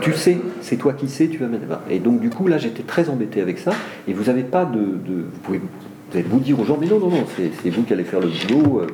[0.00, 1.64] tu sais, c'est toi qui sais, tu vas mettre.
[1.90, 3.72] Et donc du coup, là, j'étais très embêté avec ça.
[4.06, 6.98] Et vous n'avez pas de, vous pouvez, vous allez vous dire aux gens, mais non,
[6.98, 8.86] non, non, c'est, vous qui allez faire le boulot.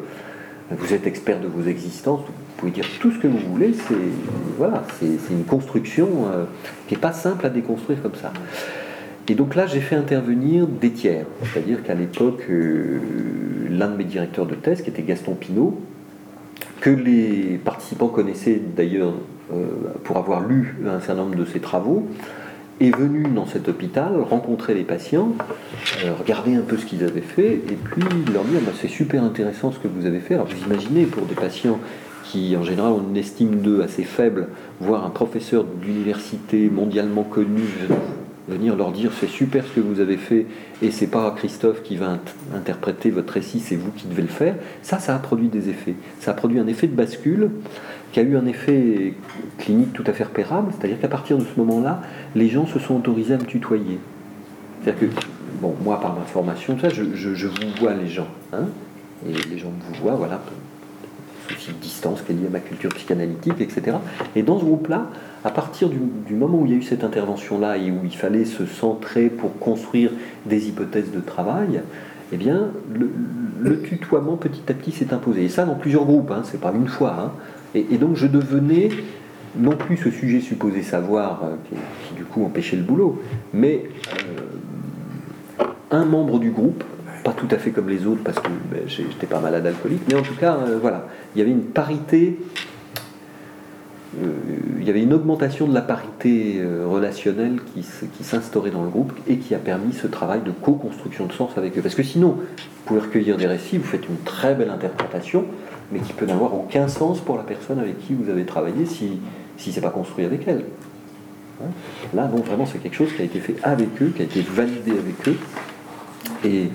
[0.71, 3.95] Vous êtes expert de vos existences, vous pouvez dire tout ce que vous voulez, c'est
[4.57, 6.45] voilà, une construction euh,
[6.89, 8.33] qui n'est pas simple à déconstruire comme ça.
[9.29, 12.99] Et donc là, j'ai fait intervenir des tiers, c'est-à-dire qu'à l'époque, euh,
[13.71, 15.81] l'un de mes directeurs de thèse, qui était Gaston Pinault,
[16.81, 19.15] que les participants connaissaient d'ailleurs
[19.53, 19.67] euh,
[20.05, 22.07] pour avoir lu un certain nombre de ses travaux,
[22.81, 25.33] est venu dans cet hôpital rencontrer les patients,
[26.05, 28.03] euh, regarder un peu ce qu'ils avaient fait, et puis
[28.33, 30.35] leur dire bah, c'est super intéressant ce que vous avez fait.
[30.35, 31.79] Alors vous imaginez pour des patients
[32.25, 34.49] qui en général ont une estime d'eux assez faible,
[34.81, 37.63] voir un professeur d'université mondialement connu
[38.49, 40.47] venir leur dire c'est super ce que vous avez fait
[40.83, 42.19] et c'est pas Christophe qui va
[42.55, 45.95] interpréter votre récit, c'est vous qui devez le faire, ça, ça a produit des effets.
[46.21, 47.51] Ça a produit un effet de bascule
[48.15, 49.13] qui a eu un effet
[49.59, 52.01] clinique tout à fait repérable, c'est-à-dire qu'à partir de ce moment-là,
[52.37, 53.99] les gens se sont autorisés à me tutoyer.
[54.81, 55.15] C'est-à-dire que,
[55.61, 58.67] bon, moi par ma formation, ça, je, vous vois les gens, hein,
[59.29, 60.41] et les gens vous voient, voilà,
[61.49, 63.97] souci de distance qui est lié à ma culture psychanalytique, etc.
[64.37, 65.09] Et dans ce groupe-là,
[65.43, 68.45] à partir du, moment où il y a eu cette intervention-là et où il fallait
[68.45, 70.13] se centrer pour construire
[70.47, 71.83] des hypothèses de travail,
[72.33, 72.69] eh bien,
[73.61, 75.43] le, tutoiement petit à petit s'est imposé.
[75.43, 77.17] Et ça dans plusieurs groupes, hein, c'est pas une fois.
[77.19, 77.33] Hein.
[77.75, 78.89] Et, donc je devenais
[79.57, 83.23] non plus ce sujet supposé savoir euh, qui, du coup empêchait le boulot,
[83.53, 83.85] mais
[85.61, 86.85] euh, un membre du groupe
[87.25, 90.15] pas tout à fait comme les autres parce que ben, j'étais pas malade alcoolique, mais
[90.15, 92.39] en tout cas, euh, voilà, il y avait une parité,
[94.79, 99.39] il y avait une augmentation de la parité relationnelle qui s'instaurait dans le groupe et
[99.39, 101.81] qui a permis ce travail de co-construction de sens avec eux.
[101.81, 105.47] Parce que sinon, vous pouvez recueillir des récits, vous faites une très belle interprétation,
[105.95, 109.21] mais qui peut n'avoir aucun sens pour la personne avec qui vous avez travaillé si,
[109.57, 110.65] si c'est pas construit avec elle.
[111.63, 111.69] Hein
[112.13, 114.43] Là, donc vraiment, c'est quelque chose qui a été fait avec eux, qui a été
[114.43, 115.37] validé avec eux.
[116.45, 116.69] Et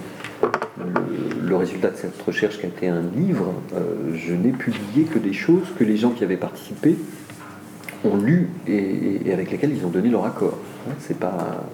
[1.41, 5.19] le, résultat de cette recherche qui a été un livre, euh, je n'ai publié que
[5.19, 6.95] des choses que les gens qui avaient participé
[8.05, 10.57] ont lu et, avec lesquelles ils ont donné leur accord.
[10.87, 11.65] Hein, c'est pas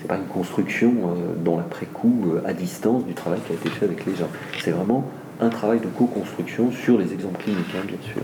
[0.00, 3.70] c'est pas une construction euh, dans l'après-coup euh, à distance du travail qui a été
[3.70, 4.28] fait avec les gens.
[4.62, 5.08] C'est vraiment
[5.40, 8.22] un travail de co-construction sur les exemples cliniques, hein, bien sûr.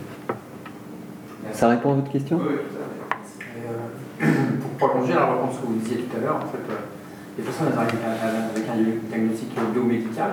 [1.52, 2.40] Ça répond à votre question?
[2.40, 4.26] Oui,
[4.60, 6.74] pour prolonger la réponse que vous disiez tout à l'heure, en fait,
[7.38, 7.98] les personnes arrivent
[8.54, 10.30] avec un diagnostic biomédical,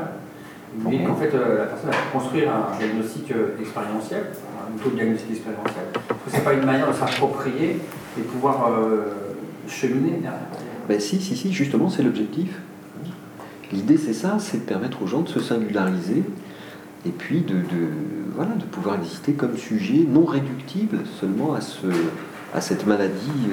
[0.84, 4.96] mais qu'en fait euh, la personne a construire un diagnostic euh, expérientiel, un taux de
[4.96, 5.84] diagnostic expérientiel.
[6.30, 7.82] Ce n'est pas une manière de s'approprier
[8.18, 9.36] et pouvoir euh,
[9.68, 10.40] cheminer derrière?
[10.88, 12.60] Ben, Si, si, si, justement, c'est l'objectif.
[13.72, 16.24] L'idée, c'est ça, c'est de permettre aux gens de se singulariser
[17.06, 17.56] et puis de,
[18.36, 21.88] voilà, de pouvoir exister comme sujet non réductible seulement à, ce,
[22.54, 23.50] à cette maladie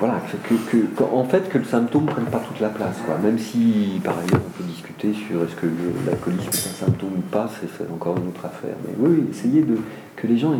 [0.00, 0.18] voilà,
[0.48, 2.96] que, en fait, que le symptôme ne prenne pas toute la place.
[3.04, 3.18] Quoi.
[3.18, 5.66] Même si, par ailleurs, on peut discuter sur est-ce que
[6.06, 8.76] l'alcoolisme est un symptôme ou pas, c'est encore une autre affaire.
[8.86, 9.76] Mais oui, essayez de,
[10.16, 10.54] que les gens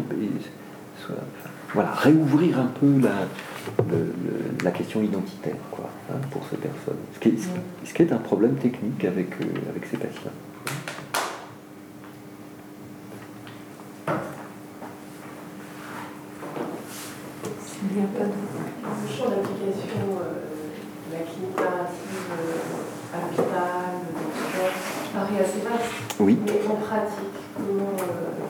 [1.06, 1.16] soient,
[1.72, 3.94] voilà, réouvrir un peu la,
[4.62, 5.88] la question identitaire quoi,
[6.30, 6.98] pour ces personnes.
[7.14, 7.38] Ce qui, est,
[7.84, 10.32] ce qui, est, un problème technique avec, euh, avec ces patients.
[17.82, 18.30] Il n'y a pas de...
[18.30, 20.46] Le champ d'application euh,
[21.08, 23.90] de la clinique narrative euh, à l'hôpital,
[25.12, 25.92] paraît assez vaste.
[26.20, 26.38] Oui.
[26.46, 28.46] Mais en pratique, comment, euh,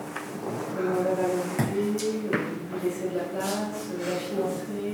[0.76, 4.89] comment la valoriser, lui laisser de la place, la financer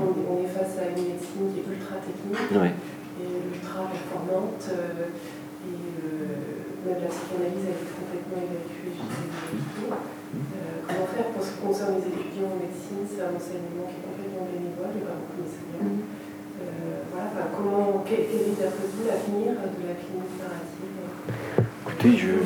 [0.00, 2.48] on, on, est face à une médecine qui est ultra technique
[3.20, 4.64] et ultra performante.
[4.64, 5.90] et
[6.80, 8.96] même la psychanalyse, elle est complètement évacuée.
[8.96, 13.04] Euh, comment faire pour ce qui concerne les étudiants en médecine?
[13.04, 15.84] C'est un enseignement qui est complètement bénévole, il n'y a pas beaucoup d'enseignants.
[15.84, 16.08] Mm.
[16.60, 20.96] Euh, voilà, enfin, comment, quel, quel est l'avenir de la clinique narrative?
[21.84, 22.40] Écoutez, je.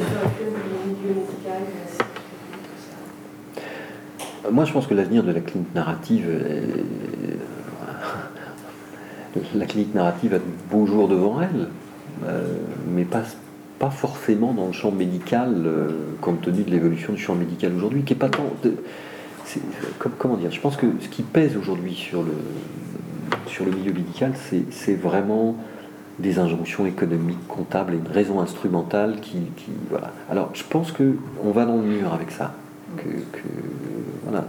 [4.50, 6.62] Moi, je pense que l'avenir de la clinique narrative, est...
[9.54, 11.68] la clinique narrative a de beaux jours devant elle,
[12.26, 12.42] euh,
[12.88, 13.22] mais pas
[13.78, 15.88] pas forcément dans le champ médical, euh,
[16.20, 18.50] compte tenu de l'évolution du champ médical aujourd'hui, qui est pas tant.
[20.18, 22.34] comment dire Je pense que ce qui pèse aujourd'hui sur le,
[23.46, 24.32] sur le milieu médical,
[24.70, 25.56] c'est vraiment
[26.18, 29.38] des injonctions économiques, comptables et une raison instrumentale qui,
[29.90, 30.12] voilà.
[30.30, 32.54] Alors, je pense que on va dans le mur avec ça.
[32.96, 33.08] Que,
[34.24, 34.44] voilà,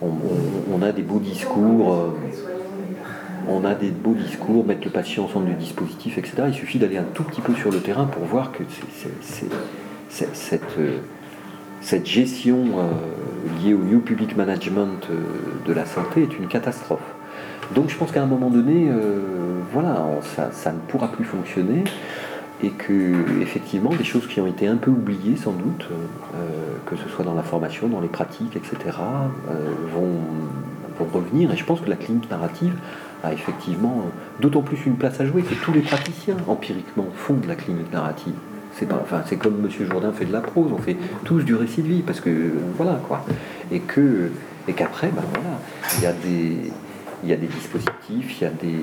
[0.00, 1.94] on, a des beaux discours.
[1.94, 2.08] Euh,
[3.48, 6.44] on a des beaux discours, mettre le patient au centre du dispositif, etc.
[6.48, 8.62] Il suffit d'aller un tout petit peu sur le terrain pour voir que
[10.08, 10.98] cette, euh,
[11.80, 15.08] cette, gestion euh, liée au New Public Management
[15.66, 17.00] de la santé est une catastrophe.
[17.74, 18.88] Donc je pense qu'à un moment donné,
[19.72, 20.04] voilà,
[20.52, 21.84] ça, ne pourra plus fonctionner
[22.62, 25.88] et que effectivement des choses qui ont été un peu oubliées sans doute,
[26.86, 28.96] que ce soit dans la formation, dans les pratiques, etc.,
[29.92, 30.20] vont,
[30.98, 31.52] vont revenir.
[31.52, 32.74] Et je pense que la clinique narrative
[33.24, 34.06] a effectivement
[34.40, 37.92] d'autant plus une place à jouer que tous les praticiens empiriquement font de la clinique
[37.92, 38.34] narrative.
[38.74, 41.88] C'est enfin, comme Monsieur Jourdain fait de la prose, on fait tous du récit de
[41.88, 42.30] vie parce que
[42.76, 43.24] voilà quoi.
[43.70, 44.30] Et que
[44.66, 45.58] et qu'après, ben voilà,
[45.98, 46.72] il y a des
[47.22, 48.80] il y a des dispositifs, il y a des,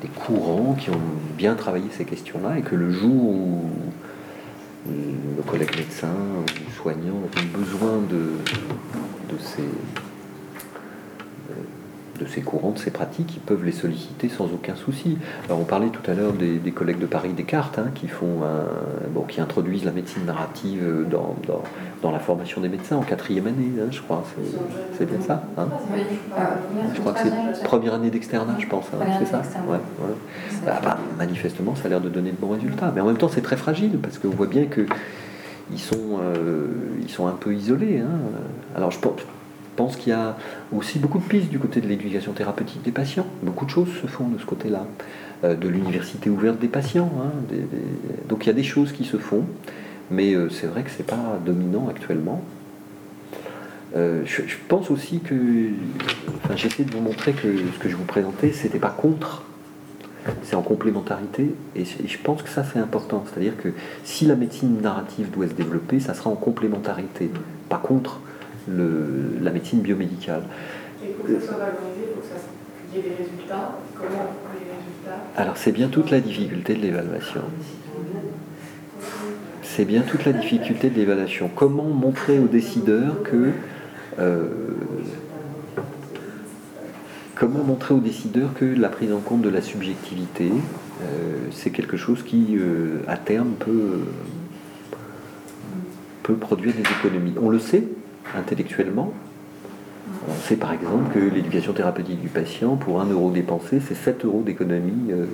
[0.00, 1.00] des courants qui ont
[1.36, 3.70] bien travaillé ces questions-là et que le jour où
[4.88, 8.38] le collègue médecin ou soignant ont besoin de,
[9.32, 9.62] de ces
[12.20, 15.18] de ces courants, de ces pratiques, ils peuvent les solliciter sans aucun souci.
[15.46, 18.40] Alors on parlait tout à l'heure des, collègues de Paris Descartes hein, qui font
[19.10, 21.36] bon, qui introduisent la médecine narrative dans,
[22.02, 24.24] dans, la formation des médecins en quatrième année, hein, je crois.
[24.98, 25.68] C'est bien ça hein
[26.94, 28.86] Je crois que c'est première année d'externat, je pense.
[28.94, 29.42] Hein, c'est ça
[30.64, 32.92] bah, bah, Manifestement, ça a l'air de donner de bons résultats.
[32.94, 34.86] Mais en même temps, c'est très fragile parce qu'on voit bien que
[35.72, 36.66] ils sont, euh,
[37.00, 38.02] ils sont un peu isolés.
[38.74, 39.20] Alors je pense
[39.80, 40.36] pense qu'il y a
[40.76, 43.26] aussi beaucoup de pistes du côté de l'éducation thérapeutique des patients.
[43.42, 44.84] Beaucoup de choses se font de ce côté-là.
[45.42, 47.10] Euh, de l'université ouverte des patients.
[47.18, 47.30] Hein,
[48.28, 49.46] donc il y a des choses qui se font,
[50.10, 52.42] mais euh, c'est vrai que ce n'est pas dominant actuellement.
[53.96, 55.34] Euh, je, pense aussi que,
[56.44, 59.44] enfin, j'essaie de vous montrer que ce que je vous présentais, c'était pas contre,
[60.42, 63.24] c'est en complémentarité, et je pense que ça c'est important.
[63.26, 63.70] C'est-à-dire que
[64.04, 67.30] si la médecine narrative doit se développer, ça sera en complémentarité,
[67.70, 68.20] pas contre
[68.76, 70.42] le, la médecine biomédicale.
[71.02, 72.22] Et pour que ça soit valorisé, faut
[72.90, 73.78] qu'il y ait des résultats.
[73.94, 75.24] Comment les résultats?
[75.36, 77.42] Alors c'est bien toute la difficulté de l'évaluation.
[79.62, 81.48] C'est bien toute la difficulté de l'évaluation.
[81.54, 83.50] Comment montrer aux décideurs que
[84.18, 84.48] euh,
[87.36, 91.96] comment montrer aux décideurs que la prise en compte de la subjectivité, euh, c'est quelque
[91.96, 94.00] chose qui, euh, à terme, peut,
[96.22, 97.34] peut produire des économies?
[97.40, 97.84] On le sait,
[98.36, 99.12] intellectuellement.
[100.28, 104.24] On sait par exemple que l'éducation thérapeutique du patient, pour un euro dépensé, c'est 7
[104.24, 105.26] euros d'économie euh,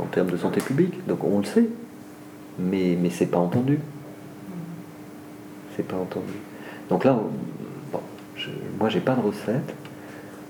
[0.00, 1.06] en termes de santé publique.
[1.06, 1.68] Donc on le sait,
[2.58, 3.78] mais, mais c'est pas entendu.
[5.76, 6.34] C'est pas entendu.
[6.88, 7.18] Donc là,
[7.92, 8.00] bon,
[8.36, 9.74] je, moi j'ai pas de recette.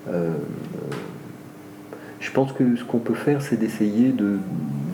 [0.09, 0.35] Euh,
[2.21, 4.39] je pense que ce qu'on peut faire, c'est d'essayer de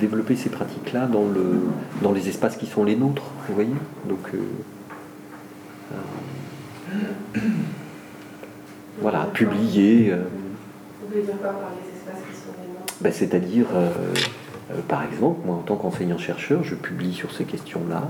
[0.01, 1.61] développer ces pratiques-là dans, le,
[2.03, 3.71] dans les espaces qui sont les nôtres, vous voyez
[4.09, 4.39] Donc, euh,
[9.01, 10.13] voilà, publier.
[10.13, 10.25] Euh,
[11.01, 12.53] Vous voulez dire quoi par les espaces qui sont
[13.01, 13.91] ben, C'est-à-dire, euh,
[14.71, 18.03] euh, par exemple, moi en tant qu'enseignant-chercheur, je publie sur ces questions-là,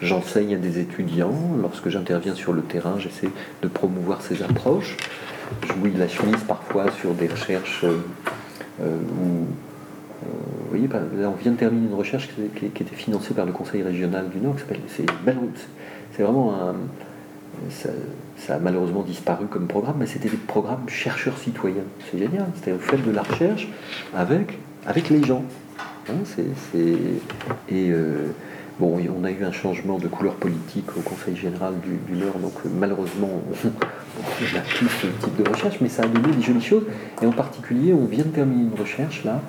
[0.00, 3.30] j'enseigne je, à des étudiants, lorsque j'interviens sur le terrain, j'essaie
[3.62, 4.96] de promouvoir ces approches.
[5.78, 7.84] jouis de la chemise parfois sur des recherches
[8.80, 9.46] où
[10.24, 10.88] vous voyez,
[11.26, 14.56] on vient de terminer une recherche qui, était financée par le Conseil régional du Nord.
[14.90, 16.74] C'est vraiment un.
[17.70, 21.84] Ça, a malheureusement disparu comme programme, mais c'était des programmes chercheurs citoyens.
[22.10, 22.46] C'est génial.
[22.56, 23.68] C'était vous faites de la recherche
[24.14, 25.44] avec, avec les gens.
[26.08, 26.42] Hein,
[27.68, 28.26] et euh,
[28.78, 32.52] bon, on a eu un changement de couleur politique au Conseil général du, Nord, donc
[32.66, 33.30] euh, malheureusement,
[33.64, 36.84] on, on a plus ce type de recherche, mais ça a donné des jolies choses.
[37.22, 39.40] Et en particulier, on vient de terminer une recherche là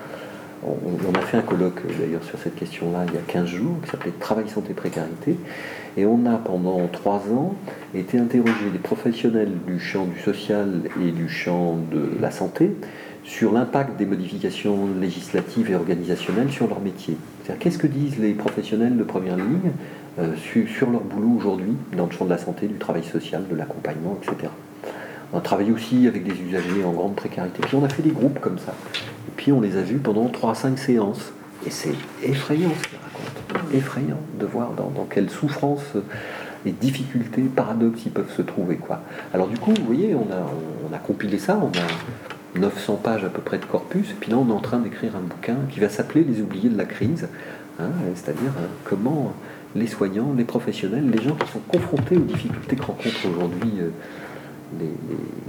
[0.64, 3.76] on, a fait un colloque euh, d'ailleurs sur cette question-là il y a 15 jours
[3.84, 5.38] qui s'appelait Travail, santé, précarité.
[5.98, 7.56] Et on a pendant trois ans
[7.94, 12.72] été interrogé des professionnels du champ du social et du champ de la santé
[13.24, 17.18] sur l'impact des modifications législatives et organisationnelles sur leur métier.
[17.44, 19.72] C'est-à-dire qu'est-ce que disent les professionnels de première ligne
[20.20, 23.56] euh, sur, leur boulot aujourd'hui dans le champ de la santé, du travail social, de
[23.56, 24.52] l'accompagnement, etc.
[25.34, 27.62] On a travaillé aussi avec des usagers en grande précarité.
[27.62, 28.74] Puis on a fait des groupes comme ça.
[29.28, 31.32] Et puis on les a vus pendant 3-5 séances.
[31.66, 33.76] Et c'est effrayant ce qu'ils racontent.
[33.76, 35.96] Effrayant de voir dans, dans quelle souffrance
[36.66, 38.80] et difficultés, paradoxes ils peuvent se trouver.
[39.34, 40.50] Alors du coup, vous voyez, on a,
[40.90, 44.32] on a compilé ça, on a 900 pages à peu près de corpus, et puis
[44.32, 46.86] là on est en train d'écrire un bouquin qui va s'appeler Les oubliés de la
[46.86, 47.28] crise,
[47.80, 49.34] hein, c'est-à-dire hein, comment
[49.76, 53.90] les soignants, les professionnels, les gens qui sont confrontés aux difficultés que rencontrent aujourd'hui euh,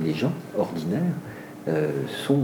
[0.03, 1.01] les, gens ordinaires,
[1.68, 1.90] euh,
[2.24, 2.43] sont,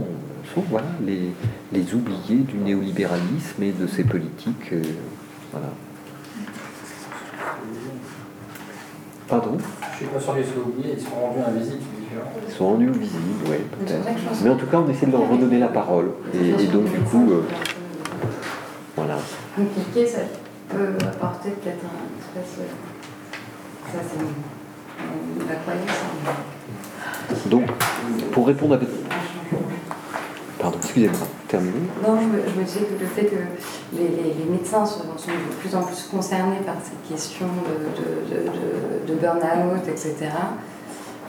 [0.53, 1.31] sont voilà, les,
[1.71, 4.73] les, oubliés du néolibéralisme et de ses politiques.
[4.73, 4.81] Euh,
[5.51, 5.67] voilà.
[9.29, 9.57] Pardon?
[9.93, 11.83] Je suis pas sûr qu'ils soient oubliés, ils sont rendus invisibles.
[12.47, 14.43] Ils sont rendus invisibles, oui, peut-être.
[14.43, 16.11] Mais en tout cas, on essaie de leur redonner la parole.
[16.33, 17.43] Et, donc, du coup, euh,
[18.97, 19.17] voilà.
[19.57, 20.19] Impliquer, ça
[20.67, 22.65] peut apporter peut-être un espèce.
[23.93, 25.89] Ça, c'est la croyance.
[26.27, 26.52] Hein.
[27.45, 27.65] Donc,
[28.31, 28.79] pour répondre à
[30.63, 31.73] Pardon, excusez-moi, terminé.
[32.01, 33.35] Non, je me, disais que le fait que
[33.97, 37.47] les, médecins sont, de plus en plus concernés par cette question
[38.27, 40.15] de, de, burn-out, etc.,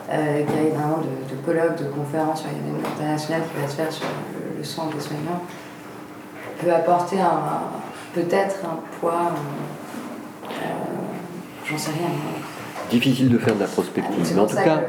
[0.09, 3.75] euh, qu'il y a énormément de, colloques, de conférences sur l'événement international qui va se
[3.75, 4.05] faire sur
[4.57, 5.41] le, soin des soignants,
[6.61, 7.17] peut apporter
[8.13, 9.33] peut-être un poids,
[10.45, 10.53] euh,
[11.69, 12.07] j'en sais rien.
[12.89, 14.81] Difficile de faire de la prospective, mais en tout cas.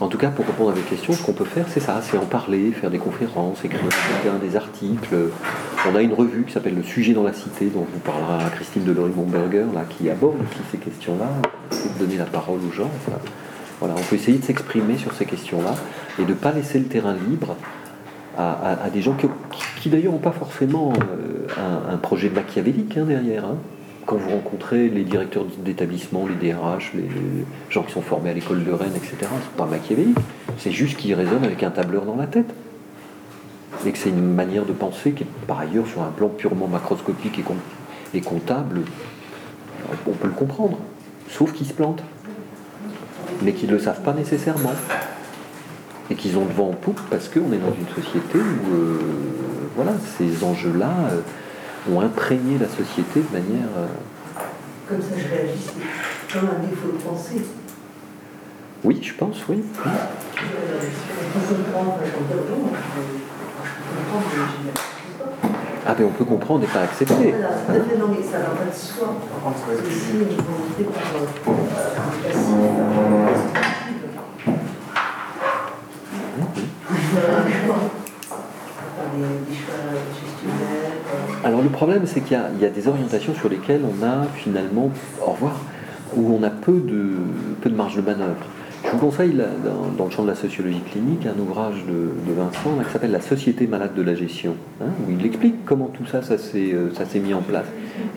[0.00, 2.16] En tout cas, pour répondre à vos questions, ce qu'on peut faire, c'est ça, c'est
[2.16, 3.82] en parler, faire des conférences, écrire
[4.40, 5.16] des articles.
[5.90, 8.84] On a une revue qui s'appelle Le sujet dans la cité, dont vous parlera Christine
[8.84, 10.36] Delory-Momberger, là, qui aborde
[10.70, 11.28] ces questions-là,
[11.72, 12.90] de donner la parole aux gens.
[13.80, 15.74] voilà, on peut essayer de s'exprimer sur ces questions-là
[16.20, 17.56] et de ne pas laisser le terrain libre
[18.38, 19.16] à, des gens
[19.80, 23.44] qui, d'ailleurs n'ont pas forcément euh, un, projet machiavélique hein, derrière.
[23.46, 23.56] Hein
[24.08, 27.10] quand vous rencontrez les directeurs d'établissement, les DRH, les
[27.68, 30.16] gens qui sont formés à l'école de Rennes, etc., c'est pas machiavélique.
[30.56, 32.48] C'est juste qu'ils résonnent avec un tableur dans la tête.
[33.84, 36.68] Et que c'est une manière de penser qui est par ailleurs sur un plan purement
[36.68, 37.38] macroscopique
[38.14, 38.80] et, comptable.
[40.06, 40.78] On peut le comprendre.
[41.28, 42.02] Sauf qu'ils se plantent.
[43.42, 44.72] Mais qu'ils ne le savent pas nécessairement.
[46.10, 49.00] Et qu'ils ont le vent en poupe parce qu'on est dans une société où euh,
[49.76, 50.92] voilà, ces enjeux-là.
[51.12, 51.20] Euh,
[51.90, 53.68] ont imprégné la société de manière.
[53.76, 53.86] Euh,
[54.88, 55.70] comme ça, je réagis,
[56.32, 57.42] comme un défaut de pensée.
[58.84, 59.62] Oui, je pense, oui.
[65.86, 67.34] Ah, mais on peut comprendre et pas accepter.
[67.34, 69.16] Ah, non, mais ça va pas de soi.
[69.90, 71.02] C'est une volonté par
[81.48, 84.90] Alors le problème, c'est qu'il y, a des orientations sur lesquelles on a finalement,
[85.26, 85.58] au revoir,
[86.14, 87.12] où on a peu de,
[87.62, 88.44] peu de marge de manœuvre.
[88.84, 89.32] Je vous conseille,
[89.96, 93.66] dans, le champ de la sociologie clinique, un ouvrage de, Vincent qui s'appelle La société
[93.66, 97.32] malade de la gestion, hein, où il explique comment tout ça, euh, ça s'est mis
[97.32, 97.66] en place.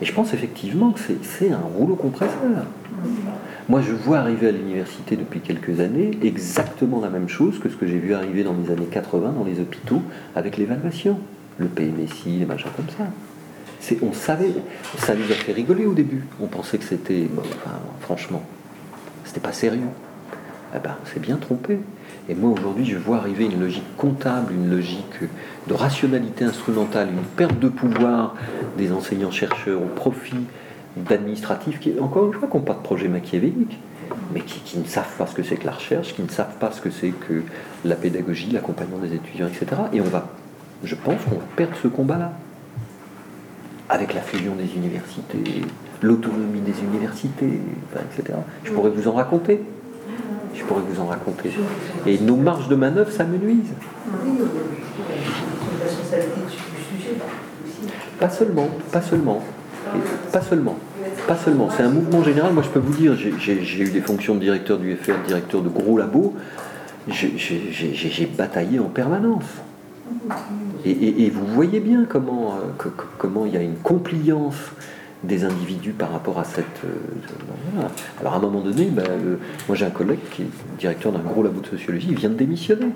[0.02, 2.36] Et je pense effectivement que c'est un rouleau compresseur.
[3.70, 7.76] Moi, je vois arriver à l'université depuis quelques années exactement la même chose que ce
[7.76, 10.02] que j'ai vu arriver dans les années 80 dans les hôpitaux
[10.36, 11.16] avec l'évaluation
[11.58, 13.04] le PMSI, les machins comme ça.
[14.02, 14.52] On savait,
[14.98, 16.24] ça nous a fait rigoler au début.
[16.40, 18.42] On pensait que c'était, enfin, franchement,
[19.24, 19.88] c'était pas sérieux.
[20.74, 21.80] Eh ben, on s'est bien trompé.
[22.28, 25.20] Et moi aujourd'hui, je vois arriver une logique comptable, une logique
[25.66, 28.36] de rationalité instrumentale, une perte de pouvoir
[28.78, 30.46] des enseignants-chercheurs au profit
[30.96, 33.78] d'administratifs qui, encore une fois, n'ont pas de projet machiavélique,
[34.32, 36.56] mais qui, qui, ne savent pas ce que c'est que la recherche, qui ne savent
[36.60, 37.42] pas ce que c'est que
[37.84, 39.66] la pédagogie, l'accompagnement des étudiants, etc.
[39.92, 40.28] Et on va
[40.84, 42.32] je pense qu'on perd ce combat-là.
[43.88, 45.62] Avec la fusion des universités,
[46.00, 47.60] l'autonomie des universités,
[47.94, 48.38] etc.
[48.64, 49.60] Je pourrais vous en raconter.
[50.54, 51.50] je pourrais vous en raconter.
[52.06, 53.74] Et nos marges de manœuvre s'amenuisent.
[58.18, 59.42] Pas seulement, pas seulement,
[60.32, 60.76] pas seulement,
[61.26, 61.68] pas seulement.
[61.76, 62.52] C'est un mouvement général.
[62.52, 65.68] Moi, je peux vous dire, j'ai eu des fonctions de directeur du FR, directeur de
[65.68, 66.34] gros labos.
[67.08, 69.44] J'ai bataillé en permanence.
[70.84, 74.56] Et, vous voyez bien comment, euh, comment il y a une compliance
[75.22, 76.84] des individus par rapport à cette.
[76.84, 77.86] Euh,
[78.20, 79.04] Alors à un moment donné, ben,
[79.68, 82.34] moi j'ai un collègue qui est directeur d'un gros labo de sociologie, il vient de
[82.34, 82.88] démissionner.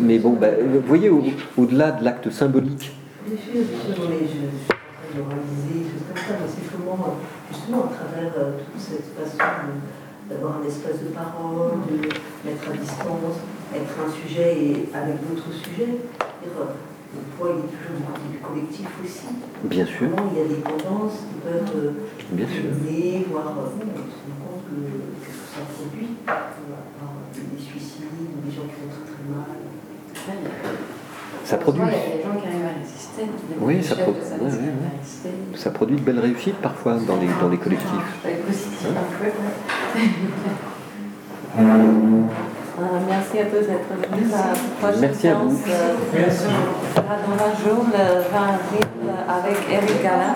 [0.00, 1.10] Mais, bon, ben, vous voyez,
[1.56, 2.92] au-delà de l'acte symbolique.
[7.50, 9.38] Justement, à travers euh, toute cette façon
[10.28, 11.96] d'avoir un espace de parole, de
[12.48, 13.38] mettre à distance,
[13.74, 15.98] être un sujet et avec d'autres sujets.
[16.44, 19.26] Le poids il est toujours du côté du collectif aussi.
[19.64, 20.08] Bien sûr.
[20.32, 21.92] il y a des tendances qui peuvent euh,
[22.32, 22.68] Bien sûr.
[23.30, 24.76] voire euh, on se rend compte que,
[25.24, 26.12] que ça produit,
[27.34, 29.56] des suicides, des gens qui vont très très mal.
[31.44, 31.80] Ça produit.
[31.82, 33.24] Il y a des gens qui arrivent à résister.
[33.58, 34.20] Oui, ça, produit.
[34.20, 38.18] Ouais, ouais, ça produit de belles réussites parfois dans les, dans les collectifs.
[38.46, 38.86] Positif
[41.56, 41.64] un peu.
[42.80, 44.30] Euh, merci à tous d'être venus.
[44.30, 44.38] La
[44.80, 45.60] prochaine merci à vous.
[45.68, 48.86] Euh, sera dans un jour, le 20 avril,
[49.28, 50.34] avec Eric Gallin.